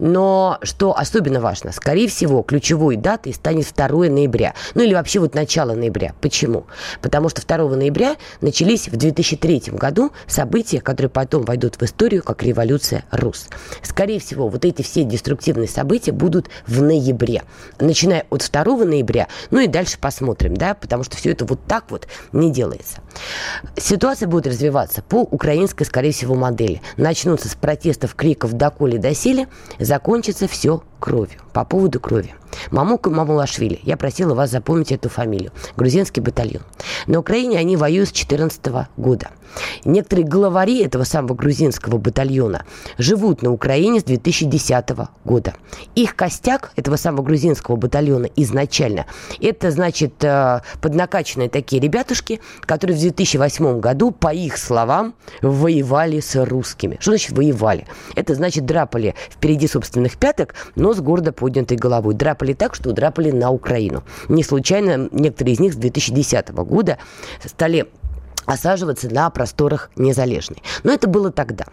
Но 0.00 0.58
что 0.62 0.96
особенно 0.96 1.40
важно, 1.40 1.72
скорее 1.72 2.08
всего, 2.08 2.42
ключевой 2.42 2.96
датой 2.96 3.34
станет 3.34 3.72
2 3.76 3.86
ноября. 4.08 4.54
Ну 4.74 4.82
или 4.82 4.94
вообще 4.94 5.20
вот 5.20 5.34
начало 5.34 5.74
ноября. 5.74 6.14
Почему? 6.20 6.66
Потому 7.02 7.28
что 7.28 7.46
2 7.46 7.76
ноября 7.76 8.16
начались 8.40 8.88
в 8.88 8.96
2003 8.96 9.64
году 9.72 10.10
события, 10.26 10.80
которые 10.80 11.10
потом 11.10 11.44
войдут 11.44 11.76
в 11.76 11.82
историю 11.82 12.22
как 12.22 12.42
революция 12.42 13.04
Рус. 13.10 13.48
Скорее 13.82 14.20
всего, 14.20 14.48
вот 14.48 14.64
эти 14.64 14.80
все 14.80 15.04
деструктивные 15.04 15.68
события 15.68 16.12
будут 16.12 16.48
в 16.66 16.80
ноябре. 16.82 17.42
Начиная 17.78 18.24
от 18.30 18.48
2 18.50 18.64
ноября, 18.84 19.28
ну 19.50 19.60
и 19.60 19.66
дальше 19.66 19.98
посмотрим, 20.00 20.54
да, 20.56 20.74
потому 20.74 21.04
что 21.04 21.16
все 21.18 21.32
это 21.32 21.44
вот 21.44 21.60
так 21.66 21.84
вот 21.90 22.08
не 22.32 22.50
делается. 22.50 23.02
Ситуация 23.76 24.28
будет 24.28 24.46
развиваться 24.46 25.02
по 25.02 25.20
украинской, 25.20 25.84
скорее 25.84 26.12
всего, 26.12 26.34
модели. 26.34 26.80
Начнутся 26.96 27.48
с 27.50 27.54
протестов, 27.54 28.14
криков 28.14 28.54
«доколе, 28.54 28.98
доселе», 28.98 29.46
закончится 29.90 30.46
все 30.46 30.84
кровью, 31.00 31.40
по 31.52 31.64
поводу 31.64 31.98
крови. 31.98 32.34
Мамука 32.70 33.10
Мамулашвили. 33.10 33.80
Я 33.82 33.96
просила 33.96 34.34
вас 34.34 34.50
запомнить 34.50 34.92
эту 34.92 35.08
фамилию. 35.08 35.52
Грузинский 35.76 36.20
батальон. 36.20 36.62
На 37.06 37.18
Украине 37.18 37.58
они 37.58 37.76
воюют 37.76 38.08
с 38.08 38.12
2014 38.12 38.88
года. 38.96 39.30
Некоторые 39.84 40.26
главари 40.26 40.82
этого 40.84 41.04
самого 41.04 41.34
грузинского 41.34 41.98
батальона 41.98 42.64
живут 42.98 43.42
на 43.42 43.50
Украине 43.50 44.00
с 44.00 44.04
2010 44.04 44.90
года. 45.24 45.54
Их 45.94 46.14
костяк 46.14 46.72
этого 46.76 46.96
самого 46.96 47.22
грузинского 47.22 47.76
батальона 47.76 48.26
изначально, 48.36 49.06
это, 49.40 49.70
значит, 49.70 50.22
э, 50.22 50.60
поднакаченные 50.80 51.48
такие 51.48 51.82
ребятушки, 51.82 52.40
которые 52.60 52.96
в 52.96 53.00
2008 53.00 53.80
году, 53.80 54.12
по 54.12 54.32
их 54.32 54.56
словам, 54.56 55.14
воевали 55.42 56.20
с 56.20 56.42
русскими. 56.44 56.98
Что 57.00 57.12
значит 57.12 57.32
воевали? 57.32 57.86
Это 58.14 58.34
значит 58.34 58.66
драпали 58.66 59.14
впереди 59.30 59.66
собственных 59.66 60.16
пяток, 60.16 60.54
но 60.76 60.89
с 60.94 61.00
гордо 61.00 61.32
поднятой 61.32 61.76
головой. 61.76 62.14
Драпали 62.14 62.52
так, 62.52 62.74
что 62.74 62.92
драпали 62.92 63.30
на 63.30 63.50
Украину. 63.50 64.02
Не 64.28 64.42
случайно 64.42 65.08
некоторые 65.12 65.54
из 65.54 65.60
них 65.60 65.74
с 65.74 65.76
2010 65.76 66.50
года 66.50 66.98
стали 67.44 67.88
осаживаться 68.46 69.12
на 69.12 69.30
просторах 69.30 69.90
Незалежной. 69.96 70.62
Но 70.82 70.92
это 70.92 71.08
было 71.08 71.30
тогда. 71.30 71.66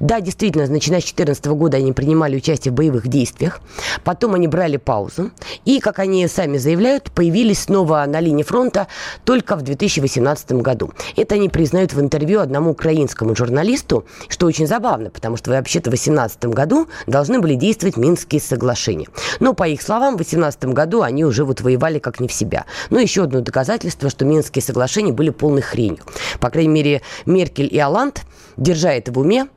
Да, 0.00 0.20
действительно, 0.20 0.66
начиная 0.66 1.00
с 1.00 1.04
2014 1.04 1.46
года 1.46 1.76
они 1.76 1.92
принимали 1.92 2.36
участие 2.36 2.72
в 2.72 2.74
боевых 2.74 3.08
действиях. 3.08 3.60
Потом 4.04 4.34
они 4.34 4.48
брали 4.48 4.76
паузу. 4.76 5.30
И, 5.64 5.80
как 5.80 5.98
они 5.98 6.26
сами 6.28 6.58
заявляют, 6.58 7.10
появились 7.10 7.60
снова 7.60 8.04
на 8.06 8.20
линии 8.20 8.42
фронта 8.42 8.86
только 9.24 9.56
в 9.56 9.62
2018 9.62 10.52
году. 10.52 10.92
Это 11.16 11.34
они 11.34 11.48
признают 11.48 11.92
в 11.92 12.00
интервью 12.00 12.40
одному 12.40 12.70
украинскому 12.70 13.34
журналисту, 13.34 14.04
что 14.28 14.46
очень 14.46 14.66
забавно, 14.66 15.10
потому 15.10 15.36
что 15.36 15.50
вообще-то 15.50 15.90
в 15.90 15.94
2018 15.94 16.44
году 16.46 16.88
должны 17.06 17.40
были 17.40 17.54
действовать 17.54 17.96
Минские 17.96 18.40
соглашения. 18.40 19.08
Но, 19.40 19.54
по 19.54 19.66
их 19.66 19.82
словам, 19.82 20.14
в 20.14 20.18
2018 20.18 20.66
году 20.66 21.02
они 21.02 21.24
уже 21.24 21.44
вот 21.44 21.60
воевали 21.60 21.98
как 21.98 22.20
не 22.20 22.28
в 22.28 22.32
себя. 22.32 22.64
Но 22.90 22.98
еще 22.98 23.24
одно 23.24 23.40
доказательство, 23.40 24.10
что 24.10 24.24
Минские 24.24 24.62
соглашения 24.62 25.12
были 25.12 25.30
полной 25.30 25.62
хренью. 25.62 26.04
По 26.40 26.50
крайней 26.50 26.72
мере, 26.72 27.02
Меркель 27.24 27.68
и 27.72 27.78
Аланд, 27.78 28.22
держа 28.56 28.92
это 28.92 29.12
в 29.12 29.18
уме, 29.18 29.48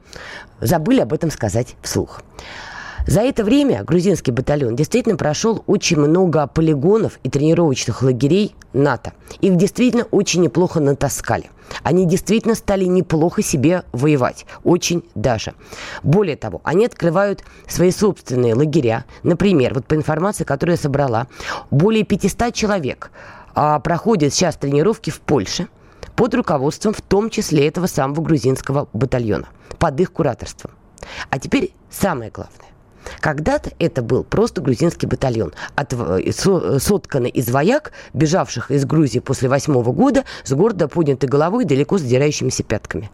забыли 0.62 1.02
об 1.02 1.14
этом 1.14 1.32
сказать 1.32 1.76
вслух. 1.82 2.22
За 3.08 3.22
это 3.22 3.44
время 3.44 3.84
грузинский 3.84 4.32
батальон 4.32 4.76
действительно 4.76 5.18
прошел 5.18 5.64
очень 5.66 5.98
много 5.98 6.46
полигонов 6.46 7.20
и 7.24 7.30
тренировочных 7.30 8.04
лагерей 8.04 8.56
НАТО. 8.72 9.14
Их 9.42 9.56
действительно 9.56 10.04
очень 10.12 10.42
неплохо 10.42 10.80
натаскали. 10.80 11.50
Они 11.82 12.06
действительно 12.06 12.54
стали 12.54 12.86
неплохо 12.86 13.42
себе 13.42 13.84
воевать. 13.94 14.46
Очень 14.64 15.04
даже. 15.16 15.54
Более 16.04 16.36
того, 16.36 16.62
они 16.64 16.86
открывают 16.86 17.44
свои 17.68 17.90
собственные 17.92 18.54
лагеря. 18.54 19.06
Например, 19.24 19.74
вот 19.74 19.86
по 19.86 19.96
информации, 19.96 20.44
которую 20.44 20.76
я 20.76 20.82
собрала, 20.82 21.28
более 21.72 22.04
500 22.04 22.54
человек 22.54 23.12
а, 23.56 23.80
проходят 23.80 24.34
сейчас 24.34 24.56
тренировки 24.56 25.10
в 25.10 25.20
Польше– 25.22 25.68
под 26.20 26.36
руководством 26.36 26.94
в 26.94 27.02
том 27.02 27.30
числе 27.30 27.66
этого 27.66 27.86
самого 27.86 28.20
грузинского 28.20 28.90
батальона, 28.92 29.48
под 29.78 30.02
их 30.02 30.12
кураторством. 30.12 30.72
А 31.30 31.40
теперь 31.40 31.72
самое 31.90 32.30
главное. 32.30 32.68
Когда-то 33.22 33.72
это 33.80 34.02
был 34.02 34.26
просто 34.26 34.60
грузинский 34.60 35.08
батальон, 35.08 35.54
от, 35.76 35.94
э, 35.94 36.32
сотканный 36.78 37.30
из 37.30 37.50
вояк, 37.50 37.94
бежавших 38.12 38.70
из 38.70 38.84
Грузии 38.84 39.20
после 39.20 39.48
восьмого 39.48 39.94
года 39.94 40.26
с 40.44 40.52
гордо 40.52 40.90
поднятой 40.90 41.30
головой 41.30 41.64
и 41.64 41.68
далеко 41.68 41.98
задирающимися 41.98 42.64
пятками. 42.64 43.10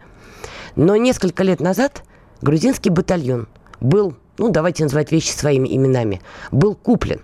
Но 0.74 0.96
несколько 0.96 1.44
лет 1.44 1.60
назад 1.60 2.02
грузинский 2.42 2.90
батальон 2.90 3.46
был, 3.78 4.16
ну 4.36 4.50
давайте 4.50 4.82
называть 4.82 5.12
вещи 5.12 5.30
своими 5.30 5.68
именами, 5.76 6.22
был 6.50 6.74
куплен 6.74 7.20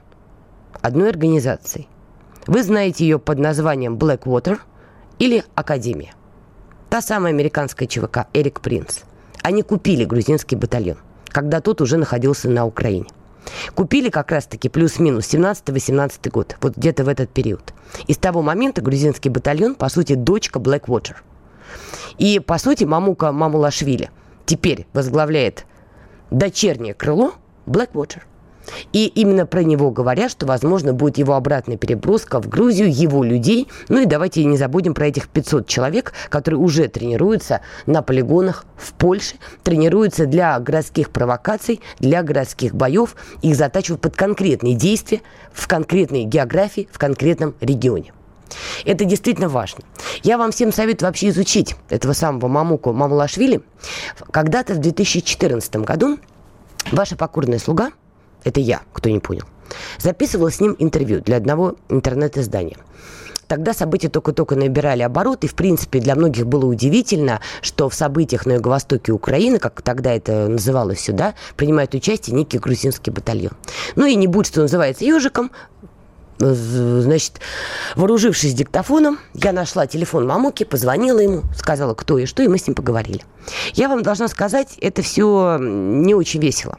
одной 0.81 1.11
организацией. 1.11 1.89
Вы 2.47 2.63
знаете 2.63 3.05
ее 3.05 3.19
под 3.19 3.41
названием 3.41 3.97
Blackwater– 3.97 4.61
или 5.19 5.45
Академия. 5.55 6.15
Та 6.91 7.01
самая 7.01 7.33
американская 7.33 7.89
ЧВК 7.89 8.27
Эрик 8.35 8.61
Принц. 8.61 9.01
Они 9.43 9.63
купили 9.63 10.05
грузинский 10.05 10.57
батальон, 10.57 10.99
когда 11.29 11.61
тот 11.61 11.81
уже 11.81 11.97
находился 11.97 12.49
на 12.49 12.67
Украине. 12.67 13.07
Купили 13.75 14.09
как 14.09 14.31
раз-таки 14.31 14.69
плюс-минус 14.69 15.25
17-18 15.33 16.31
год, 16.31 16.57
вот 16.61 16.77
где-то 16.77 17.05
в 17.05 17.09
этот 17.09 17.31
период. 17.31 17.75
И 18.07 18.13
с 18.13 18.19
того 18.19 18.43
момента 18.43 18.83
грузинский 18.83 19.31
батальон, 19.31 19.75
по 19.75 19.89
сути, 19.89 20.15
дочка 20.15 20.59
Blackwater. 20.59 21.17
И, 22.19 22.39
по 22.39 22.59
сути, 22.59 22.85
Мамука 22.85 23.33
Мамулашвили 23.33 24.11
теперь 24.47 24.87
возглавляет 24.93 25.67
дочернее 26.31 26.95
крыло 26.95 27.33
Blackwater. 27.67 28.23
И 28.93 29.07
именно 29.07 29.47
про 29.47 29.63
него 29.63 29.91
говорят, 29.91 30.31
что, 30.31 30.47
возможно, 30.47 30.93
будет 30.93 31.19
его 31.19 31.35
обратная 31.35 31.77
переброска 31.77 32.41
в 32.41 32.49
Грузию, 32.49 32.93
его 32.93 33.25
людей. 33.25 33.69
Ну 33.89 34.01
и 34.01 34.07
давайте 34.07 34.45
не 34.45 34.57
забудем 34.57 34.95
про 34.95 35.07
этих 35.07 35.29
500 35.29 35.67
человек, 35.67 36.13
которые 36.29 36.61
уже 36.61 36.89
тренируются 36.89 37.61
на 37.87 38.03
полигонах 38.03 38.65
в 38.77 38.93
Польше, 38.95 39.37
тренируются 39.63 40.27
для 40.27 40.59
городских 40.59 41.11
провокаций, 41.11 41.81
для 41.99 42.23
городских 42.23 42.75
боев. 42.75 43.17
Их 43.43 43.57
затачивают 43.57 44.01
под 44.01 44.17
конкретные 44.17 44.75
действия 44.75 45.23
в 45.53 45.67
конкретной 45.69 46.25
географии, 46.25 46.89
в 46.93 46.99
конкретном 46.99 47.55
регионе. 47.61 48.13
Это 48.85 49.07
действительно 49.07 49.49
важно. 49.49 49.83
Я 50.23 50.37
вам 50.37 50.53
всем 50.53 50.73
советую 50.73 51.09
вообще 51.09 51.31
изучить 51.31 51.75
этого 51.89 52.13
самого 52.13 52.49
Мамуку 52.49 52.93
Мамулашвили. 52.93 53.63
Когда-то 54.31 54.75
в 54.75 54.79
2014 54.79 55.77
году 55.77 56.19
ваша 56.91 57.17
покорная 57.17 57.59
слуга– 57.59 57.93
это 58.45 58.61
я, 58.61 58.83
кто 58.93 59.11
не 59.11 59.21
понял, 59.21 59.45
записывал 59.99 60.51
с 60.51 60.61
ним 60.61 60.77
интервью 60.79 61.21
для 61.21 61.37
одного 61.37 61.77
интернет-издания. 61.89 62.77
Тогда 63.49 63.75
события 63.75 64.09
только-только 64.09 64.57
набирали 64.57 65.03
обороты, 65.03 65.47
в 65.47 65.55
принципе, 65.55 66.01
для 66.01 66.15
многих 66.15 66.47
было 66.47 66.65
удивительно, 66.65 67.41
что 67.61 67.91
в 67.91 67.95
событиях 67.95 68.47
на 68.47 68.53
юго-востоке 68.53 69.13
Украины, 69.13 69.59
как 69.59 69.83
тогда 69.83 70.15
это 70.15 70.49
называлось 70.49 71.01
сюда, 71.01 71.35
принимает 71.57 71.95
участие 71.95 72.35
некий 72.35 72.59
грузинский 72.59 73.11
батальон. 73.11 73.53
Ну 73.95 74.07
и 74.07 74.15
не 74.15 74.27
будет, 74.27 74.47
что 74.47 74.63
называется, 74.63 75.05
ежиком, 75.05 75.51
значит, 76.39 77.41
вооружившись 77.95 78.55
диктофоном, 78.55 79.19
я 79.35 79.53
нашла 79.53 79.87
телефон 79.87 80.27
Мамуки, 80.27 80.65
позвонила 80.65 81.19
ему, 81.19 81.43
сказала, 81.55 81.93
кто 81.93 82.17
и 82.19 82.25
что, 82.25 82.43
и 82.43 82.49
мы 82.49 82.57
с 82.57 82.67
ним 82.67 82.75
поговорили. 82.75 83.23
Я 83.75 83.89
вам 83.89 84.03
должна 84.03 84.29
сказать, 84.29 84.79
это 84.81 85.03
все 85.03 85.59
не 85.61 86.15
очень 86.15 86.41
весело. 86.41 86.79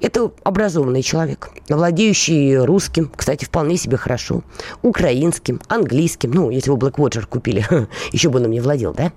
Это 0.00 0.30
образованный 0.42 1.02
человек, 1.02 1.50
владеющий 1.68 2.56
русским, 2.56 3.10
кстати, 3.14 3.44
вполне 3.44 3.76
себе 3.76 3.96
хорошо, 3.96 4.42
украинским, 4.82 5.60
английским, 5.68 6.30
ну, 6.32 6.50
если 6.50 6.70
бы 6.70 6.76
Blackwater 6.76 7.26
купили, 7.26 7.66
еще 8.12 8.28
бы 8.28 8.38
он 8.38 8.46
им 8.46 8.50
не 8.52 8.60
владел, 8.60 8.94
да? 8.94 9.12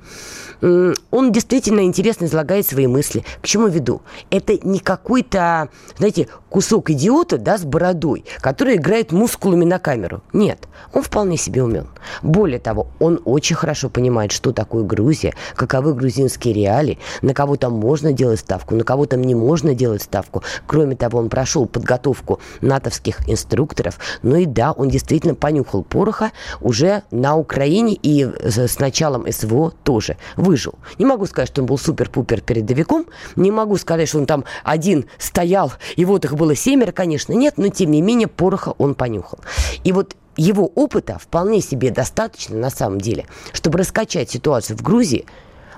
Он 0.60 1.32
действительно 1.32 1.82
интересно 1.82 2.26
излагает 2.26 2.66
свои 2.66 2.88
мысли. 2.88 3.24
К 3.42 3.46
чему 3.46 3.68
веду? 3.68 4.02
Это 4.32 4.58
не 4.68 4.80
какой-то, 4.80 5.70
знаете, 5.98 6.28
кусок 6.50 6.90
идиота, 6.90 7.38
да, 7.38 7.58
с 7.58 7.64
бородой, 7.64 8.26
который 8.40 8.78
играет 8.78 9.12
мускулами 9.12 9.66
на 9.66 9.78
камеру. 9.78 10.24
Нет, 10.34 10.68
он 10.94 11.04
вполне 11.04 11.38
себе 11.38 11.64
умен. 11.64 11.88
Более 12.24 12.60
того, 12.60 12.88
он 13.00 13.22
очень 13.26 13.56
хорошо 13.56 13.90
понимает, 13.90 14.32
что 14.32 14.52
такое 14.52 14.84
Грузия, 14.84 15.34
каковы 15.56 15.94
грузинские 15.94 16.54
реалии, 16.54 16.98
на 17.22 17.34
кого 17.34 17.56
там 17.56 17.74
можно 17.74 18.14
делать 18.14 18.40
ставку, 18.40 18.76
на 18.76 18.84
кого 18.84 19.06
там 19.06 19.22
не 19.22 19.36
можно 19.36 19.76
делать 19.76 20.02
ставку. 20.02 20.37
Кроме 20.66 20.96
того, 20.96 21.20
он 21.20 21.30
прошел 21.30 21.66
подготовку 21.66 22.40
натовских 22.62 23.28
инструкторов. 23.30 24.00
Ну 24.24 24.36
и 24.36 24.46
да, 24.46 24.72
он 24.72 24.90
действительно 24.90 25.36
понюхал 25.36 25.84
пороха 25.84 26.32
уже 26.62 27.04
на 27.12 27.36
Украине 27.36 27.94
и 27.94 28.24
с 28.24 28.80
началом 28.80 29.26
СВО 29.32 29.72
тоже 29.84 30.18
выжил. 30.36 30.76
Не 30.98 31.06
могу 31.06 31.26
сказать, 31.26 31.50
что 31.50 31.62
он 31.62 31.68
был 31.68 31.78
супер-пупер 31.78 32.42
передовиком, 32.42 33.06
не 33.36 33.52
могу 33.52 33.78
сказать, 33.78 34.10
что 34.10 34.20
он 34.20 34.26
там 34.26 34.46
один 34.64 35.06
стоял, 35.18 35.74
и 35.96 36.06
вот 36.06 36.26
их 36.26 36.36
было 36.36 36.56
семеро, 36.56 36.92
конечно, 36.92 37.34
нет, 37.34 37.56
но 37.58 37.70
тем 37.70 37.92
не 37.92 38.02
менее 38.02 38.28
пороха 38.28 38.74
он 38.78 38.96
понюхал. 38.96 39.40
И 39.84 39.92
вот 39.92 40.16
его 40.36 40.68
опыта 40.76 41.18
вполне 41.20 41.62
себе 41.62 41.92
достаточно 41.92 42.58
на 42.58 42.70
самом 42.70 43.02
деле, 43.02 43.26
чтобы 43.54 43.80
раскачать 43.80 44.30
ситуацию 44.30 44.78
в 44.78 44.82
Грузии. 44.82 45.26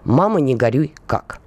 Мама, 0.03 0.39
не 0.39 0.55
горюй, 0.55 0.93
как. 1.07 1.39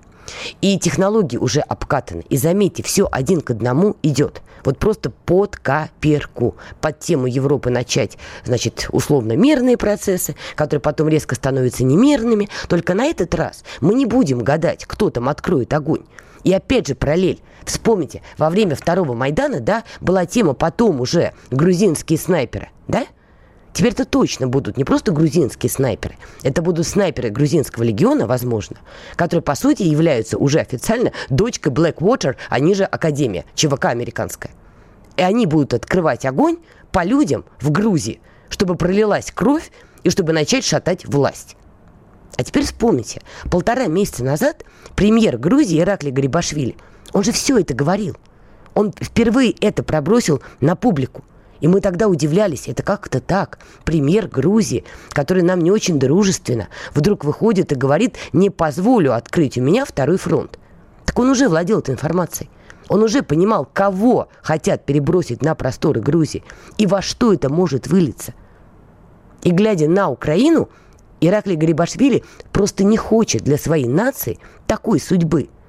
И 0.61 0.79
технологии 0.79 1.37
уже 1.37 1.61
обкатаны. 1.61 2.25
И 2.29 2.37
заметьте, 2.37 2.83
все 2.83 3.09
один 3.11 3.41
к 3.41 3.51
одному 3.51 3.97
идет. 4.03 4.43
Вот 4.65 4.79
просто 4.79 5.11
под 5.11 5.57
каперку. 5.57 6.57
Под 6.81 7.01
тему 7.01 7.27
Европы 7.27 7.71
начать, 7.71 8.19
значит, 8.45 8.89
условно 8.91 9.33
мирные 9.37 9.77
процессы, 9.77 10.37
которые 10.55 10.81
потом 10.81 11.09
резко 11.09 11.35
становятся 11.35 11.85
немирными. 11.85 12.49
Только 12.69 12.95
на 12.95 13.07
этот 13.07 13.35
раз 13.35 13.65
мы 13.81 13.95
не 13.95 14.07
будем 14.07 14.39
гадать, 14.41 14.85
кто 14.87 15.11
там 15.11 15.29
откроет 15.29 15.73
огонь. 15.73 16.05
И 16.45 16.53
опять 16.53 16.89
же 16.89 16.95
параллель. 16.95 17.41
Вспомните, 17.65 18.23
во 18.39 18.51
время 18.51 18.75
второго 18.75 19.15
Майдана, 19.15 19.61
да, 19.61 19.85
была 20.01 20.27
тема 20.27 20.55
потом 20.55 21.01
уже 21.01 21.33
грузинские 21.51 22.19
снайперы, 22.19 22.71
да? 22.89 23.07
Теперь 23.73 23.93
это 23.93 24.05
точно 24.05 24.49
будут 24.49 24.77
не 24.77 24.85
просто 24.85 25.13
грузинские 25.13 25.71
снайперы, 25.71 26.17
это 26.43 26.61
будут 26.61 26.87
снайперы 26.87 27.31
грузинского 27.31 27.85
легиона, 27.85 28.27
возможно, 28.27 28.77
которые, 29.17 29.43
по 29.43 29.55
сути, 29.55 29.83
являются 29.83 30.37
уже 30.37 30.61
официально 30.61 31.13
дочкой 31.31 31.73
Blackwater, 31.73 32.37
они 32.51 32.75
же 32.75 32.85
Академия, 32.85 33.47
ЧВК 33.55 33.87
американская. 33.87 34.53
И 35.17 35.23
они 35.23 35.47
будут 35.47 35.75
открывать 35.75 36.27
огонь 36.27 36.59
по 36.91 37.03
людям 37.05 37.45
в 37.61 37.71
Грузии, 37.71 38.21
чтобы 38.51 38.75
пролилась 38.75 39.31
кровь 39.31 39.71
и 40.03 40.11
чтобы 40.11 40.33
начать 40.33 40.65
шатать 40.65 41.07
власть. 41.07 41.57
А 42.37 42.45
теперь 42.45 42.65
вспомните, 42.65 43.23
полтора 43.51 43.87
месяца 43.87 44.25
назад 44.25 44.65
премьер 44.95 45.39
Грузии 45.39 45.81
Иракли 45.81 46.11
Гарибашвили, 46.11 46.77
он 47.13 47.25
же 47.25 47.33
все 47.33 47.59
это 47.59 47.75
говорил. 47.75 48.17
Он 48.75 48.93
впервые 48.93 49.55
это 49.61 49.83
пробросил 49.83 50.43
на 50.61 50.77
публику. 50.77 51.25
И 51.63 51.69
мы 51.69 51.81
тогда 51.81 52.09
удивлялись, 52.09 52.67
это 52.67 52.83
как-то 52.83 53.21
так. 53.21 53.61
Премьер 53.85 54.27
Грузии, 54.27 54.85
который 55.11 55.45
нам 55.45 55.61
не 55.61 55.71
очень 55.71 55.97
дружественно, 55.97 56.67
вдруг 56.93 57.25
выходит 57.25 57.71
и 57.71 57.77
говорит, 57.77 58.17
не 58.33 58.51
позволю 58.51 59.15
открыть 59.15 59.57
у 59.57 59.63
меня 59.63 59.85
второй 59.85 60.19
фронт. 60.19 60.59
Так 61.05 61.17
он 61.21 61.31
уже 61.31 61.49
владел 61.49 61.79
этой 61.79 61.95
информацией. 61.95 62.51
Он 62.89 63.05
уже 63.05 63.23
понимал, 63.23 63.65
кого 63.73 64.29
хотят 64.43 64.85
перебросить 64.85 65.43
на 65.43 65.55
просторы 65.55 66.01
Грузии 66.01 66.43
и 66.79 66.87
во 66.87 67.01
что 67.01 67.33
это 67.33 67.49
может 67.49 67.87
вылиться. 67.87 68.35
И 69.45 69.53
глядя 69.53 69.89
на 69.89 70.11
Украину, 70.11 70.69
Ираклий 71.21 71.55
Гарибашвили 71.55 72.25
просто 72.51 72.83
не 72.83 72.97
хочет 72.97 73.45
для 73.45 73.57
своей 73.57 73.87
нации 73.87 74.41
такой 74.67 74.99
судьбы– 74.99 75.49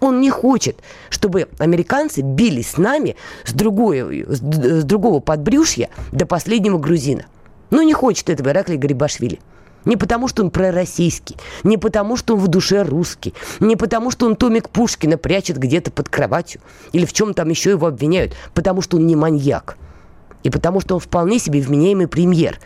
он 0.00 0.20
не 0.20 0.30
хочет, 0.30 0.80
чтобы 1.10 1.48
американцы 1.58 2.22
бились 2.22 2.72
с 2.72 2.76
нами 2.78 3.16
с, 3.44 3.52
другой, 3.52 4.24
с, 4.26 4.40
с 4.40 4.84
другого 4.84 5.20
подбрюшья 5.20 5.90
до 6.10 6.26
последнего 6.26 6.78
грузина. 6.78 7.26
Ну, 7.70 7.82
не 7.82 7.92
хочет 7.92 8.30
этого 8.30 8.48
Ираклий 8.48 8.78
Гарибашвили. 8.78 9.38
Не 9.84 9.96
потому, 9.96 10.28
что 10.28 10.42
он 10.42 10.50
пророссийский, 10.50 11.36
не 11.62 11.78
потому, 11.78 12.18
что 12.18 12.34
он 12.34 12.40
в 12.40 12.48
душе 12.48 12.82
русский, 12.82 13.32
не 13.60 13.76
потому, 13.76 14.10
что 14.10 14.26
он 14.26 14.36
Томик 14.36 14.68
Пушкина 14.68 15.16
прячет 15.16 15.56
где-то 15.56 15.90
под 15.90 16.10
кроватью 16.10 16.60
или 16.92 17.06
в 17.06 17.14
чем 17.14 17.32
там 17.32 17.48
еще 17.48 17.70
его 17.70 17.86
обвиняют, 17.86 18.34
потому 18.52 18.82
что 18.82 18.98
он 18.98 19.06
не 19.06 19.16
маньяк. 19.16 19.78
И 20.42 20.50
потому, 20.50 20.80
что 20.80 20.94
он 20.96 21.00
вполне 21.00 21.38
себе 21.38 21.60
вменяемый 21.60 22.08
премьер, 22.08 22.58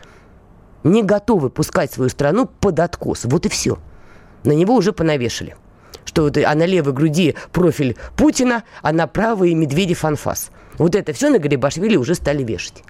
не 0.83 1.03
готовый 1.05 1.51
пускать 1.51 1.93
свою 1.93 2.11
страну 2.11 2.47
под 2.47 2.81
откос. 2.81 3.25
Вот 3.25 3.47
и 3.47 3.49
все. 3.49 3.79
На 4.43 4.53
него 4.53 4.75
уже 4.75 4.93
понавешали 4.93 5.57
что 6.05 6.23
вот, 6.23 6.37
а 6.37 6.55
на 6.55 6.67
левой 6.67 6.93
груди 6.93 7.35
профиль 7.53 7.97
Путина, 8.17 8.65
а 8.83 8.93
на 8.93 9.07
правой 9.07 9.55
Медведев 9.55 10.05
анфас. 10.05 10.51
Вот 10.79 10.95
это 10.95 11.13
все 11.13 11.31
на 11.31 11.39
Гарибашвили 11.39 11.97
уже 11.97 12.15
стали 12.15 12.43
вешать. 12.43 12.83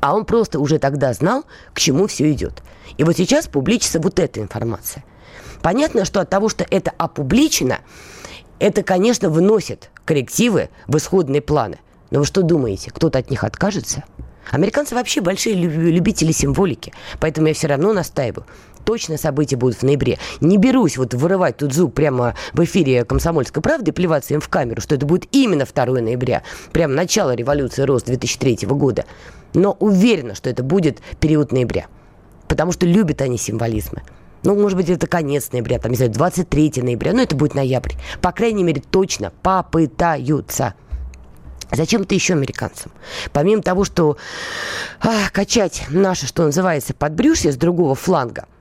А 0.00 0.14
он 0.14 0.24
просто 0.24 0.58
уже 0.58 0.78
тогда 0.78 1.12
знал, 1.12 1.44
к 1.74 1.80
чему 1.80 2.06
все 2.06 2.30
идет. 2.32 2.62
И 2.96 3.04
вот 3.04 3.16
сейчас 3.16 3.46
публичится 3.46 4.00
вот 4.00 4.18
эта 4.18 4.40
информация. 4.40 5.04
Понятно, 5.62 6.04
что 6.04 6.20
от 6.20 6.30
того, 6.30 6.48
что 6.48 6.66
это 6.68 6.92
опубличено, 6.96 7.78
это, 8.58 8.82
конечно, 8.82 9.28
выносит 9.28 9.90
коррективы 10.04 10.70
в 10.86 10.96
исходные 10.96 11.42
планы. 11.42 11.78
Но 12.10 12.20
вы 12.20 12.24
что 12.24 12.42
думаете, 12.42 12.90
кто-то 12.90 13.18
от 13.18 13.30
них 13.30 13.44
откажется? 13.44 14.04
Американцы 14.50 14.94
вообще 14.94 15.20
большие 15.20 15.54
любители 15.54 16.32
символики, 16.32 16.92
поэтому 17.20 17.46
я 17.48 17.54
все 17.54 17.68
равно 17.68 17.92
настаиваю 17.92 18.46
точно 18.84 19.16
события 19.16 19.56
будут 19.56 19.78
в 19.78 19.82
ноябре. 19.82 20.18
Не 20.40 20.56
берусь 20.56 20.96
вот 20.96 21.14
вырывать 21.14 21.58
тут 21.58 21.72
зуб 21.72 21.94
прямо 21.94 22.34
в 22.52 22.64
эфире 22.64 23.04
«Комсомольской 23.04 23.62
правды» 23.62 23.90
и 23.90 23.94
плеваться 23.94 24.34
им 24.34 24.40
в 24.40 24.48
камеру, 24.48 24.80
что 24.80 24.94
это 24.94 25.06
будет 25.06 25.26
именно 25.32 25.64
2 25.64 25.84
ноября, 25.86 26.42
прямо 26.72 26.94
начало 26.94 27.34
революции 27.34 27.82
рост 27.82 28.06
2003 28.06 28.66
года. 28.68 29.04
Но 29.54 29.76
уверена, 29.80 30.34
что 30.34 30.48
это 30.50 30.62
будет 30.62 31.00
период 31.20 31.52
ноября. 31.52 31.86
Потому 32.48 32.72
что 32.72 32.86
любят 32.86 33.20
они 33.22 33.38
символизмы. 33.38 34.02
Ну, 34.42 34.56
может 34.56 34.76
быть, 34.76 34.88
это 34.88 35.06
конец 35.06 35.52
ноября, 35.52 35.78
там, 35.78 35.90
не 35.90 35.96
знаю, 35.96 36.12
23 36.12 36.82
ноября, 36.82 37.12
но 37.12 37.22
это 37.22 37.36
будет 37.36 37.54
ноябрь. 37.54 37.92
По 38.22 38.32
крайней 38.32 38.64
мере, 38.64 38.80
точно 38.80 39.32
попытаются. 39.42 40.74
Зачем 41.70 42.02
это 42.02 42.14
еще 42.14 42.34
американцам? 42.34 42.90
Помимо 43.32 43.62
того, 43.62 43.84
что 43.84 44.16
а, 45.00 45.28
качать 45.30 45.84
наше, 45.90 46.26
что 46.26 46.44
называется, 46.44 46.94
подбрюшье 46.94 47.52
с 47.52 47.56
другого 47.56 47.94
фланга– 47.94 48.46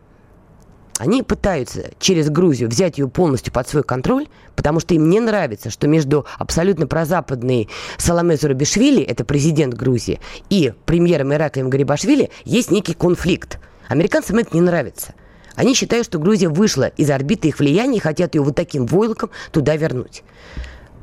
они 1.00 1.24
пытаются 1.24 1.92
через 1.98 2.30
Грузию 2.30 2.70
взять 2.70 2.98
ее 2.98 3.08
полностью 3.08 3.54
под 3.54 3.68
свой 3.70 3.84
контроль, 3.84 4.28
потому 4.58 4.82
что 4.82 4.94
им 4.94 5.10
не 5.10 5.22
нравится, 5.22 5.70
что 5.70 5.88
между 5.88 6.26
абсолютно 6.38 6.88
прозападной 6.88 7.70
Саламе 7.98 8.36
Зурабишвили, 8.36 9.02
это 9.02 9.24
президент 9.24 9.74
Грузии, 9.76 10.20
и 10.50 10.74
премьером 10.86 11.34
Ираклием 11.34 11.70
Гарибашвили 11.70 12.32
есть 12.44 12.70
некий 12.70 12.94
конфликт. 12.94 13.60
Американцам 13.88 14.40
это 14.40 14.54
не 14.54 14.60
нравится. 14.60 15.16
Они 15.56 15.74
считают, 15.74 16.06
что 16.06 16.20
Грузия 16.20 16.50
вышла 16.50 16.88
из 16.88 17.10
орбиты 17.10 17.48
их 17.48 17.60
влияния 17.60 17.98
и 17.98 18.02
хотят 18.02 18.36
ее 18.36 18.42
вот 18.42 18.56
таким 18.56 18.86
войлоком 18.86 19.30
туда 19.52 19.78
вернуть. 19.78 20.24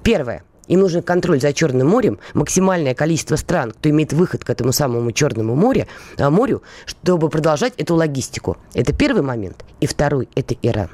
Первое. 0.02 0.44
Им 0.68 0.80
нужен 0.80 1.02
контроль 1.02 1.40
за 1.40 1.52
Черным 1.52 1.88
морем, 1.88 2.18
максимальное 2.34 2.94
количество 2.94 3.36
стран, 3.36 3.72
кто 3.72 3.88
имеет 3.90 4.12
выход 4.12 4.44
к 4.44 4.50
этому 4.50 4.72
самому 4.72 5.12
Черному 5.12 5.54
море, 5.54 5.86
а, 6.18 6.30
морю, 6.30 6.62
чтобы 6.84 7.28
продолжать 7.28 7.74
эту 7.76 7.94
логистику. 7.94 8.56
Это 8.74 8.92
первый 8.92 9.22
момент. 9.22 9.64
И 9.80 9.86
второй– 9.86 10.28
это 10.34 10.54
Иран. 10.62 10.90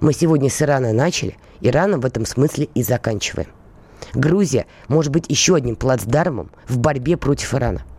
Мы 0.00 0.12
сегодня 0.12 0.50
с 0.50 0.60
Ирана 0.60 0.92
начали, 0.92 1.36
Ираном 1.60 2.00
в 2.00 2.06
этом 2.06 2.26
смысле 2.26 2.68
и 2.74 2.82
заканчиваем. 2.82 3.48
Грузия 4.12 4.66
может 4.88 5.12
быть 5.12 5.26
еще 5.28 5.54
одним 5.54 5.76
плацдармом 5.76 6.50
в 6.68 6.78
борьбе 6.78 7.16
против 7.16 7.54
Ирана– 7.54 7.82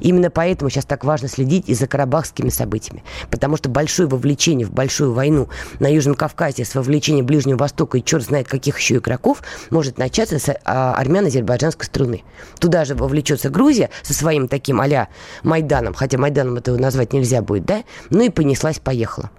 Именно 0.00 0.30
поэтому 0.30 0.70
сейчас 0.70 0.84
так 0.84 1.04
важно 1.04 1.28
следить 1.28 1.68
и 1.68 1.74
за 1.74 1.86
карабахскими 1.86 2.50
событиями. 2.50 3.02
Потому 3.30 3.56
что 3.56 3.68
большое 3.68 4.08
вовлечение 4.08 4.66
в 4.66 4.72
большую 4.72 5.12
войну 5.12 5.48
на 5.78 5.92
Южном 5.92 6.14
Кавказе 6.14 6.64
с 6.64 6.74
вовлечением 6.74 7.26
Ближнего 7.26 7.58
Востока 7.58 7.98
и 7.98 8.04
черт 8.04 8.24
знает 8.24 8.48
каких 8.48 8.78
еще 8.78 8.96
игроков 8.96 9.42
может 9.70 9.98
начаться 9.98 10.38
с 10.38 10.54
а, 10.64 10.94
армяно-азербайджанской 10.94 11.86
струны. 11.86 12.22
Туда 12.58 12.84
же 12.84 12.94
вовлечется 12.94 13.50
Грузия 13.50 13.90
со 14.02 14.14
своим 14.14 14.48
таким 14.48 14.80
а 14.80 15.08
Майданом, 15.42 15.94
хотя 15.94 16.18
Майданом 16.18 16.56
этого 16.56 16.76
назвать 16.76 17.12
нельзя 17.12 17.42
будет, 17.42 17.64
да? 17.64 17.84
Ну 18.10 18.22
и 18.22 18.28
понеслась-поехала. 18.30 19.30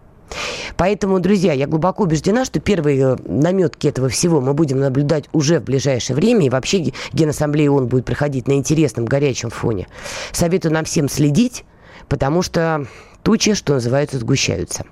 Поэтому, 0.78 1.20
друзья, 1.20 1.54
я 1.54 1.68
глубоко 1.68 2.04
убеждена, 2.04 2.46
что 2.46 2.60
первые 2.60 3.02
э, 3.02 3.16
наметки 3.26 3.88
этого 3.88 4.10
всего 4.10 4.42
мы 4.42 4.54
будем 4.54 4.80
наблюдать 4.80 5.26
уже 5.34 5.60
в 5.60 5.64
ближайшее 5.64 6.16
время. 6.16 6.46
И 6.46 6.50
вообще 6.50 6.92
Генассамблея 7.14 7.70
ООН 7.72 7.88
будет 7.88 8.06
проходить 8.06 8.48
на 8.48 8.54
интересном, 8.54 9.06
горячем 9.06 9.50
фоне. 9.50 9.88
Советую 10.32 10.74
нам 10.74 10.86
всем 10.86 11.10
следить, 11.10 11.66
потому 12.08 12.42
что 12.42 12.86
тучи, 13.24 13.54
что 13.54 13.74
называется, 13.74 14.18
сгущаются. 14.20 14.86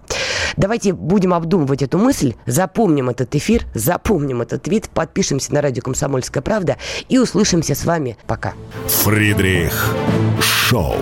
Давайте 0.58 0.94
будем 0.94 1.34
обдумывать 1.34 1.82
эту 1.82 1.98
мысль, 1.98 2.34
запомним 2.46 3.10
этот 3.10 3.34
эфир, 3.36 3.66
запомним 3.74 4.42
этот 4.42 4.68
вид, 4.68 4.90
подпишемся 4.90 5.54
на 5.54 5.62
радио 5.62 5.82
«Комсомольская 5.82 6.42
правда» 6.42 6.78
и 7.08 7.18
услышимся 7.18 7.76
с 7.76 7.86
вами. 7.86 8.18
Пока. 8.28 8.54
Фридрих 8.88 9.96
Шоу. 10.42 10.96